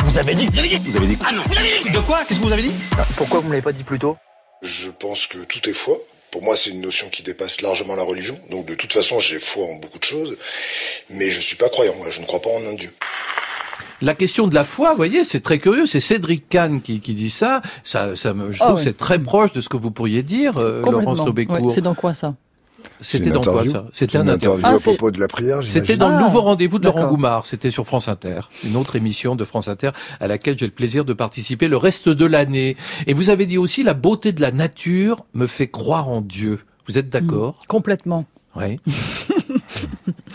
Vous 0.00 0.18
avez 0.18 0.34
dit 0.34 0.48
Vous 0.48 0.58
avez 0.58 0.68
dit 0.76 0.90
Vous 0.90 0.96
avez 0.96 1.06
dit 1.06 1.18
Ah 1.24 1.30
non, 1.32 1.42
vous 1.46 1.56
avez 1.56 1.78
dit 1.78 1.90
De 1.90 2.00
quoi? 2.00 2.24
Qu'est-ce 2.24 2.40
que 2.40 2.46
vous 2.46 2.52
avez 2.52 2.62
dit? 2.62 2.72
Pourquoi 3.16 3.38
vous 3.38 3.46
me 3.46 3.52
l'avez 3.52 3.62
pas 3.62 3.70
dit 3.70 3.84
plus 3.84 4.00
tôt? 4.00 4.16
Je 4.60 4.90
pense 4.90 5.28
que 5.28 5.38
tout 5.44 5.70
est 5.70 5.72
foi. 5.72 5.96
Pour 6.32 6.42
moi, 6.42 6.56
c'est 6.56 6.70
une 6.70 6.80
notion 6.80 7.08
qui 7.08 7.22
dépasse 7.22 7.60
largement 7.60 7.94
la 7.94 8.02
religion. 8.02 8.36
Donc, 8.50 8.66
de 8.66 8.74
toute 8.74 8.92
façon, 8.92 9.20
j'ai 9.20 9.38
foi 9.38 9.66
en 9.66 9.76
beaucoup 9.76 10.00
de 10.00 10.04
choses, 10.04 10.36
mais 11.10 11.30
je 11.30 11.40
suis 11.40 11.54
pas 11.54 11.68
croyant. 11.68 11.94
Moi, 11.94 12.08
je 12.10 12.20
ne 12.20 12.26
crois 12.26 12.42
pas 12.42 12.50
en 12.50 12.66
un 12.68 12.74
Dieu. 12.74 12.92
La 14.00 14.14
question 14.14 14.46
de 14.46 14.54
la 14.54 14.64
foi, 14.64 14.90
vous 14.90 14.96
voyez, 14.96 15.24
c'est 15.24 15.40
très 15.40 15.58
curieux. 15.58 15.86
C'est 15.86 16.00
Cédric 16.00 16.48
Kahn 16.48 16.80
qui, 16.80 17.00
qui 17.00 17.14
dit 17.14 17.30
ça. 17.30 17.62
Ça, 17.82 18.14
ça 18.14 18.32
me, 18.34 18.52
je 18.52 18.58
Ah 18.62 18.66
trouve 18.66 18.76
que 18.76 18.82
c'est 18.82 18.96
très 18.96 19.18
proche 19.18 19.52
de 19.52 19.60
ce 19.60 19.68
que 19.68 19.76
vous 19.76 19.90
pourriez 19.90 20.22
dire, 20.22 20.56
euh. 20.58 20.82
Laurence 20.82 21.24
Lobécourt. 21.24 21.60
Ouais, 21.62 21.72
c'est 21.74 21.80
dans 21.80 21.94
quoi 21.94 22.14
ça? 22.14 22.34
C'était 23.00 23.30
dans 23.30 23.40
quoi 23.40 23.66
ça? 23.68 23.86
C'était 23.92 24.18
une 24.18 24.28
un 24.28 24.34
interview 24.34 24.58
interview. 24.66 24.76
à 24.76 24.80
propos 24.94 25.10
de 25.10 25.18
la 25.20 25.26
prière, 25.26 25.58
C'était 25.64 25.96
dans 25.96 26.08
le 26.10 26.14
Ah, 26.16 26.20
nouveau 26.22 26.42
rendez-vous 26.42 26.78
de 26.78 26.84
Laurent. 26.84 27.08
Goumard. 27.08 27.44
C'était 27.46 27.72
sur 27.72 27.84
France 27.86 28.06
Inter, 28.08 28.40
une 28.64 28.76
autre 28.76 28.94
émission 28.94 29.34
de 29.34 29.44
France 29.44 29.66
Inter 29.68 29.90
à 30.20 30.28
laquelle 30.28 30.56
j'ai 30.56 30.66
le 30.66 30.72
plaisir 30.72 31.04
de 31.04 31.12
participer 31.12 31.66
le 31.66 31.76
reste 31.76 32.08
de 32.08 32.24
l'année. 32.24 32.76
Et 33.08 33.14
vous 33.14 33.30
avez 33.30 33.46
dit 33.46 33.58
aussi 33.58 33.82
la 33.82 33.94
beauté 33.94 34.30
de 34.32 34.40
la 34.40 34.52
nature 34.52 35.24
me 35.34 35.46
fait 35.48 35.66
croire 35.68 36.08
en 36.08 36.20
Dieu. 36.20 36.60
Vous 36.86 36.98
êtes 36.98 37.10
d'accord? 37.10 37.62
Complètement. 37.66 38.26
Oui. 38.56 38.78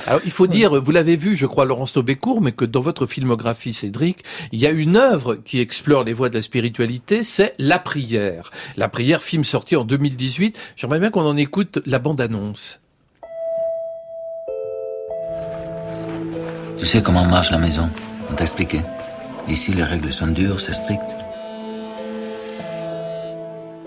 Alors, 0.08 0.22
il 0.26 0.32
faut 0.32 0.48
dire, 0.48 0.82
vous 0.82 0.92
l'avez 0.92 1.16
vu, 1.16 1.36
je 1.36 1.46
crois, 1.46 1.66
Laurence 1.66 1.94
Taubécourt, 1.94 2.42
mais 2.42 2.52
que 2.52 2.66
dans 2.66 2.82
votre 2.82 3.06
filmographie, 3.06 3.74
Cédric, 3.74 4.24
il 4.52 4.60
y 4.60 4.68
a 4.68 4.72
une 4.72 4.96
œuvre 4.96 5.36
qui 5.36 5.60
explore 5.60 6.04
les 6.04 6.14
voies 6.14 6.30
de 6.30 6.36
la 6.36 6.42
spiritualité, 6.42 7.24
c'est 7.24 7.54
La 7.60 7.80
Prière. 7.80 8.52
La 8.78 8.90
Prière, 8.90 9.22
film 9.22 9.44
sorti 9.44 9.76
en 9.76 9.86
2018. 9.86 10.58
J'aimerais 10.76 11.00
bien 11.00 11.10
qu'on 11.10 11.22
en 11.22 11.38
écoute 11.38 11.80
la 11.86 12.00
bande-annonce. 12.00 12.80
Tu 16.78 16.86
sais 16.86 17.02
comment 17.02 17.26
marche 17.26 17.52
la 17.52 17.58
maison 17.58 17.90
On 18.30 18.36
t'a 18.36 18.44
expliqué. 18.44 18.82
Ici, 19.48 19.74
les 19.74 19.84
règles 19.84 20.12
sont 20.12 20.28
dures, 20.28 20.60
c'est 20.60 20.74
strict. 20.74 21.02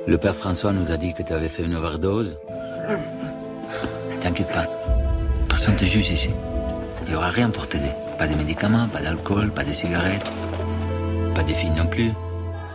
Le 0.07 0.19
père 0.19 0.37
François 0.37 0.73
nous 0.73 0.91
a 0.91 0.97
dit 0.97 1.13
que 1.13 1.23
tu 1.23 1.33
avais 1.33 1.49
fait 1.49 1.65
une 1.65 1.75
overdose. 1.75 2.39
T'inquiète 4.21 4.49
pas. 4.49 4.67
Personne 5.57 5.73
ne 5.73 5.79
te 5.79 5.87
juge 5.87 6.11
ici. 6.11 6.29
Il 7.05 7.09
n'y 7.09 7.15
aura 7.15 7.31
rien 7.31 7.49
pour 7.49 7.67
t'aider. 7.67 7.89
Pas 8.19 8.27
de 8.27 8.35
médicaments, 8.35 8.89
pas 8.89 9.01
d'alcool, 9.01 9.51
pas 9.51 9.65
de 9.65 9.73
cigarettes. 9.73 10.31
Pas 11.35 11.43
de 11.45 11.55
filles 11.55 11.71
non 11.71 11.87
plus. 11.87 12.13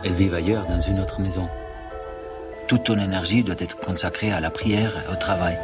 Elles 0.02 0.14
vivent 0.14 0.34
ailleurs, 0.34 0.66
dans 0.66 0.80
une 0.80 0.98
autre 0.98 1.20
maison. 1.20 1.48
Toute 2.66 2.82
ton 2.82 2.98
énergie 2.98 3.44
doit 3.44 3.54
être 3.60 3.76
consacrée 3.76 4.32
à 4.32 4.40
la 4.40 4.50
prière 4.50 4.96
et 4.96 5.12
au 5.12 5.14
travail. 5.14 5.56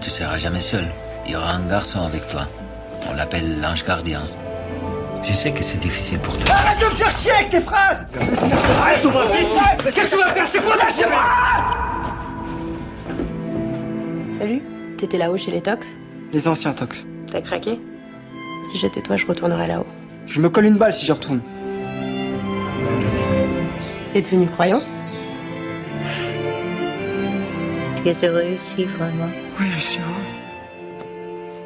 Tu 0.00 0.10
seras 0.10 0.38
jamais 0.38 0.60
seul. 0.60 0.84
Il 1.26 1.32
y 1.32 1.36
aura 1.36 1.54
un 1.54 1.66
garçon 1.66 2.02
avec 2.02 2.28
toi. 2.28 2.46
On 3.10 3.14
l'appelle 3.14 3.60
l'ange 3.60 3.84
gardien. 3.84 4.22
Je 5.24 5.32
sais 5.32 5.50
que 5.50 5.64
c'est 5.64 5.78
difficile 5.78 6.20
pour 6.20 6.36
toi. 6.36 6.54
Arrête 6.54 6.78
de 6.78 6.84
me 6.84 6.90
faire 6.90 7.10
chier 7.10 7.32
avec 7.32 7.50
tes 7.50 7.62
phrases 7.62 8.06
Arrête 8.80 9.02
de 9.02 9.08
me 9.08 9.12
faire 9.12 9.76
Mais 9.84 9.90
qu'est-ce 9.90 10.12
que 10.12 10.16
tu 10.16 10.22
vas 10.22 10.32
faire? 10.32 10.46
C'est 10.46 10.62
quoi 10.62 10.76
lâchez-moi 10.76 11.24
Salut, 14.38 14.62
t'étais 14.96 15.18
là-haut 15.18 15.36
chez 15.36 15.50
les 15.50 15.60
Tox? 15.60 15.96
Les 16.34 16.48
anciens 16.48 16.72
tox. 16.72 17.06
T'as 17.30 17.40
craqué? 17.40 17.78
Si 18.68 18.76
j'étais 18.76 19.00
toi, 19.00 19.14
je 19.14 19.24
retournerais 19.24 19.68
là-haut. 19.68 19.86
Je 20.26 20.40
me 20.40 20.50
colle 20.50 20.64
une 20.64 20.78
balle 20.78 20.92
si 20.92 21.06
j'y 21.06 21.12
retourne. 21.12 21.40
T'es 24.12 24.20
devenu 24.20 24.46
croyant? 24.48 24.82
Tu 28.02 28.08
es 28.10 28.24
heureux 28.24 28.46
ici, 28.52 28.84
vraiment 28.84 29.30
Oui, 29.60 29.66
je 29.76 29.80
suis 29.80 30.00
heureux. 30.00 30.33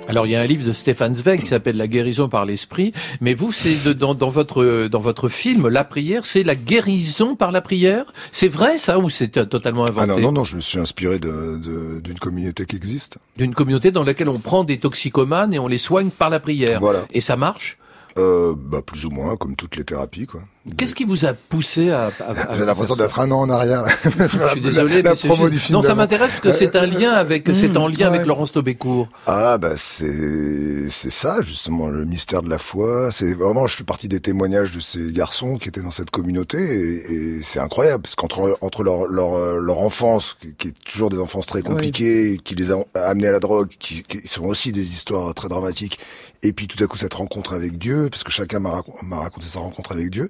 Alors 0.09 0.27
il 0.27 0.31
y 0.31 0.37
a 0.37 0.41
un 0.41 0.47
livre 0.47 0.67
de 0.67 0.73
Stéphane 0.73 1.15
Zweig 1.15 1.41
qui 1.43 1.47
s'appelle 1.47 1.77
La 1.77 1.87
guérison 1.87 2.29
par 2.29 2.45
l'esprit, 2.47 2.93
mais 3.21 3.35
vous 3.35 3.53
c'est 3.53 3.95
dans, 3.95 4.15
dans 4.15 4.31
votre 4.31 4.89
dans 4.89 5.01
votre 5.01 5.29
film 5.29 5.69
La 5.69 5.85
prière, 5.85 6.25
c'est 6.27 6.43
la 6.43 6.55
guérison 6.57 7.37
par 7.37 7.53
la 7.53 7.61
prière? 7.61 8.07
C'est 8.33 8.49
vrai 8.49 8.79
ça 8.79 8.99
ou 8.99 9.11
c'est 9.11 9.49
totalement 9.49 9.85
inventé? 9.85 10.11
Ah 10.11 10.15
non, 10.17 10.21
non, 10.21 10.33
non, 10.33 10.45
je 10.45 10.57
me 10.57 10.61
suis 10.61 10.79
inspiré 10.79 11.19
de- 11.19 11.59
de- 11.59 12.01
d'une 12.01 12.19
communauté 12.19 12.65
qui 12.65 12.77
existe. 12.77 13.19
D'une 13.37 13.55
communauté 13.55 13.91
dans 13.91 14.03
laquelle 14.05 14.29
on 14.31 14.39
prend 14.41 14.65
des 14.65 14.79
toxicomanes 14.79 15.53
et 15.53 15.59
on 15.59 15.69
les 15.69 15.79
soigne 15.79 16.11
par 16.11 16.31
la 16.31 16.41
prière. 16.41 16.81
Voilà. 16.81 17.05
Et 17.13 17.21
ça 17.21 17.37
marche? 17.37 17.77
Euh, 18.17 18.55
bah, 18.59 18.81
plus 18.85 19.05
ou 19.05 19.11
moins, 19.11 19.37
comme 19.37 19.55
toutes 19.55 19.77
les 19.77 19.85
thérapies, 19.85 20.27
quoi. 20.27 20.41
Qu'est-ce 20.77 20.95
qui 20.95 21.05
vous 21.05 21.25
a 21.25 21.33
poussé 21.33 21.91
à, 21.91 22.07
à- 22.21 22.31
à- 22.51 22.57
J'ai 22.57 22.65
l'impression 22.67 22.95
d'être 22.95 23.21
un 23.21 23.31
an 23.31 23.41
en 23.41 23.49
arrière. 23.51 23.85
là. 23.85 23.93
Je 24.05 24.49
suis 24.51 24.61
désolé, 24.61 25.01
la 25.03 25.11
mais 25.13 25.17
promo 25.17 25.37
juste- 25.45 25.53
du 25.53 25.59
film 25.61 25.77
Non, 25.79 25.83
ça 25.83 25.95
m'intéresse 25.95 26.29
parce 26.31 26.41
que 26.41 26.53
c'est 26.53 26.77
un 26.77 26.85
lien 26.87 27.13
avec, 27.13 27.49
c'est 27.55 27.75
en 27.77 27.89
lien 27.89 28.09
avec 28.09 28.27
Laurence 28.27 28.53
Tobécourt. 28.53 29.09
Ah 29.27 29.57
bah 29.57 29.73
c'est 29.77 30.91
c'est 30.91 31.11
ça 31.11 31.41
justement 31.41 31.89
le 31.89 32.05
mystère 32.05 32.43
de 32.43 32.51
la 32.51 32.59
foi. 32.59 33.11
C'est 33.13 33.33
vraiment 33.35 33.67
je 33.67 33.77
suis 33.77 33.85
parti 33.85 34.09
des 34.09 34.21
témoignages 34.21 34.73
de 34.75 34.81
ces 34.81 35.11
garçons 35.13 35.57
qui 35.57 35.69
étaient 35.69 35.81
dans 35.83 35.91
cette 35.91 36.11
communauté 36.11 36.59
et, 36.59 37.13
et 37.39 37.43
c'est 37.43 37.61
incroyable 37.61 38.03
parce 38.03 38.15
qu'entre 38.15 38.59
entre 38.61 38.83
leur 38.83 39.07
leur 39.07 39.35
euh, 39.35 39.59
leur 39.61 39.79
enfance 39.79 40.37
qui, 40.59 40.69
est 40.69 40.85
toujours 40.85 41.09
des 41.09 41.19
enfances 41.19 41.47
très 41.47 41.63
compliquées, 41.63 42.39
qui 42.45 42.55
les 42.55 42.73
a 42.73 42.77
amenés 42.95 43.29
à 43.29 43.33
la 43.33 43.41
drogue, 43.41 43.69
qui, 43.79 44.03
qui 44.03 44.29
sont 44.29 44.45
aussi 44.45 44.73
des 44.73 44.93
histoires 44.93 45.33
très 45.35 45.49
dramatiques. 45.49 45.99
Et 46.45 46.53
puis 46.53 46.69
tout 46.69 46.83
à 46.85 46.87
coup 46.87 46.97
cette 46.97 47.15
rencontre 47.15 47.53
avec 47.53 47.79
Dieu, 47.79 48.09
parce 48.13 48.23
que 48.23 48.31
chacun 48.31 48.61
m'a 48.61 48.71
raconté 49.11 49.47
sa 49.49 49.59
rencontre 49.59 49.91
avec 49.91 50.09
Dieu, 50.11 50.29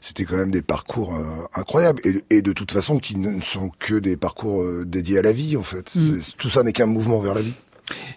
c'était 0.00 0.24
quand 0.24 0.36
même 0.36 0.50
des 0.50 0.62
parcours 0.62 1.14
euh, 1.14 1.46
incroyables 1.54 2.00
et, 2.04 2.36
et 2.36 2.42
de 2.42 2.52
toute 2.52 2.70
façon 2.70 2.98
qui 2.98 3.16
ne 3.16 3.40
sont 3.40 3.70
que 3.78 3.94
des 3.94 4.16
parcours 4.16 4.62
euh, 4.62 4.84
dédiés 4.86 5.18
à 5.18 5.22
la 5.22 5.32
vie 5.32 5.56
en 5.56 5.62
fait. 5.62 5.94
Mm. 5.94 6.20
Tout 6.38 6.50
ça 6.50 6.62
n'est 6.62 6.72
qu'un 6.72 6.86
mouvement 6.86 7.18
vers 7.18 7.34
la 7.34 7.42
vie. 7.42 7.54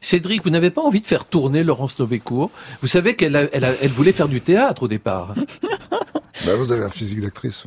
Cédric, 0.02 0.44
vous 0.44 0.50
n'avez 0.50 0.70
pas 0.70 0.82
envie 0.82 1.02
de 1.02 1.06
faire 1.06 1.26
tourner 1.26 1.64
Laurence 1.64 1.96
Tobécourt 1.96 2.52
Vous 2.82 2.88
savez 2.88 3.16
qu'elle 3.16 3.50
elle, 3.54 3.90
voulait 3.90 4.12
faire 4.12 4.28
du 4.28 4.42
théâtre 4.42 4.84
au 4.84 4.88
départ. 4.88 5.36
Bah, 6.46 6.56
vous 6.56 6.72
avez 6.72 6.84
un 6.84 6.90
physique 6.90 7.22
d'actrice. 7.22 7.66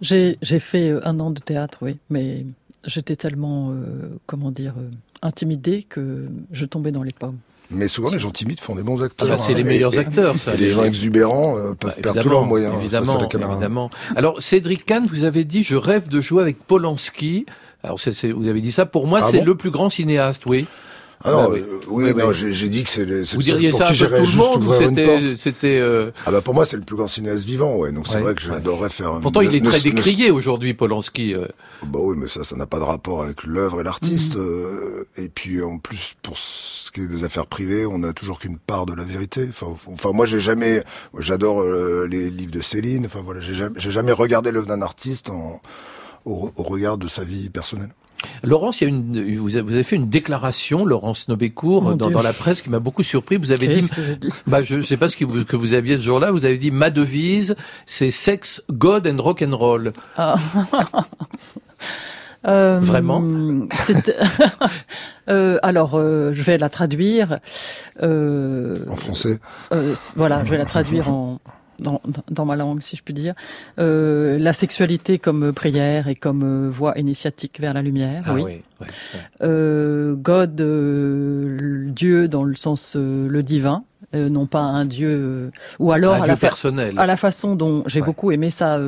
J'ai 0.00 0.38
j'ai 0.40 0.58
fait 0.58 0.88
euh, 0.88 1.06
un 1.06 1.20
an 1.20 1.30
de 1.30 1.40
théâtre, 1.40 1.78
oui, 1.82 1.98
mais 2.08 2.46
j'étais 2.86 3.16
tellement, 3.16 3.72
euh, 3.72 4.18
comment 4.26 4.50
dire, 4.50 4.74
euh, 4.78 4.88
intimidée 5.20 5.82
que 5.82 6.26
je 6.50 6.64
tombais 6.64 6.92
dans 6.92 7.02
les 7.02 7.12
pommes. 7.12 7.38
Mais 7.70 7.88
souvent, 7.88 8.10
les 8.10 8.18
gens 8.18 8.30
timides 8.30 8.60
font 8.60 8.74
des 8.74 8.82
bons 8.82 9.02
acteurs. 9.02 9.28
Ah 9.30 9.36
bah, 9.36 9.42
c'est 9.42 9.54
les 9.54 9.60
Et- 9.62 9.64
meilleurs 9.64 9.94
et- 9.94 9.98
acteurs, 9.98 10.38
ça. 10.38 10.54
Et 10.54 10.56
les 10.56 10.70
gens 10.72 10.84
exubérants 10.84 11.56
euh, 11.58 11.74
peuvent 11.74 11.96
perdre 12.00 12.22
tous 12.22 12.28
leurs 12.28 12.44
moyens. 12.44 12.72
face 12.72 12.78
à 12.80 12.82
Évidemment, 12.84 13.18
la 13.18 13.26
caméra. 13.26 13.52
évidemment. 13.52 13.90
Alors, 14.14 14.40
Cédric 14.42 14.84
Kahn, 14.84 15.06
vous 15.06 15.24
avez 15.24 15.44
dit, 15.44 15.62
je 15.64 15.74
rêve 15.76 16.08
de 16.08 16.20
jouer 16.20 16.42
avec 16.42 16.58
Polanski. 16.64 17.44
Alors, 17.82 17.98
vous 18.36 18.48
avez 18.48 18.60
dit 18.60 18.72
ça. 18.72 18.86
Pour 18.86 19.06
moi, 19.06 19.20
Ah 19.22 19.28
c'est 19.30 19.38
bon? 19.38 19.44
le 19.44 19.54
plus 19.56 19.70
grand 19.70 19.90
cinéaste, 19.90 20.46
oui. 20.46 20.66
Ah 21.24 21.32
non, 21.32 21.48
oui. 21.50 21.60
euh, 21.60 21.78
oui, 21.88 22.04
Oui, 22.04 22.14
non, 22.14 22.32
j'ai 22.32 22.68
dit 22.68 22.84
que 22.84 22.90
c'est 22.90 23.04
le- 23.04 23.24
Vous 23.24 23.38
diriez 23.42 23.72
ça 23.72 23.92
j'irais 23.92 24.22
tout 24.22 24.30
le 24.30 24.36
monde 24.36 24.64
ou 24.64 24.68
ouvrir 24.68 24.90
une 24.90 25.36
c'était, 25.36 25.78
euh, 25.80 26.10
Ah 26.26 26.30
bah 26.30 26.40
pour 26.42 26.54
moi, 26.54 26.64
c'est 26.66 26.76
le 26.76 26.82
plus 26.82 26.94
grand 26.96 27.08
cinéaste 27.08 27.44
vivant, 27.44 27.76
ouais. 27.76 27.90
Donc 27.90 28.06
c'est 28.06 28.16
Ouais, 28.16 28.20
vrai 28.22 28.34
que 28.34 28.40
j'adorerais 28.42 28.90
faire. 28.90 29.12
un- 29.14 29.20
Pourtant, 29.20 29.40
il 29.40 29.54
est 29.54 29.64
très 29.64 29.80
décrié 29.80 30.30
aujourd'hui, 30.30 30.74
Polanski. 30.74 31.34
euh. 31.34 31.46
Bah 31.86 31.98
oui, 32.02 32.16
mais 32.18 32.28
ça, 32.28 32.44
ça 32.44 32.54
n'a 32.54 32.66
pas 32.66 32.78
de 32.78 32.84
rapport 32.84 33.22
avec 33.22 33.44
l'œuvre 33.44 33.80
et 33.80 33.84
l'artiste. 33.84 34.36
Mhm. 34.36 34.42
euh, 34.42 35.04
et 35.16 35.28
puis 35.28 35.62
en 35.62 35.78
plus, 35.78 36.14
pour 36.22 36.36
ce 36.38 36.90
qui 36.92 37.00
est 37.00 37.06
des 37.08 37.24
affaires 37.24 37.46
privées, 37.46 37.86
on 37.86 37.98
n'a 37.98 38.12
toujours 38.12 38.38
qu'une 38.38 38.58
part 38.58 38.86
de 38.86 38.94
la 38.94 39.04
vérité. 39.04 39.46
Enfin, 39.48 39.74
enfin 39.92 40.12
moi, 40.12 40.26
j'ai 40.26 40.40
jamais, 40.40 40.82
j'adore 41.18 41.64
les 42.06 42.30
livres 42.30 42.52
de 42.52 42.62
Céline. 42.62 43.06
Enfin 43.06 43.20
voilà, 43.24 43.40
j'ai 43.40 43.54
jamais, 43.54 43.78
j'ai 43.78 43.90
jamais 43.90 44.12
regardé 44.12 44.52
l'œuvre 44.52 44.66
d'un 44.66 44.82
artiste 44.82 45.30
en, 45.30 45.60
au, 46.24 46.50
au 46.56 46.62
regard 46.62 46.98
de 46.98 47.08
sa 47.08 47.24
vie 47.24 47.48
personnelle. 47.50 47.90
Laurence, 48.42 48.80
il 48.80 48.84
y 48.84 48.86
a 48.86 48.90
une, 48.90 49.38
vous 49.38 49.56
avez 49.56 49.82
fait 49.82 49.96
une 49.96 50.08
déclaration, 50.08 50.84
Laurence 50.84 51.28
Nobécourt, 51.28 51.94
dans, 51.94 52.22
la 52.22 52.32
presse 52.32 52.62
qui 52.62 52.70
m'a 52.70 52.78
beaucoup 52.78 53.02
surpris. 53.02 53.36
Vous 53.36 53.52
avez 53.52 53.68
dit, 53.68 53.88
bah, 54.46 54.62
je 54.62 54.76
ne 54.76 54.82
sais 54.82 54.96
pas 54.96 55.08
ce 55.08 55.16
que 55.16 55.24
vous, 55.24 55.44
que 55.44 55.56
vous 55.56 55.74
aviez 55.74 55.96
ce 55.96 56.02
jour-là, 56.02 56.30
vous 56.30 56.44
avez 56.44 56.58
dit, 56.58 56.70
ma 56.70 56.90
devise, 56.90 57.56
c'est 57.86 58.10
sex, 58.10 58.62
God 58.70 59.06
and 59.06 59.22
rock 59.22 59.42
and 59.46 59.56
roll. 59.56 59.92
Ah. 60.16 60.36
Euh, 62.46 62.78
Vraiment 62.80 63.24
c'est- 63.80 64.14
Euh, 65.28 65.58
Alors, 65.64 65.94
euh, 65.98 66.30
je 66.32 66.42
vais 66.42 66.58
la 66.58 66.68
traduire. 66.68 67.40
euh, 68.02 68.76
En 68.88 68.94
français. 68.94 69.40
euh, 69.72 69.94
voilà, 70.14 70.44
je 70.44 70.50
vais 70.52 70.58
la 70.58 70.64
traduire 70.66 71.08
en, 71.10 71.40
dans, 71.78 72.00
dans- 72.30 72.44
ma 72.44 72.56
langue, 72.56 72.80
si 72.82 72.96
je 72.96 73.02
puis 73.02 73.14
dire. 73.14 73.34
Euh, 73.78 74.38
la 74.38 74.52
sexualité 74.52 75.18
comme 75.18 75.52
prière 75.52 76.08
et 76.08 76.14
comme 76.14 76.42
euh, 76.44 76.70
voie 76.70 76.98
initiatique 76.98 77.58
vers 77.60 77.74
la 77.74 77.82
lumière, 77.82 78.22
Ah 78.26 78.34
oui. 78.34 78.62
Euh, 79.42 80.14
God, 80.14 80.60
euh, 80.60 81.84
Dieu 81.90 82.28
dans 82.28 82.44
le 82.44 82.54
sens 82.54 82.96
le 82.96 83.42
divin, 83.42 83.84
non 84.12 84.46
pas 84.46 84.60
un 84.60 84.84
Dieu, 84.86 85.50
ou 85.78 85.92
alors 85.92 86.14
Un 86.14 86.16
à, 86.16 86.20
Dieu 86.20 86.28
la 86.28 86.36
personnel. 86.36 86.94
à 86.98 87.06
la 87.06 87.16
façon 87.16 87.54
dont 87.54 87.82
j'ai 87.86 88.00
beaucoup 88.00 88.30
aimé 88.32 88.48
ça. 88.50 88.80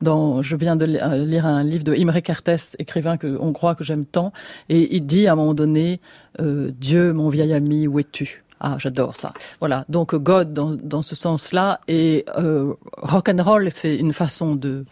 dans, 0.00 0.42
je 0.42 0.56
viens 0.56 0.74
de 0.76 0.84
li- 0.86 0.98
lire 1.26 1.46
un 1.46 1.62
livre 1.62 1.84
de 1.84 1.94
Imre 1.94 2.20
Kertész, 2.20 2.74
écrivain 2.80 3.16
que 3.16 3.36
on 3.40 3.52
croit 3.52 3.74
que 3.76 3.84
j'aime 3.84 4.04
tant, 4.04 4.32
et 4.68 4.96
il 4.96 5.06
dit 5.06 5.26
à 5.28 5.32
un 5.32 5.36
moment 5.36 5.54
donné, 5.54 6.00
Dieu, 6.40 7.12
mon 7.12 7.28
vieil 7.28 7.52
ami, 7.52 7.86
où 7.86 7.98
es-tu? 8.00 8.42
Ah, 8.64 8.76
j'adore 8.78 9.16
ça. 9.16 9.34
Voilà. 9.58 9.84
Donc 9.88 10.14
God 10.14 10.52
dans, 10.52 10.76
dans 10.76 11.02
ce 11.02 11.16
sens-là 11.16 11.80
et 11.88 12.24
euh, 12.38 12.72
rock 12.96 13.28
and 13.28 13.42
roll, 13.42 13.68
c'est 13.72 13.96
une 13.96 14.12
façon 14.12 14.54
de 14.54 14.84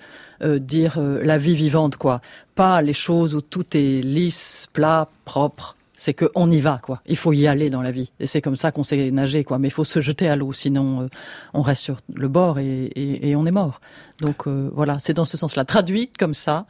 euh, 0.42 0.58
dire 0.58 0.96
euh, 0.98 1.22
la 1.22 1.38
vie 1.38 1.54
vivante, 1.54 1.96
quoi. 1.96 2.20
Pas 2.56 2.82
les 2.82 2.92
choses 2.92 3.32
où 3.34 3.40
tout 3.40 3.76
est 3.76 4.02
lisse, 4.02 4.66
plat, 4.72 5.08
propre. 5.24 5.76
C'est 6.02 6.14
que 6.14 6.30
on 6.34 6.50
y 6.50 6.62
va, 6.62 6.80
quoi. 6.82 7.02
Il 7.06 7.18
faut 7.18 7.34
y 7.34 7.46
aller 7.46 7.68
dans 7.68 7.82
la 7.82 7.90
vie. 7.90 8.10
Et 8.20 8.26
c'est 8.26 8.40
comme 8.40 8.56
ça 8.56 8.72
qu'on 8.72 8.84
sait 8.84 9.10
nager, 9.10 9.44
quoi. 9.44 9.58
Mais 9.58 9.68
il 9.68 9.70
faut 9.70 9.84
se 9.84 10.00
jeter 10.00 10.30
à 10.30 10.34
l'eau, 10.34 10.54
sinon 10.54 11.02
euh, 11.02 11.08
on 11.52 11.60
reste 11.60 11.82
sur 11.82 11.98
le 12.14 12.28
bord 12.28 12.58
et, 12.58 12.86
et, 12.86 13.28
et 13.28 13.36
on 13.36 13.44
est 13.44 13.50
mort. 13.50 13.80
Donc 14.22 14.46
euh, 14.46 14.70
voilà, 14.74 14.98
c'est 14.98 15.12
dans 15.12 15.26
ce 15.26 15.36
sens-là. 15.36 15.66
Traduite 15.66 16.16
comme 16.16 16.32
ça. 16.32 16.64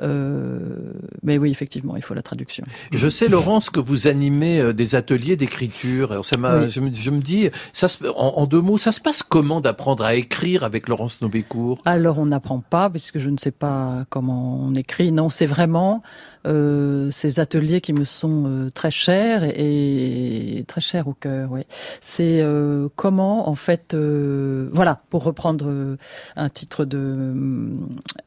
Euh, 0.00 0.92
mais 1.24 1.36
oui, 1.36 1.50
effectivement, 1.50 1.96
il 1.96 2.02
faut 2.02 2.14
la 2.14 2.22
traduction. 2.22 2.64
Je 2.92 3.08
sais, 3.08 3.28
Laurence, 3.28 3.70
que 3.70 3.80
vous 3.80 4.06
animez 4.06 4.72
des 4.72 4.94
ateliers 4.94 5.36
d'écriture. 5.36 6.24
Ça 6.24 6.36
Oui. 6.36 6.70
je, 6.70 6.80
me, 6.80 6.92
je 6.92 7.10
me 7.10 7.20
dis, 7.20 7.50
ça 7.72 7.88
se, 7.88 8.04
en, 8.06 8.34
en 8.36 8.46
deux 8.46 8.60
mots, 8.60 8.78
ça 8.78 8.92
se 8.92 9.00
passe 9.00 9.22
comment 9.24 9.60
d'apprendre 9.60 10.04
à 10.04 10.14
écrire 10.14 10.62
avec 10.62 10.88
Laurence 10.88 11.22
Nobécourt? 11.22 11.80
Alors 11.86 12.18
on 12.18 12.26
n'apprend 12.26 12.60
pas 12.60 12.88
puisque 12.90 13.18
je 13.18 13.30
ne 13.30 13.36
sais 13.38 13.50
pas 13.50 14.04
comment 14.10 14.60
on 14.62 14.74
écrit. 14.74 15.10
Non, 15.10 15.28
c'est 15.28 15.46
vraiment 15.46 16.02
euh, 16.46 17.10
ces 17.10 17.40
ateliers 17.40 17.80
qui 17.80 17.92
me 17.92 18.04
sont 18.04 18.44
euh, 18.46 18.70
très 18.70 18.90
chers 18.90 19.42
et, 19.44 20.64
très 20.68 20.80
chers 20.80 21.08
au 21.08 21.12
cœur. 21.12 21.50
Oui, 21.50 21.62
c'est 22.00 22.40
euh, 22.40 22.88
comment 22.96 23.48
en 23.48 23.54
fait, 23.54 23.94
voilà, 23.94 24.98
pour 25.10 25.24
reprendre 25.24 25.96
un 26.36 26.48
titre 26.48 26.84
de 26.84 27.34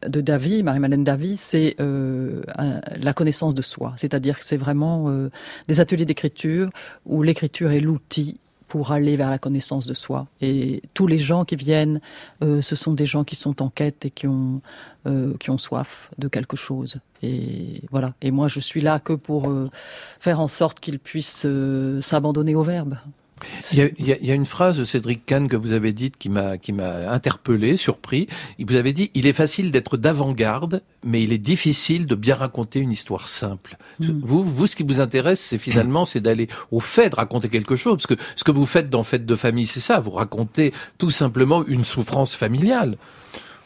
de 0.07 0.22
Davy, 0.22 0.63
Marie-Madeleine 0.63 1.03
Davy, 1.03 1.38
c'est 1.38 1.76
la 1.78 3.13
connaissance 3.13 3.55
de 3.55 3.61
soi. 3.61 3.93
C'est-à-dire 3.97 4.39
que 4.39 4.45
c'est 4.45 4.57
vraiment 4.57 5.11
des 5.67 5.80
ateliers 5.80 6.05
d'écriture 6.05 6.70
où 7.05 7.24
l'écriture 7.24 7.72
est 7.72 7.80
l'outil 7.80 8.39
pour 8.70 8.91
aller 8.91 9.17
vers 9.17 9.30
la 9.30 9.39
connaissance 9.39 9.86
de 9.88 9.93
soi. 9.93 10.28
Et 10.41 10.82
tous 10.93 11.07
les 11.07 11.17
gens 11.17 11.43
qui 11.43 11.57
viennent, 11.57 11.99
euh, 12.43 12.61
ce 12.61 12.76
sont 12.76 12.93
des 12.93 13.07
gens 13.07 13.24
qui 13.26 13.36
sont 13.36 13.61
en 13.61 13.70
quête 13.70 14.05
et 14.05 14.11
qui 14.11 14.28
ont 14.28 14.61
euh, 15.07 15.34
qui 15.39 15.49
ont 15.49 15.57
soif 15.57 16.09
de 16.20 16.28
quelque 16.28 16.55
chose. 16.55 16.99
Et 17.24 17.82
voilà. 17.91 18.13
Et 18.22 18.32
moi, 18.32 18.47
je 18.47 18.59
suis 18.59 18.82
là 18.82 18.99
que 18.99 19.13
pour 19.13 19.49
euh, 19.49 19.67
faire 20.20 20.39
en 20.39 20.47
sorte 20.47 20.80
qu'ils 20.80 20.99
puissent 20.99 21.47
s'abandonner 22.01 22.55
au 22.55 22.63
verbe. 22.63 22.95
Il 23.72 23.80
y, 23.80 23.82
a, 23.82 23.90
il, 23.98 24.08
y 24.08 24.14
a, 24.14 24.18
il 24.20 24.26
y, 24.28 24.32
a, 24.32 24.34
une 24.34 24.46
phrase 24.46 24.78
de 24.78 24.84
Cédric 24.84 25.26
Kahn 25.26 25.48
que 25.48 25.56
vous 25.56 25.72
avez 25.72 25.94
dite 25.94 26.18
qui 26.18 26.30
m'a 26.30 26.58
qui 26.58 26.74
m'a 26.74 27.12
interpellé, 27.12 27.78
surpris. 27.78 28.28
Vous 28.60 28.76
avez 28.76 28.94
dit 28.94 29.12
il 29.14 29.28
est 29.28 29.34
facile 29.34 29.72
d'être 29.72 29.98
d'avant-garde, 29.98 30.82
mais 31.04 31.24
il 31.24 31.34
est 31.34 31.38
difficile 31.38 32.06
de 32.06 32.16
bien 32.16 32.36
raconter 32.36 32.80
une 32.80 32.92
histoire 32.92 33.28
simple. 33.28 33.78
Mm. 34.00 34.20
Vous, 34.22 34.44
vous, 34.44 34.68
ce 34.68 34.76
qui 34.76 34.84
vous 34.84 35.00
intéresse, 35.00 35.40
c'est 35.40 35.58
finalement 35.58 36.06
c'est 36.06 36.22
d'aller 36.22 36.48
au 36.72 36.80
fait 36.80 37.10
de 37.10 37.16
raconter 37.16 37.50
quelque 37.50 37.76
chose, 37.76 37.96
parce 37.96 38.08
que 38.08 38.16
ce 38.36 38.44
que 38.44 38.52
vous 38.52 38.66
faites 38.66 38.90
dans 38.90 39.04
Fête 39.04 39.26
de 39.26 39.36
famille, 39.36 39.68
c'est 39.68 39.80
ça. 39.80 40.00
Vous 40.00 40.12
racontez 40.12 40.74
tout 40.98 41.10
simplement 41.10 41.66
une 41.66 41.84
souffrance 41.84 42.36
familiale. 42.36 42.98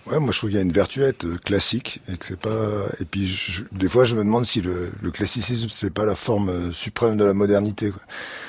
Ouais, 0.06 0.20
moi 0.20 0.32
je 0.32 0.38
trouve 0.38 0.50
qu'il 0.50 0.58
y 0.58 0.62
a 0.62 0.64
une 0.64 0.74
vertuette 0.74 1.26
classique 1.46 2.02
et 2.12 2.18
que 2.18 2.26
c'est 2.26 2.40
pas. 2.40 2.68
Et 3.00 3.06
puis 3.06 3.26
je... 3.26 3.64
des 3.72 3.88
fois 3.88 4.04
je 4.04 4.16
me 4.16 4.24
demande 4.24 4.46
si 4.46 4.62
le, 4.62 4.92
le 5.02 5.12
classicisme 5.12 5.70
c'est 5.70 5.92
pas 5.92 6.04
la 6.04 6.16
forme 6.16 6.74
suprême 6.74 7.16
de 7.16 7.24
la 7.24 7.34
modernité. 7.34 7.94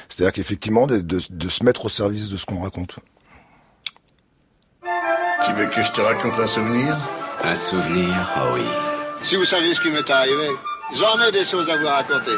C'est-à-dire 0.08 0.32
qu'effectivement 0.32 0.86
de, 0.86 0.98
de, 0.98 1.20
de, 1.30 1.48
se 1.48 1.62
mettre 1.62 1.84
au 1.84 1.88
service 1.88 2.28
de 2.28 2.36
ce 2.36 2.44
qu'on 2.44 2.60
raconte. 2.60 2.96
Tu 4.82 5.52
veux 5.52 5.66
que 5.66 5.82
je 5.82 5.92
te 5.92 6.00
raconte 6.00 6.38
un 6.40 6.46
souvenir? 6.46 6.96
Un 7.44 7.54
souvenir, 7.54 8.14
oh 8.36 8.54
oui. 8.54 8.64
Si 9.22 9.36
vous 9.36 9.44
saviez 9.44 9.74
ce 9.74 9.80
qui 9.80 9.90
m'est 9.90 10.08
arrivé, 10.10 10.48
j'en 10.94 11.20
ai 11.20 11.30
des 11.30 11.44
choses 11.44 11.70
à 11.70 11.76
vous 11.76 11.86
raconter. 11.86 12.36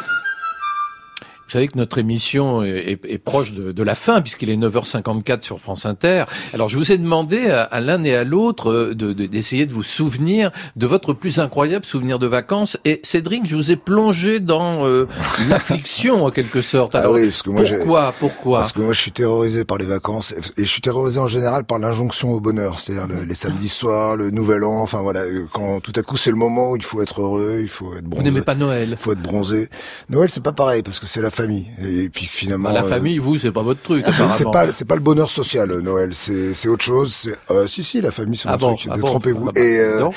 Vous 1.46 1.52
savez 1.52 1.68
que 1.68 1.78
notre 1.78 1.98
émission 1.98 2.64
est, 2.64 2.98
est, 3.04 3.04
est 3.08 3.18
proche 3.18 3.52
de, 3.52 3.70
de, 3.70 3.82
la 3.84 3.94
fin, 3.94 4.20
puisqu'il 4.20 4.50
est 4.50 4.56
9h54 4.56 5.42
sur 5.42 5.60
France 5.60 5.86
Inter. 5.86 6.24
Alors, 6.52 6.68
je 6.68 6.76
vous 6.76 6.90
ai 6.90 6.98
demandé 6.98 7.48
à, 7.50 7.62
à 7.62 7.78
l'un 7.78 8.02
et 8.02 8.16
à 8.16 8.24
l'autre 8.24 8.92
d'essayer 8.94 9.64
de, 9.64 9.70
de, 9.70 9.74
vous 9.74 9.84
souvenir 9.84 10.50
de 10.74 10.86
votre 10.86 11.12
plus 11.12 11.38
incroyable 11.38 11.84
souvenir 11.84 12.18
de 12.18 12.26
vacances. 12.26 12.78
Et 12.84 12.98
Cédric, 13.04 13.46
je 13.46 13.54
vous 13.54 13.70
ai 13.70 13.76
plongé 13.76 14.40
dans 14.40 14.84
euh, 14.86 15.06
l'affliction, 15.48 16.24
en 16.24 16.32
quelque 16.32 16.62
sorte. 16.62 16.96
Alors, 16.96 17.12
ah 17.14 17.18
oui, 17.18 17.26
parce 17.26 17.42
que 17.42 17.50
moi, 17.50 17.62
pourquoi 17.64 18.14
Pourquoi? 18.18 18.58
Parce 18.58 18.72
que 18.72 18.80
moi, 18.80 18.92
je 18.92 19.00
suis 19.00 19.12
terrorisé 19.12 19.64
par 19.64 19.78
les 19.78 19.86
vacances. 19.86 20.34
Et 20.56 20.64
je 20.64 20.68
suis 20.68 20.82
terrorisé 20.82 21.20
en 21.20 21.28
général 21.28 21.62
par 21.62 21.78
l'injonction 21.78 22.32
au 22.32 22.40
bonheur. 22.40 22.80
C'est-à-dire 22.80 23.06
le, 23.06 23.22
les 23.22 23.34
samedis 23.36 23.68
soirs, 23.68 24.16
le 24.16 24.30
nouvel 24.30 24.64
an. 24.64 24.82
Enfin, 24.82 25.00
voilà, 25.00 25.22
quand 25.52 25.78
tout 25.78 25.92
à 25.94 26.02
coup, 26.02 26.16
c'est 26.16 26.30
le 26.30 26.36
moment 26.36 26.72
où 26.72 26.76
il 26.76 26.82
faut 26.82 27.02
être 27.02 27.20
heureux, 27.20 27.60
il 27.62 27.68
faut 27.68 27.94
être 27.94 28.04
bronzé. 28.04 28.24
Vous 28.24 28.28
n'aimez 28.28 28.44
pas 28.44 28.56
Noël 28.56 28.88
Il 28.90 28.96
faut 28.96 29.12
être 29.12 29.22
bronzé. 29.22 29.68
Noël, 30.10 30.28
c'est 30.28 30.42
pas 30.42 30.52
pareil, 30.52 30.82
parce 30.82 30.98
que 30.98 31.06
c'est 31.06 31.22
la 31.22 31.30
famille. 31.36 31.66
Et 31.80 32.08
puis 32.08 32.26
finalement, 32.26 32.70
bah, 32.70 32.80
la 32.80 32.84
famille, 32.84 33.18
euh, 33.18 33.22
vous, 33.22 33.38
c'est 33.38 33.52
pas 33.52 33.62
votre 33.62 33.82
truc. 33.82 34.04
C'est 34.32 34.50
pas, 34.50 34.72
c'est 34.72 34.84
pas 34.84 34.94
le 34.94 35.00
bonheur 35.00 35.30
social, 35.30 35.68
Noël. 35.80 36.10
C'est, 36.14 36.54
c'est 36.54 36.68
autre 36.68 36.84
chose. 36.84 37.30
Euh, 37.50 37.66
si, 37.66 37.84
si, 37.84 38.00
la 38.00 38.10
famille, 38.10 38.36
c'est 38.36 38.48
ah 38.48 38.52
mon 38.52 38.70
bon, 38.70 38.74
truc. 38.74 38.90
Ah 38.90 38.96
Détrompez-vous. 38.96 39.46
Bon, 39.46 39.52
et, 39.52 39.78
euh, 39.78 40.08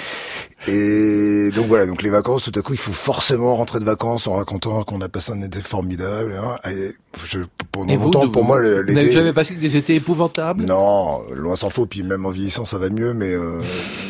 et 0.67 1.51
donc 1.51 1.67
voilà, 1.67 1.85
donc 1.85 2.01
les 2.01 2.09
vacances, 2.09 2.43
tout 2.43 2.59
à 2.59 2.61
coup, 2.61 2.73
il 2.73 2.79
faut 2.79 2.91
forcément 2.91 3.55
rentrer 3.55 3.79
de 3.79 3.85
vacances 3.85 4.27
en 4.27 4.33
racontant 4.33 4.83
qu'on 4.83 4.99
a 5.01 5.07
passé 5.07 5.31
un 5.31 5.41
été 5.41 5.59
formidable. 5.59 6.37
Hein, 6.41 6.57
et 6.69 6.95
je, 7.25 7.39
pendant 7.71 7.93
et 7.93 7.97
vous, 7.97 8.05
longtemps, 8.05 8.25
vous, 8.25 8.31
pour 8.31 8.43
moi, 8.43 8.61
l'été. 8.61 8.91
Vous 8.91 8.99
n'avez 8.99 9.11
jamais 9.13 9.33
passé 9.33 9.55
des 9.55 9.77
étés 9.77 9.95
épouvantables? 9.95 10.63
Non, 10.63 11.21
loin 11.33 11.55
s'en 11.55 11.69
faut. 11.69 11.85
Puis 11.85 12.03
même 12.03 12.25
en 12.25 12.29
vieillissant, 12.29 12.65
ça 12.65 12.77
va 12.77 12.89
mieux, 12.89 13.13
mais 13.13 13.33
euh, 13.33 13.61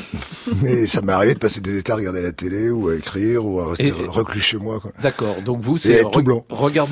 mais 0.62 0.88
ça 0.88 1.02
m'est 1.02 1.14
arrivé 1.14 1.36
de 1.36 1.40
passer 1.40 1.62
des 1.62 1.78
étés 1.78 1.92
à 1.92 1.96
regarder 1.96 2.22
la 2.22 2.32
télé 2.32 2.72
ou 2.72 2.90
à 2.90 2.96
écrire 2.96 3.46
ou 3.46 3.60
à 3.60 3.70
rester 3.70 3.92
reclus 3.92 4.42
chez 4.42 4.58
moi. 4.58 4.82
D'accord. 5.04 5.36
Donc 5.46 5.62
vous, 5.62 5.78
c'est 5.78 6.02
re 6.02 6.24
blanc. 6.24 6.46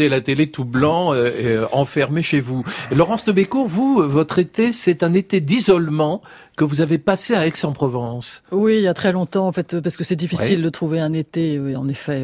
La 0.09 0.21
télé 0.21 0.49
tout 0.49 0.65
blanc, 0.65 1.13
euh, 1.13 1.29
euh, 1.39 1.65
enfermé 1.71 2.21
chez 2.21 2.39
vous. 2.39 2.63
Laurence 2.91 3.25
de 3.25 3.31
Bécourt, 3.31 3.67
vous, 3.67 4.01
votre 4.07 4.39
été, 4.39 4.73
c'est 4.73 5.03
un 5.03 5.13
été 5.13 5.41
d'isolement 5.41 6.21
que 6.55 6.63
vous 6.63 6.81
avez 6.81 6.97
passé 6.97 7.35
à 7.35 7.45
Aix-en-Provence. 7.45 8.43
Oui, 8.51 8.77
il 8.77 8.81
y 8.81 8.87
a 8.87 8.93
très 8.93 9.11
longtemps, 9.11 9.47
en 9.47 9.51
fait, 9.51 9.79
parce 9.79 9.97
que 9.97 10.03
c'est 10.03 10.15
difficile 10.15 10.57
ouais. 10.57 10.63
de 10.63 10.69
trouver 10.69 10.99
un 10.99 11.13
été. 11.13 11.59
En 11.75 11.87
effet, 11.87 12.23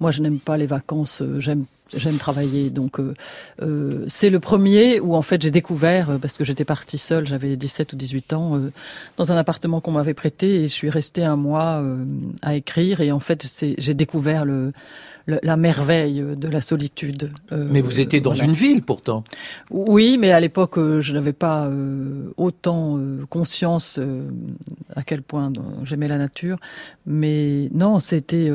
moi, 0.00 0.10
je 0.10 0.20
n'aime 0.20 0.40
pas 0.40 0.56
les 0.56 0.66
vacances. 0.66 1.22
J'aime 1.38 1.64
j'aime 1.94 2.16
travailler. 2.16 2.70
Donc 2.70 3.00
euh, 3.00 3.14
euh, 3.62 4.04
c'est 4.08 4.30
le 4.30 4.40
premier 4.40 5.00
où 5.00 5.14
en 5.14 5.22
fait 5.22 5.40
j'ai 5.42 5.50
découvert, 5.50 6.10
euh, 6.10 6.18
parce 6.18 6.36
que 6.36 6.44
j'étais 6.44 6.64
partie 6.64 6.98
seule, 6.98 7.26
j'avais 7.26 7.56
17 7.56 7.92
ou 7.92 7.96
18 7.96 8.32
ans, 8.32 8.56
euh, 8.56 8.72
dans 9.16 9.32
un 9.32 9.36
appartement 9.36 9.80
qu'on 9.80 9.92
m'avait 9.92 10.14
prêté 10.14 10.62
et 10.62 10.62
je 10.62 10.72
suis 10.72 10.90
restée 10.90 11.24
un 11.24 11.36
mois 11.36 11.80
euh, 11.82 12.04
à 12.42 12.54
écrire 12.54 13.00
et 13.00 13.12
en 13.12 13.20
fait 13.20 13.46
j'ai 13.78 13.94
découvert 13.94 14.44
le, 14.44 14.72
le, 15.28 15.38
la 15.42 15.56
merveille 15.56 16.24
de 16.36 16.48
la 16.48 16.60
solitude. 16.60 17.30
mais 17.52 17.80
vous 17.80 18.00
étiez 18.00 18.20
dans 18.20 18.32
voilà. 18.32 18.46
une 18.46 18.52
ville 18.52 18.82
pourtant. 18.82 19.22
Oui, 19.70 20.16
mais 20.18 20.32
à 20.32 20.40
l'époque 20.40 20.76
je 20.76 21.12
n'avais 21.12 21.32
pas 21.32 21.70
autant 22.36 22.98
conscience 23.28 24.00
à 24.96 25.02
quel 25.02 25.22
point 25.22 25.52
j'aimais 25.84 26.08
la 26.08 26.18
nature. 26.18 26.58
Mais 27.06 27.68
non, 27.72 28.00
c'était 28.00 28.50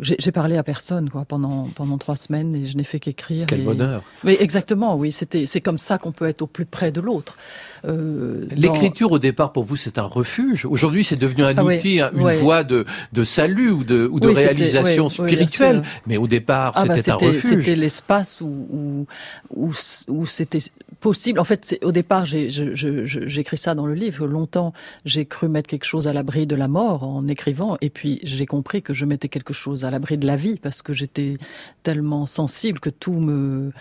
j'ai 0.00 0.32
parlé 0.32 0.56
à 0.56 0.62
personne 0.62 1.10
quoi 1.10 1.24
pendant 1.24 1.64
pendant 1.74 1.98
trois 1.98 2.16
semaines 2.16 2.54
et 2.54 2.64
je 2.64 2.76
n'ai 2.76 2.84
fait 2.84 3.00
qu'écrire. 3.00 3.46
Quel 3.46 3.60
et... 3.60 3.64
bonheur. 3.64 4.02
Oui, 4.24 4.36
exactement. 4.40 4.96
Oui, 4.96 5.12
c'était 5.12 5.46
c'est 5.46 5.60
comme 5.60 5.78
ça 5.78 5.98
qu'on 5.98 6.12
peut 6.12 6.28
être 6.28 6.42
au 6.42 6.46
plus 6.46 6.64
près 6.64 6.90
de 6.90 7.00
l'autre. 7.00 7.36
Euh, 7.84 8.46
L'écriture 8.56 9.08
dans... 9.08 9.16
au 9.16 9.18
départ 9.18 9.52
pour 9.52 9.64
vous 9.64 9.76
c'est 9.76 9.98
un 9.98 10.04
refuge. 10.04 10.66
Aujourd'hui 10.66 11.04
c'est 11.04 11.16
devenu 11.16 11.44
un 11.44 11.54
ah, 11.56 11.64
outil, 11.64 12.00
oui, 12.02 12.08
une 12.14 12.26
oui. 12.26 12.36
voie 12.36 12.64
de, 12.64 12.84
de 13.12 13.24
salut 13.24 13.70
ou 13.70 13.84
de, 13.84 14.08
ou 14.10 14.20
de 14.20 14.28
oui, 14.28 14.34
réalisation 14.34 15.08
spirituelle. 15.08 15.82
Mais 16.06 16.16
au 16.16 16.26
départ 16.26 16.72
ah, 16.76 16.82
c'était 16.82 17.10
bah, 17.10 17.18
un 17.20 17.26
refuge. 17.26 17.64
C'était 17.64 17.76
l'espace 17.76 18.40
où, 18.40 18.66
où, 18.70 19.06
où, 19.54 19.72
où 20.08 20.26
c'était 20.26 20.58
possible. 21.00 21.38
En 21.40 21.44
fait, 21.44 21.78
au 21.82 21.92
départ 21.92 22.26
j'écris 22.26 23.56
ça 23.56 23.74
dans 23.74 23.86
le 23.86 23.94
livre. 23.94 24.26
Longtemps 24.26 24.72
j'ai 25.04 25.24
cru 25.24 25.48
mettre 25.48 25.68
quelque 25.68 25.86
chose 25.86 26.06
à 26.06 26.12
l'abri 26.12 26.46
de 26.46 26.56
la 26.56 26.68
mort 26.68 27.04
en 27.04 27.26
écrivant, 27.28 27.76
et 27.80 27.90
puis 27.90 28.20
j'ai 28.22 28.46
compris 28.46 28.82
que 28.82 28.92
je 28.92 29.04
mettais 29.04 29.28
quelque 29.28 29.54
chose 29.54 29.84
à 29.84 29.90
l'abri 29.90 30.18
de 30.18 30.26
la 30.26 30.36
vie 30.36 30.56
parce 30.56 30.82
que 30.82 30.92
j'étais 30.92 31.34
tellement 31.82 32.26
sensible 32.26 32.80
que 32.80 32.90
tout 32.90 33.14
me 33.14 33.72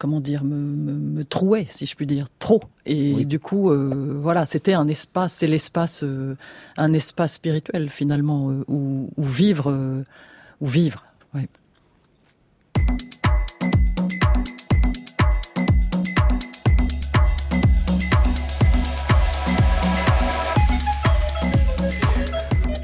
comment 0.00 0.20
dire, 0.20 0.44
me, 0.44 0.56
me, 0.56 0.92
me, 0.94 1.24
trouait, 1.26 1.66
si 1.68 1.84
je 1.84 1.94
puis 1.94 2.06
dire, 2.06 2.26
trop. 2.38 2.62
Et 2.86 3.12
oui. 3.16 3.26
du 3.26 3.38
coup, 3.38 3.70
euh, 3.70 4.18
voilà, 4.18 4.46
c'était 4.46 4.72
un 4.72 4.88
espace, 4.88 5.34
c'est 5.34 5.46
l'espace, 5.46 6.02
euh, 6.02 6.36
un 6.78 6.94
espace 6.94 7.34
spirituel 7.34 7.90
finalement 7.90 8.50
euh, 8.50 8.64
où, 8.66 9.10
où, 9.14 9.22
vivre, 9.22 10.02
où 10.62 10.66
vivre. 10.66 11.04
Ouais. 11.34 11.48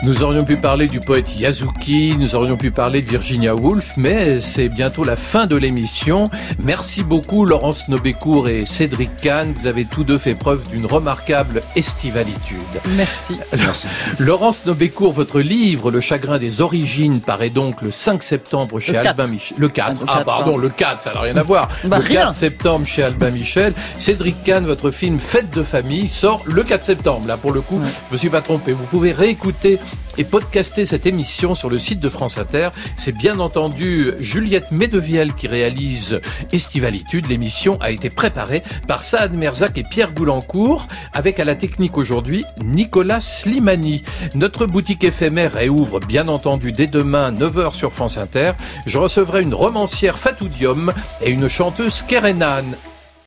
Nous 0.07 0.23
aurions 0.23 0.45
pu 0.45 0.57
parler 0.57 0.87
du 0.87 1.01
poète 1.01 1.37
Yazuki, 1.37 2.15
nous 2.17 2.37
aurions 2.37 2.57
pu 2.57 2.71
parler 2.71 3.03
de 3.03 3.11
Virginia 3.11 3.57
Woolf, 3.57 3.95
mais 3.97 4.41
c'est 4.41 4.69
bientôt 4.69 5.03
la 5.03 5.17
fin 5.17 5.47
de 5.47 5.57
l'émission. 5.57 6.31
Merci 6.63 7.03
beaucoup 7.03 7.45
Laurence 7.45 7.89
Nobécourt 7.89 8.49
et 8.49 8.67
Cédric 8.67 9.17
Kahn. 9.17 9.53
Vous 9.59 9.67
avez 9.67 9.85
tous 9.85 10.05
deux 10.05 10.17
fait 10.17 10.37
preuve 10.37 10.69
d'une 10.69 10.87
remarquable 10.87 11.61
estivalitude. 11.75 12.61
Merci. 12.91 13.37
Merci. 13.59 13.89
Laurence 14.21 14.65
Nobécourt, 14.65 15.13
votre 15.13 15.41
livre 15.41 15.91
Le 15.91 16.01
chagrin 16.01 16.39
des 16.39 16.61
origines 16.61 17.21
paraît 17.21 17.51
donc 17.51 17.83
le 17.83 17.91
5 17.91 18.23
septembre 18.23 18.79
chez 18.79 18.97
Albin 18.97 19.27
Michel. 19.27 19.59
Le 19.59 19.69
4. 19.69 20.05
Ah, 20.07 20.23
pardon, 20.25 20.57
le 20.57 20.69
4, 20.69 21.03
ça 21.03 21.15
n'a 21.15 21.21
rien 21.21 21.37
à 21.37 21.43
voir. 21.43 21.67
bah, 21.85 21.99
le 21.99 22.05
4 22.05 22.11
rien. 22.11 22.33
septembre 22.33 22.87
chez 22.87 23.03
Albin 23.03 23.33
Michel. 23.33 23.75
Cédric 23.99 24.41
Kahn, 24.41 24.67
votre 24.67 24.93
film 24.93 25.19
Fête 25.19 25.51
de 25.51 25.65
famille 25.65 26.07
sort 26.07 26.45
le 26.47 26.63
4 26.63 26.85
septembre. 26.85 27.27
Là, 27.27 27.37
pour 27.37 27.51
le 27.51 27.61
coup, 27.61 27.81
ouais. 27.81 27.91
je 28.09 28.13
me 28.13 28.17
suis 28.17 28.31
pas 28.31 28.41
trompé. 28.41 28.71
Vous 28.71 28.85
pouvez 28.85 29.11
réécouter 29.11 29.81
et 30.19 30.25
podcaster 30.25 30.87
cette 30.87 31.07
émission 31.07 31.55
sur 31.55 31.69
le 31.69 31.79
site 31.79 32.01
de 32.01 32.09
France 32.09 32.39
Inter. 32.39 32.71
C'est 32.97 33.13
bien 33.13 33.39
entendu 33.39 34.13
Juliette 34.19 34.73
Medevielle 34.73 35.35
qui 35.35 35.49
réalise 35.49 36.21
Estivalitude. 36.53 37.29
L'émission 37.29 37.79
a 37.81 37.91
été 37.91 38.11
préparée 38.11 38.63
par 38.89 39.05
Saad 39.05 39.35
Merzac 39.35 39.79
et 39.79 39.85
Pierre 39.85 40.13
Goulancourt, 40.13 40.87
avec 41.13 41.41
à 41.41 41.45
la 41.45 41.55
technique 41.55 41.99
aujourd'hui 41.99 42.45
Nicolas 42.65 43.21
Slimani. 43.21 44.05
Notre 44.35 44.67
boutique 44.67 45.05
éphémère 45.05 45.53
réouvre 45.53 46.01
bien 46.01 46.29
entendu 46.29 46.73
dès 46.73 46.87
demain 46.87 47.33
9h 47.33 47.75
sur 47.75 47.93
France 47.93 48.19
Inter. 48.19 48.53
Je 48.87 48.99
recevrai 48.99 49.43
une 49.43 49.55
romancière 49.55 50.19
Fatoudium 50.19 50.93
et 51.23 51.31
une 51.31 51.49
chanteuse 51.49 52.03
Kerenan. 52.03 52.65